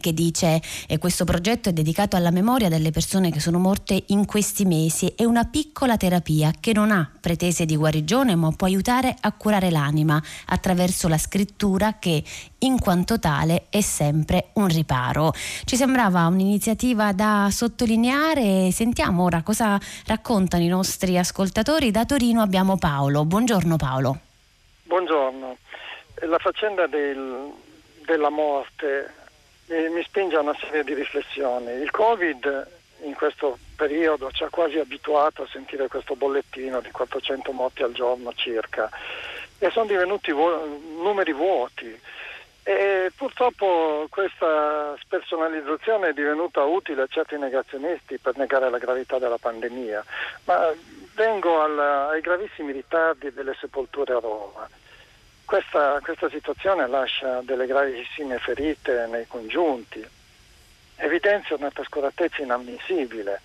che 0.00 0.12
dice 0.12 0.60
che 0.88 0.98
questo 0.98 1.24
progetto 1.24 1.68
è 1.68 1.72
dedicato 1.72 2.16
alla 2.16 2.32
memoria 2.32 2.68
delle 2.68 2.90
persone 2.90 3.30
che 3.30 3.38
sono 3.38 3.60
morte 3.60 4.02
in 4.08 4.26
questi 4.26 4.64
mesi, 4.64 5.12
è 5.14 5.22
una 5.22 5.44
piccola 5.44 5.96
terapia 5.96 6.50
che 6.58 6.72
non 6.72 6.90
ha 6.90 7.08
pretese 7.20 7.64
di 7.64 7.76
guarigione 7.76 8.34
ma 8.34 8.50
può 8.50 8.66
aiutare 8.66 9.14
a 9.20 9.30
curare 9.30 9.70
l'anima 9.70 10.20
attraverso 10.46 11.06
la 11.06 11.18
scrittura 11.18 11.96
che 12.00 12.24
in 12.58 12.80
quanto 12.80 13.20
tale 13.20 13.66
è 13.70 13.82
sempre 13.82 14.48
un 14.54 14.66
riparo. 14.66 15.32
Ci 15.64 15.76
sembrava 15.76 16.26
un'iniziativa 16.26 17.12
da 17.12 17.50
sottolineare, 17.52 18.72
sentiamo 18.72 19.22
ora 19.22 19.44
cosa 19.44 19.80
raccontano 20.06 20.64
i 20.64 20.68
nostri 20.68 21.16
ascoltatori. 21.16 21.92
Da 21.92 22.04
Torino 22.04 22.42
abbiamo 22.42 22.78
Paolo, 22.78 23.24
buongiorno 23.24 23.76
Paolo. 23.76 24.20
Buongiorno, 24.92 25.56
la 26.26 26.36
faccenda 26.36 26.86
del, 26.86 27.50
della 28.04 28.28
morte 28.28 29.10
mi, 29.68 29.88
mi 29.88 30.02
spinge 30.02 30.36
a 30.36 30.40
una 30.40 30.54
serie 30.60 30.84
di 30.84 30.92
riflessioni. 30.92 31.80
Il 31.80 31.90
Covid 31.90 32.68
in 33.04 33.14
questo 33.14 33.56
periodo 33.74 34.30
ci 34.32 34.44
ha 34.44 34.50
quasi 34.50 34.78
abituato 34.78 35.44
a 35.44 35.48
sentire 35.50 35.88
questo 35.88 36.14
bollettino 36.14 36.82
di 36.82 36.90
400 36.90 37.52
morti 37.52 37.82
al 37.82 37.92
giorno 37.92 38.34
circa 38.34 38.90
e 39.58 39.70
sono 39.70 39.86
divenuti 39.86 40.30
vo- 40.30 40.78
numeri 41.00 41.32
vuoti. 41.32 41.98
E 42.62 43.10
purtroppo 43.16 44.06
questa 44.10 44.94
spersonalizzazione 45.00 46.08
è 46.08 46.12
divenuta 46.12 46.64
utile 46.64 47.00
a 47.00 47.08
certi 47.08 47.38
negazionisti 47.38 48.18
per 48.18 48.36
negare 48.36 48.68
la 48.68 48.76
gravità 48.76 49.18
della 49.18 49.38
pandemia, 49.38 50.04
ma 50.44 50.70
vengo 51.14 51.62
alla, 51.62 52.10
ai 52.10 52.20
gravissimi 52.20 52.72
ritardi 52.72 53.32
delle 53.32 53.56
sepolture 53.58 54.12
a 54.12 54.20
Roma. 54.20 54.68
Questa, 55.52 56.00
questa 56.02 56.30
situazione 56.30 56.88
lascia 56.88 57.42
delle 57.42 57.66
gravissime 57.66 58.38
ferite 58.38 59.06
nei 59.10 59.26
congiunti, 59.26 60.02
evidenzia 60.96 61.56
una 61.56 61.70
trascuratezza 61.70 62.40
inammissibile. 62.40 63.38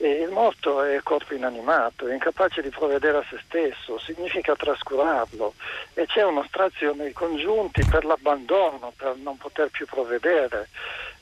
E 0.00 0.08
il 0.08 0.30
morto 0.30 0.84
è 0.84 1.00
corpo 1.02 1.34
inanimato, 1.34 2.06
è 2.06 2.12
incapace 2.12 2.62
di 2.62 2.70
provvedere 2.70 3.18
a 3.18 3.24
se 3.28 3.40
stesso, 3.44 3.98
significa 3.98 4.54
trascurarlo. 4.54 5.54
E 5.94 6.06
c'è 6.06 6.22
uno 6.22 6.44
strazio 6.46 6.94
nei 6.94 7.12
congiunti 7.12 7.84
per 7.84 8.04
l'abbandono, 8.04 8.92
per 8.96 9.16
non 9.16 9.36
poter 9.36 9.70
più 9.70 9.86
provvedere. 9.86 10.68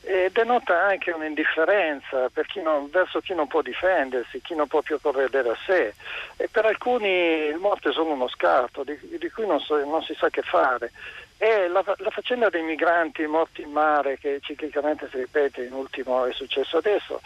E 0.02 0.30
denota 0.30 0.84
anche 0.84 1.10
un'indifferenza 1.10 2.30
chi 2.46 2.60
non, 2.60 2.90
verso 2.90 3.20
chi 3.20 3.34
non 3.34 3.46
può 3.46 3.62
difendersi, 3.62 4.42
chi 4.42 4.54
non 4.54 4.66
può 4.66 4.82
più 4.82 5.00
provvedere 5.00 5.48
a 5.48 5.56
sé. 5.64 5.94
E 6.36 6.46
per 6.48 6.66
alcuni 6.66 7.08
il 7.08 7.56
morto 7.56 7.88
è 7.88 7.92
solo 7.92 8.12
uno 8.12 8.28
scarto 8.28 8.84
di, 8.84 8.98
di 9.18 9.30
cui 9.30 9.46
non, 9.46 9.58
so, 9.58 9.82
non 9.86 10.02
si 10.02 10.14
sa 10.14 10.28
che 10.28 10.42
fare 10.42 10.92
e 11.38 11.68
la, 11.68 11.84
la, 11.84 12.10
faccenda 12.10 12.48
dei 12.48 12.62
migranti 12.62 13.26
morti 13.26 13.60
in 13.60 13.70
mare, 13.70 14.18
che 14.18 14.38
ciclicamente 14.40 15.06
si 15.10 15.18
ripete, 15.18 15.64
in 15.64 15.72
ultimo 15.72 16.24
è 16.24 16.32
successo 16.32 16.78
adesso, 16.78 17.20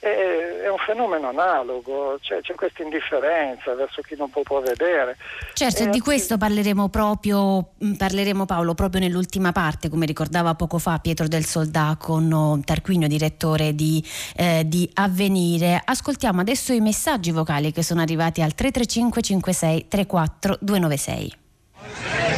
è, 0.00 0.62
è 0.64 0.68
un 0.68 0.78
fenomeno 0.78 1.28
analogo, 1.28 2.18
cioè, 2.20 2.40
c'è 2.40 2.54
questa 2.54 2.82
indifferenza 2.82 3.72
verso 3.74 4.02
chi 4.02 4.16
non 4.16 4.30
può 4.30 4.42
provvedere. 4.42 5.16
Certo, 5.52 5.84
e 5.84 5.90
di 5.90 6.00
questo 6.00 6.38
parleremo 6.38 6.88
proprio, 6.88 7.74
mm, 7.84 7.92
parleremo 7.94 8.46
Paolo, 8.46 8.74
proprio 8.74 9.00
nell'ultima 9.00 9.52
parte, 9.52 9.88
come 9.88 10.06
ricordava 10.06 10.54
poco 10.54 10.78
fa 10.78 10.98
Pietro 10.98 11.28
del 11.28 11.44
Soldà 11.44 11.96
con 12.00 12.62
Tarquinio, 12.64 13.06
direttore 13.06 13.76
di, 13.76 14.04
eh, 14.36 14.64
di 14.66 14.90
Avvenire. 14.94 15.80
Ascoltiamo 15.84 16.40
adesso 16.40 16.72
i 16.72 16.80
messaggi 16.80 17.30
vocali 17.30 17.70
che 17.70 17.84
sono 17.84 18.00
arrivati 18.00 18.42
al 18.42 18.54
335 18.54 19.22
56 19.22 19.86
34 19.88 20.58
296. 20.60 22.31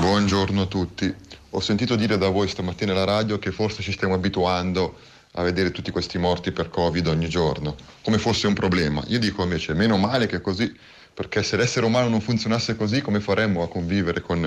Buongiorno 0.00 0.62
a 0.62 0.66
tutti. 0.66 1.12
Ho 1.50 1.60
sentito 1.60 1.96
dire 1.96 2.16
da 2.18 2.28
voi 2.28 2.46
stamattina 2.46 2.92
alla 2.92 3.02
radio 3.02 3.40
che 3.40 3.50
forse 3.50 3.82
ci 3.82 3.90
stiamo 3.90 4.14
abituando 4.14 4.96
a 5.32 5.42
vedere 5.42 5.72
tutti 5.72 5.90
questi 5.90 6.18
morti 6.18 6.52
per 6.52 6.70
Covid 6.70 7.08
ogni 7.08 7.28
giorno, 7.28 7.74
come 8.02 8.18
fosse 8.18 8.46
un 8.46 8.54
problema. 8.54 9.02
Io 9.08 9.18
dico 9.18 9.42
invece, 9.42 9.74
meno 9.74 9.96
male 9.96 10.26
che 10.26 10.40
così, 10.40 10.72
perché 11.12 11.42
se 11.42 11.56
l'essere 11.56 11.84
umano 11.84 12.08
non 12.08 12.20
funzionasse 12.20 12.76
così, 12.76 13.00
come 13.00 13.18
faremmo 13.18 13.64
a 13.64 13.68
convivere 13.68 14.20
con, 14.20 14.40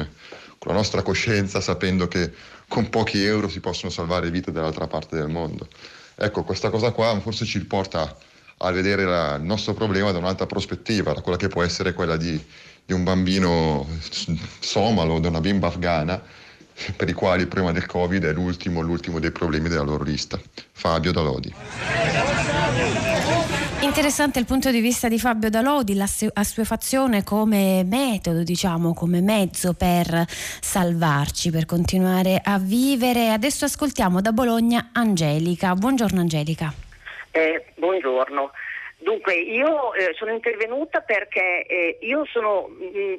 con 0.57 0.71
la 0.71 0.77
nostra 0.77 1.01
coscienza 1.01 1.59
sapendo 1.59 2.07
che 2.07 2.31
con 2.69 2.89
pochi 2.89 3.21
euro 3.25 3.49
si 3.49 3.59
possono 3.59 3.91
salvare 3.91 4.31
vite 4.31 4.53
dall'altra 4.53 4.87
parte 4.87 5.17
del 5.17 5.27
mondo? 5.27 5.67
Ecco, 6.15 6.43
questa 6.43 6.69
cosa 6.69 6.91
qua 6.91 7.19
forse 7.19 7.43
ci 7.43 7.65
porta 7.65 8.15
a 8.63 8.71
vedere 8.71 9.03
la, 9.03 9.35
il 9.35 9.43
nostro 9.43 9.73
problema 9.73 10.11
da 10.11 10.19
un'altra 10.19 10.45
prospettiva, 10.45 11.11
da 11.11 11.21
quella 11.21 11.37
che 11.37 11.49
può 11.49 11.61
essere 11.61 11.93
quella 11.93 12.15
di 12.15 12.41
di 12.85 12.93
un 12.93 13.03
bambino 13.03 13.87
somalo, 14.59 15.19
di 15.19 15.27
una 15.27 15.39
bimba 15.39 15.67
afghana, 15.67 16.21
per 16.95 17.07
i 17.09 17.13
quali 17.13 17.41
il 17.41 17.47
problema 17.47 17.71
del 17.71 17.85
Covid 17.85 18.25
è 18.25 18.33
l'ultimo, 18.33 18.81
l'ultimo 18.81 19.19
dei 19.19 19.31
problemi 19.31 19.69
della 19.69 19.83
loro 19.83 20.03
lista. 20.03 20.39
Fabio 20.71 21.11
Dalodi. 21.11 21.53
Interessante 23.81 24.39
il 24.39 24.45
punto 24.45 24.71
di 24.71 24.79
vista 24.79 25.07
di 25.07 25.19
Fabio 25.19 25.49
Dalodi, 25.49 25.95
l'assuefazione 25.95 27.23
come 27.23 27.83
metodo, 27.83 28.43
diciamo, 28.43 28.93
come 28.93 29.21
mezzo 29.21 29.73
per 29.73 30.25
salvarci, 30.27 31.49
per 31.49 31.65
continuare 31.65 32.39
a 32.43 32.59
vivere. 32.59 33.31
Adesso 33.31 33.65
ascoltiamo 33.65 34.21
da 34.21 34.31
Bologna 34.31 34.89
Angelica. 34.93 35.73
Buongiorno 35.73 36.19
Angelica. 36.19 36.71
Eh, 37.31 37.73
buongiorno. 37.75 38.51
Dunque, 39.01 39.33
io 39.33 39.93
eh, 39.95 40.13
sono 40.13 40.31
intervenuta 40.31 41.01
perché 41.01 41.65
eh, 41.65 41.97
io 42.01 42.23
sono 42.25 42.67
mh, 42.67 42.97
mm, 42.97 43.15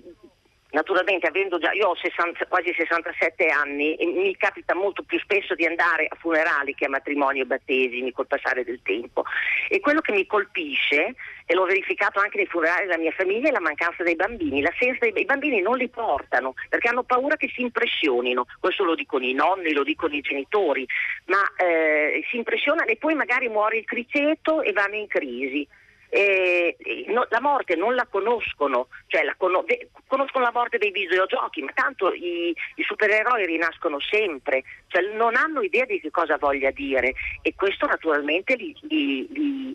Naturalmente, 0.72 1.26
avendo 1.26 1.58
già, 1.58 1.72
io 1.72 1.88
ho 1.88 1.94
60, 1.94 2.46
quasi 2.46 2.72
67 2.74 3.46
anni, 3.48 3.94
mi 4.00 4.34
capita 4.36 4.74
molto 4.74 5.02
più 5.02 5.18
spesso 5.18 5.54
di 5.54 5.66
andare 5.66 6.06
a 6.08 6.16
funerali 6.18 6.74
che 6.74 6.86
a 6.86 6.88
matrimoni 6.88 7.40
e 7.40 7.44
battesimi 7.44 8.10
col 8.10 8.26
passare 8.26 8.64
del 8.64 8.80
tempo. 8.82 9.22
E 9.68 9.80
quello 9.80 10.00
che 10.00 10.12
mi 10.12 10.26
colpisce, 10.26 11.14
e 11.44 11.54
l'ho 11.54 11.66
verificato 11.66 12.20
anche 12.20 12.38
nei 12.38 12.46
funerali 12.46 12.86
della 12.86 12.96
mia 12.96 13.12
famiglia, 13.12 13.50
è 13.50 13.52
la 13.52 13.60
mancanza 13.60 14.02
dei 14.02 14.16
bambini. 14.16 14.62
Dei 14.62 15.12
I 15.14 15.24
bambini 15.26 15.60
non 15.60 15.76
li 15.76 15.88
portano 15.88 16.54
perché 16.70 16.88
hanno 16.88 17.02
paura 17.02 17.36
che 17.36 17.50
si 17.54 17.60
impressionino. 17.60 18.46
Questo 18.58 18.84
lo 18.84 18.94
dicono 18.94 19.26
i 19.26 19.34
nonni, 19.34 19.74
lo 19.74 19.82
dicono 19.82 20.14
i 20.14 20.22
genitori, 20.22 20.86
ma 21.26 21.52
eh, 21.56 22.24
si 22.30 22.36
impressionano 22.38 22.88
e 22.88 22.96
poi 22.96 23.14
magari 23.14 23.46
muore 23.48 23.76
il 23.76 23.84
criceto 23.84 24.62
e 24.62 24.72
vanno 24.72 24.94
in 24.94 25.06
crisi 25.06 25.68
eh, 26.14 26.76
no, 27.06 27.26
la 27.30 27.40
morte 27.40 27.74
non 27.74 27.94
la 27.94 28.06
conoscono, 28.06 28.88
cioè 29.06 29.22
la 29.22 29.34
con- 29.34 29.64
conoscono 30.06 30.44
la 30.44 30.52
morte 30.52 30.76
dei 30.76 30.90
videogiochi, 30.90 31.62
ma 31.62 31.72
tanto 31.72 32.12
i, 32.12 32.54
i 32.74 32.82
supereroi 32.82 33.46
rinascono 33.46 33.98
sempre, 33.98 34.62
cioè 34.88 35.00
non 35.14 35.36
hanno 35.36 35.62
idea 35.62 35.86
di 35.86 36.00
che 36.00 36.10
cosa 36.10 36.36
voglia 36.36 36.70
dire. 36.70 37.14
E 37.40 37.54
questo 37.54 37.86
naturalmente 37.86 38.56
li, 38.56 38.76
li, 38.82 39.26
li 39.30 39.74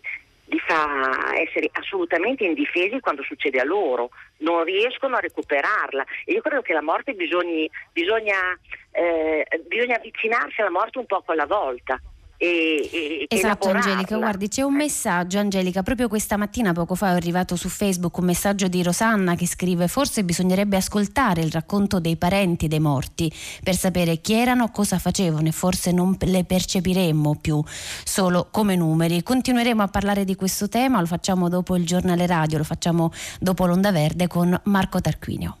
li 0.50 0.58
fa 0.60 1.36
essere 1.36 1.68
assolutamente 1.72 2.42
indifesi 2.42 3.00
quando 3.00 3.22
succede 3.22 3.60
a 3.60 3.64
loro, 3.64 4.08
non 4.38 4.64
riescono 4.64 5.16
a 5.16 5.20
recuperarla. 5.20 6.06
E 6.24 6.32
io 6.32 6.40
credo 6.40 6.62
che 6.62 6.72
la 6.72 6.80
morte 6.80 7.12
bisogni, 7.12 7.70
bisogna, 7.92 8.58
eh, 8.92 9.46
bisogna 9.66 9.96
avvicinarsi 9.96 10.62
alla 10.62 10.70
morte 10.70 10.98
un 10.98 11.04
poco 11.04 11.32
alla 11.32 11.44
volta 11.44 12.00
e, 12.40 12.88
e 12.92 13.26
esatto 13.28 13.68
Angelica 13.68 14.16
guardi 14.16 14.46
c'è 14.46 14.62
un 14.62 14.74
messaggio 14.74 15.40
Angelica 15.40 15.82
proprio 15.82 16.06
questa 16.06 16.36
mattina 16.36 16.72
poco 16.72 16.94
fa 16.94 17.08
è 17.08 17.14
arrivato 17.14 17.56
su 17.56 17.68
Facebook 17.68 18.16
un 18.18 18.26
messaggio 18.26 18.68
di 18.68 18.80
Rosanna 18.80 19.34
che 19.34 19.44
scrive 19.46 19.88
forse 19.88 20.22
bisognerebbe 20.22 20.76
ascoltare 20.76 21.42
il 21.42 21.50
racconto 21.50 21.98
dei 21.98 22.16
parenti 22.16 22.68
dei 22.68 22.78
morti 22.78 23.30
per 23.64 23.74
sapere 23.74 24.20
chi 24.20 24.34
erano 24.34 24.70
cosa 24.70 25.00
facevano 25.00 25.48
e 25.48 25.52
forse 25.52 25.90
non 25.90 26.16
le 26.20 26.44
percepiremmo 26.44 27.38
più 27.40 27.60
solo 28.04 28.48
come 28.50 28.76
numeri. 28.76 29.22
Continueremo 29.22 29.82
a 29.82 29.88
parlare 29.88 30.24
di 30.24 30.36
questo 30.36 30.68
tema 30.68 31.00
lo 31.00 31.06
facciamo 31.06 31.48
dopo 31.48 31.74
il 31.74 31.84
giornale 31.84 32.26
radio 32.26 32.58
lo 32.58 32.64
facciamo 32.64 33.12
dopo 33.40 33.66
l'onda 33.66 33.90
verde 33.90 34.28
con 34.28 34.58
Marco 34.64 35.00
Tarquinio. 35.00 35.56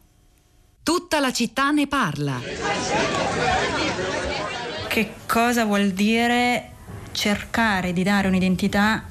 Tutta 0.84 1.18
la 1.18 1.32
città 1.32 1.70
ne 1.70 1.88
parla 1.88 3.57
che 4.98 5.12
cosa 5.26 5.64
vuol 5.64 5.90
dire 5.90 6.70
cercare 7.12 7.92
di 7.92 8.02
dare 8.02 8.26
un'identità 8.26 9.04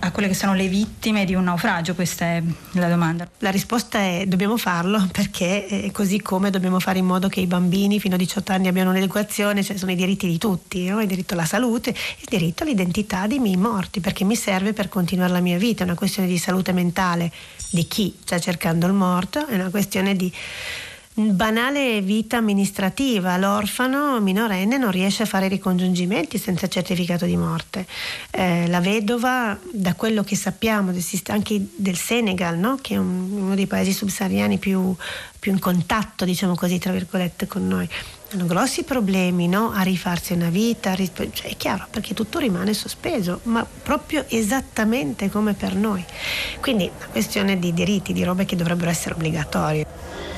a 0.00 0.10
quelle 0.10 0.26
che 0.26 0.34
sono 0.34 0.54
le 0.54 0.66
vittime 0.66 1.24
di 1.24 1.36
un 1.36 1.44
naufragio? 1.44 1.94
Questa 1.94 2.24
è 2.24 2.42
la 2.72 2.88
domanda. 2.88 3.28
La 3.38 3.50
risposta 3.50 4.00
è 4.00 4.24
dobbiamo 4.26 4.56
farlo 4.56 5.06
perché 5.12 5.68
eh, 5.68 5.92
così 5.92 6.20
come 6.20 6.50
dobbiamo 6.50 6.80
fare 6.80 6.98
in 6.98 7.06
modo 7.06 7.28
che 7.28 7.38
i 7.38 7.46
bambini 7.46 8.00
fino 8.00 8.16
a 8.16 8.18
18 8.18 8.50
anni 8.50 8.66
abbiano 8.66 8.90
un'educazione, 8.90 9.62
cioè 9.62 9.76
sono 9.76 9.92
i 9.92 9.94
diritti 9.94 10.26
di 10.26 10.38
tutti, 10.38 10.88
no? 10.88 11.00
il 11.00 11.06
diritto 11.06 11.34
alla 11.34 11.44
salute, 11.44 11.90
il 11.90 12.26
diritto 12.28 12.64
all'identità 12.64 13.28
dei 13.28 13.38
miei 13.38 13.56
morti 13.56 14.00
perché 14.00 14.24
mi 14.24 14.34
serve 14.34 14.72
per 14.72 14.88
continuare 14.88 15.30
la 15.30 15.40
mia 15.40 15.56
vita, 15.56 15.82
è 15.82 15.86
una 15.86 15.94
questione 15.94 16.26
di 16.26 16.36
salute 16.36 16.72
mentale 16.72 17.30
di 17.70 17.86
chi 17.86 18.12
sta 18.24 18.40
cercando 18.40 18.88
il 18.88 18.92
morto, 18.92 19.46
è 19.46 19.54
una 19.54 19.70
questione 19.70 20.16
di 20.16 20.32
banale 21.18 22.00
vita 22.00 22.36
amministrativa, 22.36 23.36
l'orfano 23.36 24.20
minorenne 24.20 24.78
non 24.78 24.92
riesce 24.92 25.24
a 25.24 25.26
fare 25.26 25.46
i 25.46 25.48
ricongiungimenti 25.48 26.38
senza 26.38 26.68
certificato 26.68 27.24
di 27.24 27.36
morte. 27.36 27.86
Eh, 28.30 28.68
la 28.68 28.80
vedova, 28.80 29.58
da 29.72 29.94
quello 29.94 30.22
che 30.22 30.36
sappiamo 30.36 30.92
anche 31.28 31.66
del 31.74 31.96
Senegal, 31.96 32.56
no? 32.56 32.78
che 32.80 32.94
è 32.94 32.98
un, 32.98 33.30
uno 33.32 33.54
dei 33.56 33.66
paesi 33.66 33.92
subsahariani 33.92 34.58
più, 34.58 34.94
più, 35.38 35.50
in 35.50 35.58
contatto, 35.58 36.24
diciamo 36.24 36.54
così, 36.54 36.78
tra 36.78 36.92
virgolette, 36.92 37.48
con 37.48 37.66
noi, 37.66 37.88
hanno 38.30 38.46
grossi 38.46 38.84
problemi 38.84 39.48
no? 39.48 39.72
a 39.72 39.82
rifarsi 39.82 40.34
una 40.34 40.50
vita, 40.50 40.94
cioè, 40.94 41.30
è 41.42 41.56
chiaro 41.56 41.86
perché 41.90 42.14
tutto 42.14 42.38
rimane 42.38 42.74
sospeso, 42.74 43.40
ma 43.44 43.66
proprio 43.82 44.24
esattamente 44.28 45.30
come 45.30 45.54
per 45.54 45.74
noi. 45.74 46.04
Quindi 46.60 46.90
una 46.94 47.06
questione 47.06 47.58
di 47.58 47.74
diritti, 47.74 48.12
di 48.12 48.22
robe 48.22 48.44
che 48.44 48.54
dovrebbero 48.54 48.90
essere 48.90 49.14
obbligatorie. 49.14 50.37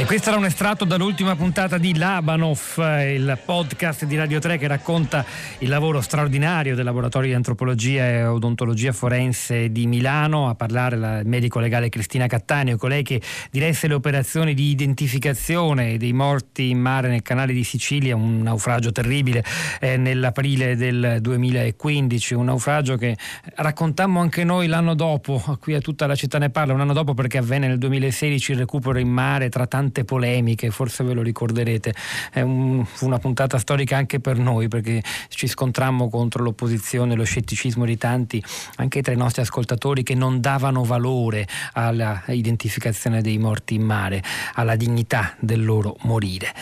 E 0.00 0.06
questo 0.06 0.30
era 0.30 0.38
un 0.38 0.46
estratto 0.46 0.86
dall'ultima 0.86 1.36
puntata 1.36 1.76
di 1.76 1.94
Labanov, 1.94 2.78
il 2.78 3.38
podcast 3.44 4.06
di 4.06 4.16
Radio 4.16 4.38
3 4.38 4.56
che 4.56 4.66
racconta 4.66 5.26
il 5.58 5.68
lavoro 5.68 6.00
straordinario 6.00 6.74
del 6.74 6.86
laboratorio 6.86 7.28
di 7.28 7.34
antropologia 7.34 8.08
e 8.08 8.24
odontologia 8.24 8.92
forense 8.92 9.70
di 9.70 9.86
Milano. 9.86 10.48
A 10.48 10.54
parlare 10.54 10.96
il 10.96 11.20
medico 11.26 11.58
legale 11.58 11.90
Cristina 11.90 12.26
Cattaneo, 12.28 12.78
colei 12.78 13.02
che 13.02 13.20
diresse 13.50 13.88
le 13.88 13.94
operazioni 13.94 14.54
di 14.54 14.70
identificazione 14.70 15.98
dei 15.98 16.14
morti 16.14 16.70
in 16.70 16.78
mare 16.78 17.08
nel 17.08 17.20
canale 17.20 17.52
di 17.52 17.62
Sicilia, 17.62 18.16
un 18.16 18.40
naufragio 18.40 18.92
terribile 18.92 19.44
eh, 19.80 19.98
nell'aprile 19.98 20.76
del 20.76 21.18
2015, 21.20 22.32
un 22.32 22.46
naufragio 22.46 22.96
che 22.96 23.18
raccontammo 23.56 24.18
anche 24.18 24.44
noi 24.44 24.66
l'anno 24.66 24.94
dopo, 24.94 25.58
qui 25.60 25.74
a 25.74 25.80
tutta 25.80 26.06
la 26.06 26.14
città 26.14 26.38
ne 26.38 26.48
parla, 26.48 26.72
un 26.72 26.80
anno 26.80 26.94
dopo 26.94 27.12
perché 27.12 27.36
avvenne 27.36 27.68
nel 27.68 27.76
2016 27.76 28.52
il 28.52 28.58
recupero 28.58 28.98
in 28.98 29.08
mare 29.08 29.50
tra 29.50 29.66
tanti 29.66 29.88
tante 29.90 30.04
polemiche, 30.04 30.70
forse 30.70 31.02
ve 31.02 31.12
lo 31.12 31.22
ricorderete, 31.22 31.92
è 32.30 32.40
un, 32.40 32.86
una 33.00 33.18
puntata 33.18 33.58
storica 33.58 33.96
anche 33.96 34.20
per 34.20 34.38
noi 34.38 34.68
perché 34.68 35.02
ci 35.28 35.48
scontrammo 35.48 36.08
contro 36.08 36.42
l'opposizione, 36.44 37.16
lo 37.16 37.24
scetticismo 37.24 37.84
di 37.84 37.98
tanti, 37.98 38.42
anche 38.76 39.02
tra 39.02 39.12
i 39.12 39.16
nostri 39.16 39.42
ascoltatori 39.42 40.02
che 40.02 40.14
non 40.14 40.40
davano 40.40 40.84
valore 40.84 41.46
alla 41.72 42.22
identificazione 42.28 43.20
dei 43.20 43.38
morti 43.38 43.74
in 43.74 43.82
mare, 43.82 44.22
alla 44.54 44.76
dignità 44.76 45.34
del 45.40 45.64
loro 45.64 45.96
morire. 46.02 46.54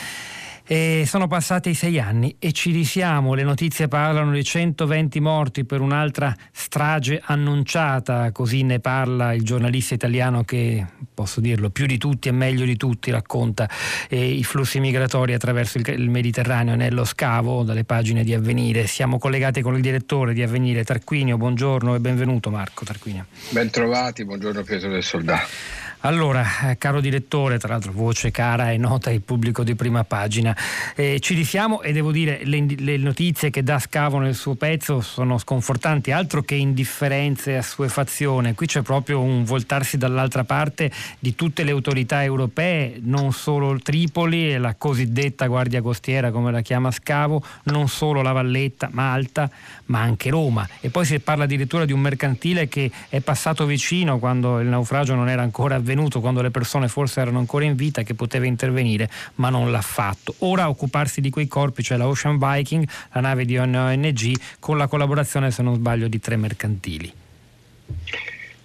E 0.70 1.04
sono 1.06 1.28
passati 1.28 1.72
sei 1.72 1.98
anni 1.98 2.36
e 2.38 2.52
ci 2.52 2.72
risiamo, 2.72 3.32
le 3.32 3.42
notizie 3.42 3.88
parlano 3.88 4.32
di 4.32 4.44
120 4.44 5.18
morti 5.18 5.64
per 5.64 5.80
un'altra 5.80 6.36
strage 6.52 7.22
annunciata, 7.24 8.30
così 8.32 8.64
ne 8.64 8.78
parla 8.78 9.32
il 9.32 9.44
giornalista 9.44 9.94
italiano 9.94 10.44
che, 10.44 10.84
posso 11.14 11.40
dirlo, 11.40 11.70
più 11.70 11.86
di 11.86 11.96
tutti 11.96 12.28
e 12.28 12.32
meglio 12.32 12.66
di 12.66 12.76
tutti 12.76 13.10
racconta 13.10 13.66
eh, 14.10 14.22
i 14.22 14.44
flussi 14.44 14.78
migratori 14.78 15.32
attraverso 15.32 15.78
il, 15.78 15.88
il, 15.88 16.10
Mediterraneo 16.10 16.74
nello 16.74 17.06
scavo 17.06 17.62
dalle 17.62 17.84
pagine 17.84 18.22
di 18.22 18.34
Avvenire. 18.34 18.86
Siamo 18.86 19.18
collegati 19.18 19.62
con 19.62 19.74
il 19.74 19.80
direttore 19.80 20.34
di 20.34 20.42
Avvenire 20.42 20.84
Tarquinio, 20.84 21.38
buongiorno 21.38 21.94
e 21.94 21.98
benvenuto 21.98 22.50
Marco 22.50 22.84
Tarquinio. 22.84 23.24
Bentrovati, 23.48 24.22
buongiorno 24.26 24.62
Pietro 24.64 24.90
del 24.90 25.02
Soldato. 25.02 25.87
Allora, 26.02 26.70
eh, 26.70 26.78
caro 26.78 27.00
direttore, 27.00 27.58
tra 27.58 27.70
l'altro 27.70 27.90
voce 27.90 28.30
cara 28.30 28.70
e 28.70 28.76
nota 28.76 29.10
al 29.10 29.20
pubblico 29.20 29.64
di 29.64 29.74
prima 29.74 30.04
pagina, 30.04 30.56
eh, 30.94 31.18
ci 31.18 31.34
risiamo 31.34 31.82
e 31.82 31.90
devo 31.90 32.12
dire 32.12 32.42
le, 32.44 32.66
le, 32.78 32.96
notizie 32.98 33.50
che 33.50 33.64
dà 33.64 33.80
Scavo 33.80 34.20
nel 34.20 34.36
suo 34.36 34.54
pezzo 34.54 35.00
sono 35.00 35.38
sconfortanti, 35.38 36.12
altro 36.12 36.42
che 36.42 36.54
indifferenza 36.54 37.50
e 37.50 37.56
assuefazione. 37.56 38.54
Qui 38.54 38.66
c'è 38.68 38.82
proprio 38.82 39.20
un 39.20 39.42
voltarsi 39.42 39.98
dall'altra 39.98 40.44
parte 40.44 40.88
di 41.18 41.34
tutte 41.34 41.64
le 41.64 41.72
autorità 41.72 42.22
europee, 42.22 43.00
non 43.02 43.32
solo 43.32 43.76
Tripoli 43.80 44.52
e 44.52 44.58
la 44.58 44.76
cosiddetta 44.76 45.48
Guardia 45.48 45.82
Costiera 45.82 46.30
come 46.30 46.52
la 46.52 46.60
chiama 46.60 46.92
Scavo, 46.92 47.42
non 47.64 47.88
solo 47.88 48.22
la 48.22 48.30
Valletta, 48.30 48.88
Malta, 48.92 49.50
ma 49.86 50.00
anche 50.00 50.30
Roma. 50.30 50.66
E 50.80 50.90
poi 50.90 51.04
si 51.04 51.18
parla 51.18 51.42
addirittura 51.42 51.84
di 51.84 51.92
un 51.92 52.00
mercantile 52.00 52.68
che 52.68 52.88
è 53.08 53.18
passato 53.18 53.66
vicino 53.66 54.20
quando 54.20 54.60
il 54.60 54.68
naufragio 54.68 55.16
non 55.16 55.28
era 55.28 55.42
ancora 55.42 55.74
avvenuto 55.74 55.86
avvenuto 55.88 56.20
quando 56.20 56.42
le 56.42 56.50
persone 56.50 56.88
forse 56.88 57.20
erano 57.20 57.38
ancora 57.38 57.64
in 57.64 57.74
vita 57.74 58.02
che 58.02 58.14
poteva 58.14 58.44
intervenire 58.44 59.08
ma 59.36 59.48
non 59.48 59.70
l'ha 59.70 59.80
fatto. 59.80 60.34
Ora 60.38 60.68
occuparsi 60.68 61.22
di 61.22 61.30
quei 61.30 61.48
corpi 61.48 61.82
c'è 61.82 61.96
la 61.96 62.06
Ocean 62.06 62.38
Viking, 62.38 62.86
la 63.12 63.20
nave 63.20 63.46
di 63.46 63.56
ONG 63.56 64.38
con 64.58 64.76
la 64.76 64.86
collaborazione 64.86 65.50
se 65.50 65.62
non 65.62 65.74
sbaglio 65.74 66.08
di 66.08 66.20
tre 66.20 66.36
mercantili. 66.36 67.12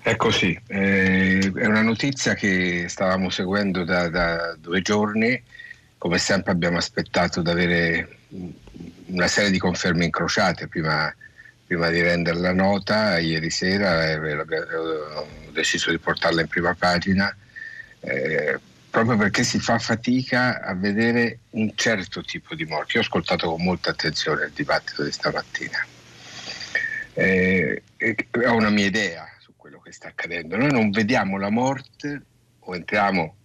È 0.02 0.18
così, 0.18 0.60
eh, 0.68 1.40
è 1.56 1.66
una 1.66 1.82
notizia 1.82 2.34
che 2.34 2.88
stavamo 2.90 3.30
seguendo 3.30 3.86
da, 3.86 4.10
da 4.10 4.54
due 4.60 4.82
giorni, 4.82 5.42
come 5.98 6.18
sempre 6.18 6.52
abbiamo 6.52 6.78
aspettato 6.78 7.42
di 7.42 7.50
avere 7.50 8.18
una 9.06 9.28
serie 9.28 9.50
di 9.50 9.58
conferme 9.58 10.04
incrociate 10.04 10.68
prima, 10.68 11.14
prima 11.66 11.88
di 11.90 12.02
renderla 12.02 12.52
nota, 12.52 13.18
ieri 13.18 13.50
sera 13.50 14.12
eh, 14.12 14.20
deciso 15.54 15.92
di 15.92 15.98
portarla 15.98 16.42
in 16.42 16.48
prima 16.48 16.74
pagina 16.74 17.36
eh, 18.02 18.60
proprio 18.90 19.18
perché 19.18 19.44
si 19.44 19.60
fa 19.60 19.80
fatica 19.80 20.62
a 20.62 20.76
vedere 20.76 21.40
un 21.52 21.72
certo 21.76 22.22
tipo 22.22 22.54
di 22.54 22.66
morte. 22.66 22.94
Io 22.94 23.00
ho 23.00 23.04
ascoltato 23.04 23.50
con 23.50 23.64
molta 23.64 23.90
attenzione 23.90 24.46
il 24.46 24.52
dibattito 24.52 25.04
di 25.04 25.12
stamattina. 25.12 25.84
Eh, 27.14 27.82
ho 28.46 28.54
una 28.54 28.70
mia 28.70 28.86
idea 28.86 29.28
su 29.40 29.54
quello 29.56 29.80
che 29.80 29.92
sta 29.92 30.10
accadendo. 30.10 30.58
Noi 30.58 30.72
non 30.72 30.92
vediamo 30.92 31.40
la 31.40 31.50
morte 31.50 32.22
o 32.60 32.76
entriamo 32.76 33.36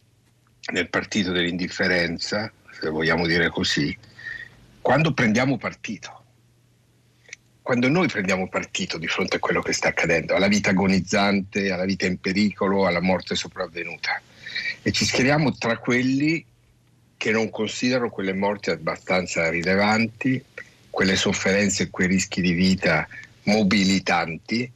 nel 0.72 0.90
partito 0.90 1.32
dell'indifferenza, 1.32 2.52
se 2.78 2.90
vogliamo 2.90 3.26
dire 3.26 3.48
così, 3.48 3.96
quando 4.82 5.14
prendiamo 5.14 5.56
partito 5.56 6.17
quando 7.68 7.90
noi 7.90 8.08
prendiamo 8.08 8.48
partito 8.48 8.96
di 8.96 9.06
fronte 9.06 9.36
a 9.36 9.40
quello 9.40 9.60
che 9.60 9.74
sta 9.74 9.88
accadendo, 9.88 10.34
alla 10.34 10.48
vita 10.48 10.70
agonizzante, 10.70 11.70
alla 11.70 11.84
vita 11.84 12.06
in 12.06 12.18
pericolo, 12.18 12.86
alla 12.86 13.02
morte 13.02 13.34
sopravvenuta, 13.34 14.22
e 14.80 14.90
ci 14.90 15.04
schieriamo 15.04 15.52
tra 15.52 15.76
quelli 15.76 16.42
che 17.18 17.30
non 17.30 17.50
considerano 17.50 18.08
quelle 18.08 18.32
morti 18.32 18.70
abbastanza 18.70 19.50
rilevanti, 19.50 20.42
quelle 20.88 21.14
sofferenze 21.14 21.82
e 21.82 21.90
quei 21.90 22.06
rischi 22.08 22.40
di 22.40 22.52
vita 22.52 23.06
mobilitanti, 23.42 24.72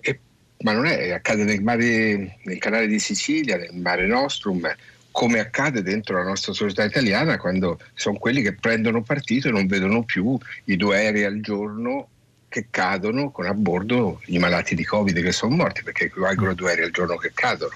e, 0.00 0.20
ma 0.62 0.72
non 0.72 0.86
è, 0.86 1.12
accade 1.12 1.44
nel, 1.44 1.62
mare, 1.62 2.38
nel 2.42 2.58
canale 2.58 2.88
di 2.88 2.98
Sicilia, 2.98 3.56
nel 3.56 3.76
mare 3.76 4.04
Nostrum, 4.04 4.68
come 5.12 5.38
accade 5.38 5.80
dentro 5.82 6.16
la 6.16 6.24
nostra 6.24 6.52
società 6.52 6.82
italiana 6.82 7.38
quando 7.38 7.78
sono 7.94 8.18
quelli 8.18 8.42
che 8.42 8.54
prendono 8.54 9.02
partito 9.02 9.46
e 9.46 9.52
non 9.52 9.68
vedono 9.68 10.02
più 10.02 10.36
i 10.64 10.76
due 10.76 10.96
aerei 10.96 11.22
al 11.22 11.40
giorno 11.40 12.08
che 12.52 12.66
cadono 12.68 13.30
con 13.30 13.46
a 13.46 13.54
bordo 13.54 14.20
i 14.26 14.38
malati 14.38 14.74
di 14.74 14.84
Covid 14.84 15.22
che 15.22 15.32
sono 15.32 15.56
morti, 15.56 15.82
perché 15.82 16.04
equivalgono 16.04 16.52
due 16.52 16.68
aerei 16.68 16.84
al 16.84 16.90
giorno 16.90 17.16
che 17.16 17.32
cadono, 17.32 17.74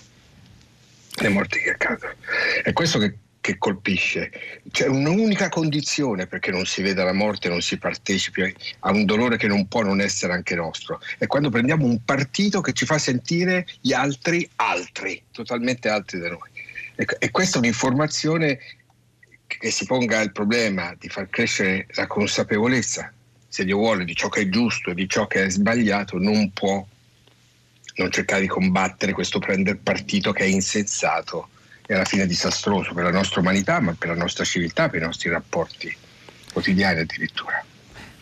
le 1.15 1.29
morti 1.31 1.61
che 1.61 1.71
accadono. 1.71 2.13
È 2.63 2.75
questo 2.75 2.99
che, 2.99 3.17
che 3.41 3.57
colpisce. 3.57 4.31
C'è 4.71 4.87
un'unica 4.87 5.49
condizione 5.49 6.27
perché 6.27 6.51
non 6.51 6.67
si 6.67 6.83
veda 6.83 7.05
la 7.05 7.15
morte, 7.15 7.49
non 7.49 7.63
si 7.63 7.79
partecipi 7.79 8.55
a 8.81 8.91
un 8.91 9.07
dolore 9.07 9.39
che 9.39 9.47
non 9.47 9.67
può 9.67 9.81
non 9.81 10.03
essere 10.03 10.35
anche 10.35 10.55
nostro. 10.55 11.01
È 11.17 11.27
quando 11.27 11.49
prendiamo 11.49 11.87
un 11.87 12.05
partito 12.05 12.61
che 12.61 12.75
ci 12.75 12.85
fa 12.85 12.99
sentire 12.99 13.67
gli 13.81 13.95
altri 13.95 14.47
altri, 14.57 15.23
totalmente 15.33 15.89
altri 15.89 16.19
da 16.19 16.29
noi. 16.29 16.51
E 17.19 17.31
questa 17.31 17.57
è 17.57 17.61
un'informazione 17.61 18.59
che 19.47 19.71
si 19.71 19.87
ponga 19.87 20.21
il 20.21 20.33
problema 20.33 20.95
di 20.99 21.09
far 21.09 21.29
crescere 21.31 21.87
la 21.95 22.07
consapevolezza, 22.07 23.13
se 23.57 23.65
Dio 23.65 23.79
vuole, 23.79 24.05
di 24.05 24.15
ciò 24.15 24.29
che 24.29 24.43
è 24.43 24.49
giusto 24.51 24.91
e 24.91 24.95
di 24.95 25.09
ciò 25.09 25.27
che 25.27 25.47
è 25.47 25.49
sbagliato, 25.49 26.19
non 26.19 26.53
può 26.53 26.87
non 27.95 28.11
cercare 28.11 28.43
di 28.43 28.49
combattere 28.49 29.13
questo 29.13 29.39
prendere 29.39 29.79
partito 29.79 30.31
che 30.33 30.45
è 30.45 30.47
insensato 30.47 31.49
e 31.87 31.95
alla 31.95 32.05
fine 32.05 32.27
disastroso 32.27 32.93
per 32.93 33.05
la 33.05 33.11
nostra 33.11 33.41
umanità, 33.41 33.81
ma 33.81 33.95
per 33.95 34.09
la 34.09 34.15
nostra 34.15 34.45
civiltà, 34.45 34.91
per 34.91 35.01
i 35.01 35.05
nostri 35.07 35.31
rapporti 35.31 35.97
quotidiani 36.53 37.01
addirittura. 37.01 37.65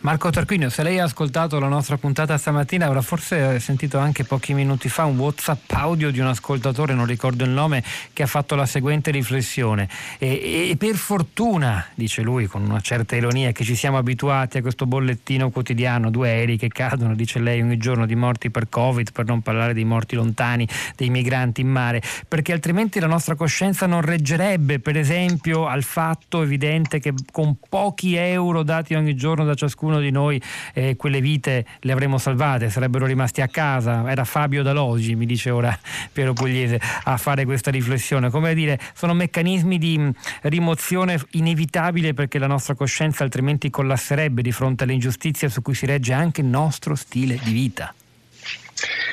Marco 0.05 0.29
Tarquinio, 0.29 0.69
se 0.69 0.83
lei 0.83 0.99
ha 0.99 1.05
ascoltato 1.05 1.57
la 1.57 1.67
nostra 1.67 1.97
puntata 1.97 2.37
stamattina 2.37 2.85
avrà 2.85 3.01
forse 3.01 3.59
sentito 3.59 3.97
anche 3.97 4.23
pochi 4.23 4.53
minuti 4.53 4.87
fa 4.87 5.05
un 5.05 5.17
WhatsApp 5.17 5.71
audio 5.71 6.11
di 6.11 6.19
un 6.19 6.27
ascoltatore, 6.27 6.93
non 6.93 7.07
ricordo 7.07 7.43
il 7.43 7.49
nome, 7.49 7.83
che 8.13 8.21
ha 8.21 8.27
fatto 8.27 8.53
la 8.53 8.67
seguente 8.67 9.09
riflessione. 9.09 9.89
E, 10.19 10.69
e, 10.69 10.75
per 10.77 10.93
fortuna, 10.93 11.87
dice 11.95 12.21
lui 12.21 12.45
con 12.45 12.61
una 12.61 12.81
certa 12.81 13.15
ironia, 13.15 13.51
che 13.51 13.63
ci 13.63 13.73
siamo 13.73 13.97
abituati 13.97 14.59
a 14.59 14.61
questo 14.61 14.85
bollettino 14.85 15.49
quotidiano, 15.49 16.11
due 16.11 16.29
aerei 16.29 16.57
che 16.57 16.67
cadono, 16.67 17.15
dice 17.15 17.39
lei, 17.39 17.59
ogni 17.61 17.77
giorno 17.77 18.05
di 18.05 18.13
morti 18.13 18.51
per 18.51 18.69
Covid, 18.69 19.11
per 19.11 19.25
non 19.25 19.41
parlare 19.41 19.73
dei 19.73 19.85
morti 19.85 20.13
lontani, 20.13 20.67
dei 20.95 21.09
migranti 21.09 21.61
in 21.61 21.69
mare, 21.69 22.03
perché 22.27 22.53
altrimenti 22.53 22.99
la 22.99 23.07
nostra 23.07 23.33
coscienza 23.33 23.87
non 23.87 24.01
reggerebbe, 24.01 24.77
per 24.77 24.97
esempio, 24.97 25.65
al 25.65 25.81
fatto 25.81 26.43
evidente 26.43 26.99
che 26.99 27.11
con 27.31 27.57
pochi 27.67 28.13
euro 28.13 28.61
dati 28.61 28.93
ogni 28.93 29.15
giorno 29.15 29.43
da 29.45 29.55
ciascuno 29.55 29.93
ognuno 29.95 30.01
di 30.01 30.11
noi 30.11 30.41
eh, 30.73 30.95
quelle 30.95 31.21
vite 31.21 31.65
le 31.79 31.91
avremmo 31.91 32.17
salvate, 32.17 32.69
sarebbero 32.69 33.05
rimasti 33.05 33.41
a 33.41 33.47
casa. 33.47 34.09
Era 34.09 34.23
Fabio 34.23 34.63
Dalogi, 34.63 35.15
mi 35.15 35.25
dice 35.25 35.49
ora 35.49 35.77
Piero 36.11 36.33
Pugliese, 36.33 36.79
a 37.03 37.17
fare 37.17 37.45
questa 37.45 37.71
riflessione. 37.71 38.29
Come 38.29 38.53
dire, 38.53 38.79
sono 38.93 39.13
meccanismi 39.13 39.77
di 39.77 39.97
mm, 39.97 40.09
rimozione 40.43 41.19
inevitabile 41.31 42.13
perché 42.13 42.39
la 42.39 42.47
nostra 42.47 42.75
coscienza 42.75 43.23
altrimenti 43.23 43.69
collasserebbe 43.69 44.41
di 44.41 44.51
fronte 44.51 44.83
alle 44.83 44.93
ingiustizie 44.93 45.49
su 45.49 45.61
cui 45.61 45.73
si 45.73 45.85
regge 45.85 46.13
anche 46.13 46.41
il 46.41 46.47
nostro 46.47 46.95
stile 46.95 47.39
di 47.43 47.51
vita. 47.51 47.93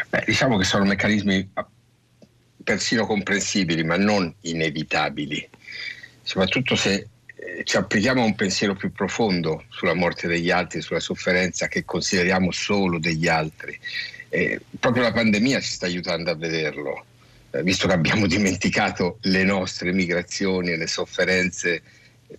Beh, 0.09 0.25
diciamo 0.27 0.59
che 0.59 0.65
sono 0.65 0.85
meccanismi 0.85 1.51
persino 2.63 3.07
comprensibili, 3.07 3.83
ma 3.83 3.97
non 3.97 4.33
inevitabili, 4.43 5.49
soprattutto 6.23 6.77
se 6.77 7.09
ci 7.65 7.77
applichiamo 7.77 8.23
a 8.23 8.25
un 8.25 8.35
pensiero 8.35 8.75
più 8.75 8.93
profondo 8.93 9.65
sulla 9.69 9.95
morte 9.95 10.29
degli 10.29 10.51
altri, 10.51 10.81
sulla 10.81 11.01
sofferenza 11.01 11.69
che 11.69 11.85
consideriamo 11.85 12.51
solo 12.51 12.99
degli 12.99 13.29
altri. 13.29 13.79
Eh, 14.29 14.61
proprio 14.79 15.03
la 15.03 15.13
pandemia 15.13 15.61
ci 15.61 15.73
sta 15.73 15.87
aiutando 15.87 16.31
a 16.31 16.35
vederlo, 16.35 17.05
eh, 17.51 17.63
visto 17.63 17.87
che 17.87 17.93
abbiamo 17.93 18.27
dimenticato 18.29 19.19
le 19.23 19.45
nostre 19.45 19.93
migrazioni 19.93 20.71
e 20.71 20.77
le 20.77 20.87
sofferenze, 20.87 21.83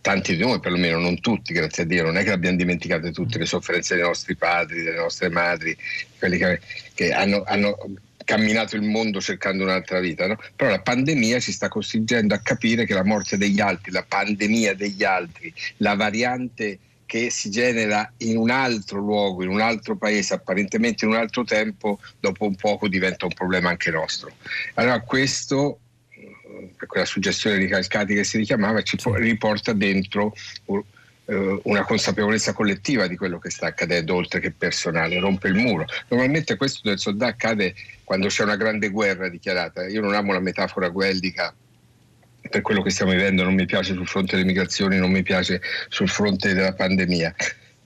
tanti 0.02 0.36
di 0.36 0.42
noi 0.42 0.60
perlomeno, 0.60 1.00
non 1.00 1.20
tutti, 1.20 1.54
grazie 1.54 1.84
a 1.84 1.86
Dio, 1.86 2.04
non 2.04 2.18
è 2.18 2.24
che 2.24 2.32
abbiamo 2.32 2.58
dimenticato 2.58 3.12
tutte 3.12 3.38
le 3.38 3.46
sofferenze 3.46 3.96
dei 3.96 4.04
nostri 4.04 4.36
padri, 4.36 4.84
delle 4.84 4.98
nostre 4.98 5.30
madri, 5.30 5.78
quelli 6.18 6.38
che, 6.38 6.60
che 6.94 7.12
hanno, 7.14 7.44
hanno 7.46 7.78
camminato 8.24 8.76
il 8.76 8.84
mondo 8.84 9.22
cercando 9.22 9.64
un'altra 9.64 10.00
vita, 10.00 10.28
no? 10.28 10.38
però 10.56 10.70
la 10.70 10.82
pandemia 10.82 11.40
ci 11.40 11.52
sta 11.52 11.68
costringendo 11.68 12.34
a 12.34 12.40
capire 12.40 12.86
che 12.86 12.94
la 12.94 13.04
morte 13.04 13.38
degli 13.38 13.60
altri, 13.60 13.92
la 13.92 14.06
pandemia 14.08 14.76
degli 14.76 15.04
altri, 15.04 15.54
la 15.78 15.96
variante 15.96 16.80
che 17.06 17.30
si 17.30 17.52
genera 17.52 18.12
in 18.18 18.38
un 18.38 18.50
altro 18.50 19.00
luogo, 19.00 19.44
in 19.44 19.50
un 19.50 19.62
altro 19.62 19.96
paese, 19.96 20.34
apparentemente 20.34 21.06
in 21.06 21.12
un 21.12 21.18
altro 21.18 21.44
tempo, 21.44 22.00
dopo 22.20 22.46
un 22.46 22.56
poco 22.56 22.88
diventa 22.88 23.26
un 23.26 23.34
problema 23.34 23.70
anche 23.70 23.92
nostro. 23.92 24.32
Allora 24.74 25.00
questo, 25.02 25.80
per 26.76 26.88
quella 26.88 27.06
suggestione 27.06 27.60
di 27.60 27.68
Calcati 27.68 28.16
che 28.16 28.24
si 28.24 28.38
richiamava, 28.38 28.82
ci 28.82 28.98
riporta 29.16 29.74
dentro 29.74 30.34
eh, 30.66 30.84
una 31.26 31.84
consapevolezza 31.86 32.54
collettiva 32.54 33.08
di 33.08 33.16
quello 33.16 33.40
che 33.40 33.50
sta 33.50 33.68
accadendo 33.68 34.16
oltre 34.16 34.40
che 34.40 34.52
personale, 34.52 35.20
rompe 35.20 35.48
il 35.48 35.56
muro. 35.56 35.86
Normalmente 36.10 36.58
questo 36.58 36.82
del 36.84 37.00
soldato 37.00 37.32
accade 37.32 37.76
quando 38.04 38.28
c'è 38.28 38.44
una 38.44 38.58
grande 38.58 38.90
guerra 38.90 39.30
dichiarata. 39.30 39.88
Io 39.88 40.02
non 40.02 40.14
amo 40.14 40.34
la 40.34 40.40
metafora 40.40 40.90
guellica 40.90 41.54
per 42.50 42.62
quello 42.62 42.82
che 42.82 42.90
stiamo 42.90 43.14
vivendo, 43.14 43.44
non 43.44 43.54
mi 43.54 43.66
piace 43.66 43.94
sul 43.94 44.08
fronte 44.08 44.36
delle 44.36 44.48
migrazioni, 44.48 44.98
non 44.98 45.12
mi 45.12 45.24
piace 45.24 45.62
sul 45.88 46.10
fronte 46.10 46.54
della 46.54 46.74
pandemia. 46.74 47.34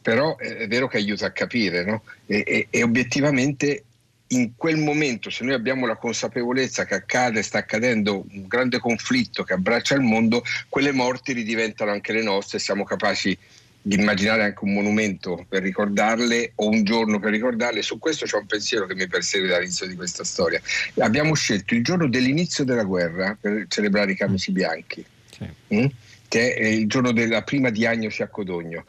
Però 0.01 0.37
è 0.37 0.67
vero 0.67 0.87
che 0.87 0.97
aiuta 0.97 1.27
a 1.27 1.31
capire 1.31 1.83
no? 1.83 2.03
e, 2.25 2.43
e, 2.45 2.67
e 2.69 2.83
obiettivamente 2.83 3.83
in 4.29 4.55
quel 4.55 4.77
momento, 4.77 5.29
se 5.29 5.43
noi 5.43 5.53
abbiamo 5.53 5.85
la 5.85 5.95
consapevolezza 5.95 6.85
che 6.85 6.95
accade, 6.95 7.41
sta 7.43 7.59
accadendo 7.59 8.25
un 8.29 8.47
grande 8.47 8.79
conflitto 8.79 9.43
che 9.43 9.53
abbraccia 9.53 9.95
il 9.95 10.01
mondo, 10.01 10.43
quelle 10.69 10.91
morti 10.91 11.33
ridiventano 11.33 11.91
anche 11.91 12.11
le 12.11 12.23
nostre, 12.23 12.59
siamo 12.59 12.83
capaci 12.83 13.37
di 13.81 13.95
immaginare 13.95 14.43
anche 14.43 14.65
un 14.65 14.73
monumento 14.73 15.45
per 15.47 15.61
ricordarle 15.61 16.51
o 16.55 16.67
un 16.67 16.83
giorno 16.83 17.19
per 17.19 17.31
ricordarle. 17.31 17.81
Su 17.81 17.99
questo 17.99 18.25
c'è 18.25 18.35
un 18.35 18.45
pensiero 18.45 18.85
che 18.85 18.95
mi 18.95 19.07
persegue 19.07 19.47
dall'inizio 19.47 19.87
di 19.87 19.95
questa 19.95 20.25
storia. 20.25 20.59
Abbiamo 20.97 21.33
scelto 21.35 21.73
il 21.73 21.83
giorno 21.83 22.09
dell'inizio 22.09 22.65
della 22.65 22.83
guerra 22.83 23.37
per 23.39 23.65
celebrare 23.69 24.11
i 24.11 24.17
camici 24.17 24.51
bianchi, 24.51 25.05
sì. 25.31 25.47
mh? 25.67 25.77
Mm? 25.77 25.85
che 26.27 26.53
è 26.55 26.65
il 26.65 26.87
giorno 26.87 27.13
della 27.13 27.43
prima 27.43 27.69
diagnosi 27.69 28.21
a 28.21 28.27
Codogno. 28.27 28.83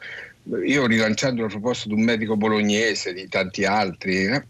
Io 0.65 0.85
rilanciando 0.85 1.43
la 1.43 1.47
proposta 1.47 1.87
di 1.87 1.93
un 1.93 2.01
medico 2.01 2.35
bolognese, 2.35 3.13
di 3.13 3.29
tanti 3.29 3.63
altri, 3.63 4.25
eh, 4.25 4.43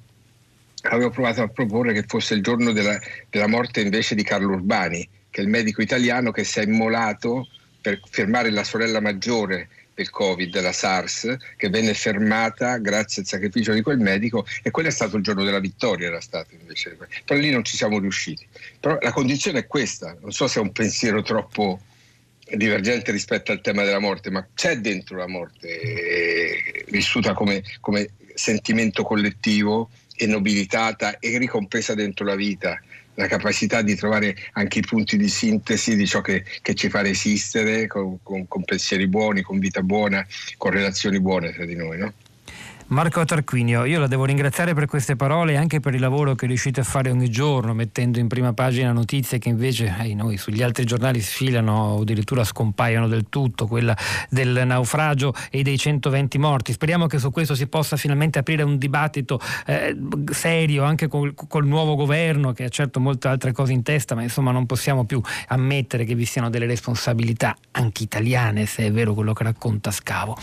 avevo 0.83 1.09
provato 1.09 1.41
a 1.41 1.47
proporre 1.47 1.93
che 1.93 2.05
fosse 2.07 2.33
il 2.33 2.41
giorno 2.41 2.71
della, 2.71 2.99
della, 3.29 3.47
morte 3.47 3.81
invece 3.81 4.15
di 4.15 4.23
Carlo 4.23 4.53
Urbani, 4.53 5.07
che 5.29 5.41
è 5.41 5.43
il 5.43 5.49
medico 5.49 5.81
italiano 5.81 6.31
che 6.31 6.43
si 6.43 6.59
è 6.59 6.63
immolato 6.63 7.47
per 7.81 7.99
fermare 8.09 8.49
la 8.49 8.63
sorella 8.63 8.99
maggiore 8.99 9.69
del 9.93 10.09
Covid, 10.09 10.61
la 10.61 10.71
SARS, 10.71 11.35
che 11.57 11.69
venne 11.69 11.93
fermata 11.93 12.77
grazie 12.77 13.21
al 13.21 13.27
sacrificio 13.27 13.73
di 13.73 13.81
quel 13.81 13.99
medico 13.99 14.45
e 14.63 14.71
quello 14.71 14.87
è 14.87 14.91
stato 14.91 15.17
il 15.17 15.23
giorno 15.23 15.43
della 15.43 15.59
vittoria, 15.59 16.07
era 16.07 16.21
stato 16.21 16.55
invece. 16.57 16.97
Però 17.25 17.39
lì 17.39 17.49
non 17.49 17.65
ci 17.65 17.75
siamo 17.75 17.99
riusciti. 17.99 18.47
Però 18.79 18.97
la 19.01 19.11
condizione 19.11 19.59
è 19.59 19.67
questa, 19.67 20.15
non 20.21 20.31
so 20.31 20.47
se 20.47 20.59
è 20.59 20.61
un 20.61 20.71
pensiero 20.71 21.21
troppo 21.21 21.81
divergente 22.55 23.11
rispetto 23.11 23.51
al 23.51 23.61
tema 23.61 23.83
della 23.83 23.99
morte, 23.99 24.31
ma 24.31 24.47
c'è 24.55 24.77
dentro 24.77 25.17
la 25.17 25.27
morte, 25.27 25.81
eh, 25.81 26.85
vissuta 26.87 27.33
come, 27.33 27.61
come 27.81 28.11
sentimento 28.33 29.03
collettivo 29.03 29.89
nobilitata 30.27 31.19
e 31.19 31.37
ricompresa 31.37 31.93
dentro 31.93 32.25
la 32.25 32.35
vita 32.35 32.79
la 33.19 33.27
capacità 33.27 33.81
di 33.81 33.95
trovare 33.95 34.33
anche 34.53 34.79
i 34.79 34.81
punti 34.81 35.17
di 35.17 35.27
sintesi 35.27 35.97
di 35.97 36.07
ciò 36.07 36.21
che, 36.21 36.45
che 36.61 36.73
ci 36.73 36.89
fa 36.89 37.01
resistere 37.01 37.85
con, 37.85 38.19
con, 38.23 38.47
con, 38.47 38.63
pensieri 38.63 39.07
buoni, 39.07 39.41
con 39.41 39.59
vita 39.59 39.81
buona, 39.81 40.25
con 40.57 40.71
relazioni 40.71 41.19
buone 41.19 41.51
tra 41.51 41.65
di 41.65 41.75
noi. 41.75 41.97
No? 41.97 42.13
Marco 42.89 43.23
Tarquinio, 43.23 43.85
io 43.85 43.99
la 43.99 44.07
devo 44.07 44.25
ringraziare 44.25 44.73
per 44.73 44.87
queste 44.87 45.15
parole 45.15 45.53
e 45.53 45.57
anche 45.57 45.79
per 45.79 45.93
il 45.93 45.99
lavoro 45.99 46.33
che 46.33 46.47
riuscite 46.47 46.79
a 46.79 46.83
fare 46.83 47.11
ogni 47.11 47.29
giorno, 47.29 47.75
mettendo 47.75 48.17
in 48.17 48.27
prima 48.27 48.53
pagina 48.53 48.91
notizie 48.91 49.37
che 49.37 49.47
invece 49.47 49.95
eh, 50.01 50.15
noi 50.15 50.37
sugli 50.37 50.63
altri 50.63 50.85
giornali 50.85 51.21
sfilano 51.21 51.71
o 51.71 52.01
addirittura 52.01 52.43
scompaiono 52.43 53.07
del 53.07 53.27
tutto, 53.29 53.67
quella 53.67 53.95
del 54.29 54.63
naufragio 54.65 55.35
e 55.51 55.61
dei 55.61 55.77
120 55.77 56.39
morti. 56.39 56.71
Speriamo 56.71 57.05
che 57.05 57.19
su 57.19 57.29
questo 57.29 57.53
si 57.53 57.67
possa 57.67 57.95
finalmente 57.95 58.39
aprire 58.39 58.63
un 58.63 58.79
dibattito 58.79 59.39
eh, 59.67 59.95
serio 60.31 60.83
anche 60.83 61.07
col, 61.07 61.35
col, 61.35 61.67
nuovo 61.67 61.95
governo 61.95 62.53
che 62.53 62.63
ha 62.63 62.69
certo 62.69 62.99
molte 62.99 63.27
altre 63.27 63.51
cose 63.51 63.71
in 63.71 63.83
testa, 63.83 64.15
ma 64.15 64.23
insomma 64.23 64.49
non 64.49 64.65
possiamo 64.65 65.05
più 65.05 65.21
ammettere 65.49 66.05
che 66.05 66.15
vi 66.15 66.25
siano 66.25 66.49
delle 66.49 66.65
responsabilità 66.65 67.55
anche 67.69 68.01
italiane, 68.01 68.65
se 68.65 68.87
è 68.87 68.91
vero 68.91 69.13
quello 69.13 69.33
che 69.33 69.43
racconta 69.43 69.91
Scavo. 69.91 70.35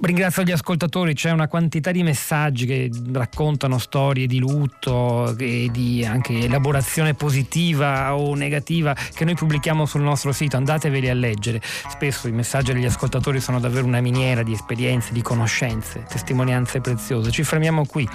Ringrazio 0.00 0.44
gli 0.44 0.52
ascoltatori, 0.52 1.12
c'è 1.12 1.32
una 1.32 1.48
quantità 1.48 1.90
di 1.90 2.04
messaggi 2.04 2.66
che 2.66 2.88
raccontano 3.12 3.78
storie 3.78 4.28
di 4.28 4.38
lutto 4.38 5.36
e 5.36 5.68
di 5.72 6.04
anche 6.04 6.38
elaborazione 6.38 7.14
positiva 7.14 8.14
o 8.14 8.36
negativa 8.36 8.94
che 8.94 9.24
noi 9.24 9.34
pubblichiamo 9.34 9.86
sul 9.86 10.02
nostro 10.02 10.30
sito, 10.30 10.56
andateveli 10.56 11.10
a 11.10 11.14
leggere. 11.14 11.60
Spesso 11.62 12.28
i 12.28 12.32
messaggi 12.32 12.72
degli 12.72 12.84
ascoltatori 12.84 13.40
sono 13.40 13.58
davvero 13.58 13.86
una 13.86 14.00
miniera 14.00 14.44
di 14.44 14.52
esperienze, 14.52 15.12
di 15.12 15.20
conoscenze, 15.20 16.04
testimonianze 16.08 16.80
preziose. 16.80 17.32
Ci 17.32 17.42
fermiamo 17.42 17.84
qui. 17.84 18.08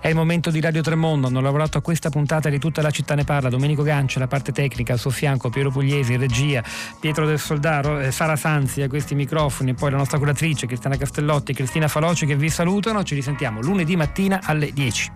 È 0.00 0.08
il 0.08 0.16
momento 0.16 0.50
di 0.50 0.60
Radio 0.60 0.82
Tremondo, 0.82 1.28
hanno 1.28 1.40
lavorato 1.40 1.78
a 1.78 1.80
questa 1.80 2.10
puntata 2.10 2.48
di 2.48 2.58
tutta 2.58 2.82
la 2.82 2.90
città 2.90 3.14
ne 3.14 3.22
parla, 3.22 3.48
Domenico 3.48 3.84
Gancia, 3.84 4.18
la 4.18 4.26
parte 4.26 4.50
tecnica, 4.50 4.94
al 4.94 4.98
suo 4.98 5.10
fianco 5.10 5.48
Piero 5.48 5.70
Pugliesi, 5.70 6.16
regia, 6.16 6.60
Pietro 6.98 7.24
del 7.24 7.38
Soldaro, 7.38 8.00
eh, 8.00 8.10
Sara 8.10 8.34
Sanzi 8.34 8.82
a 8.82 8.88
questi 8.88 9.14
microfoni 9.14 9.74
poi 9.74 9.92
la 9.92 9.98
nostra 9.98 10.18
curatrice 10.18 10.66
Cristiana 10.66 10.96
Castello 10.96 11.19
Castellotti 11.20 11.52
e 11.52 11.54
Cristina 11.54 11.88
Faloci 11.88 12.24
che 12.24 12.34
vi 12.34 12.48
salutano. 12.48 13.02
Ci 13.02 13.14
risentiamo 13.14 13.60
lunedì 13.60 13.94
mattina 13.94 14.40
alle 14.42 14.72
10. 14.72 15.12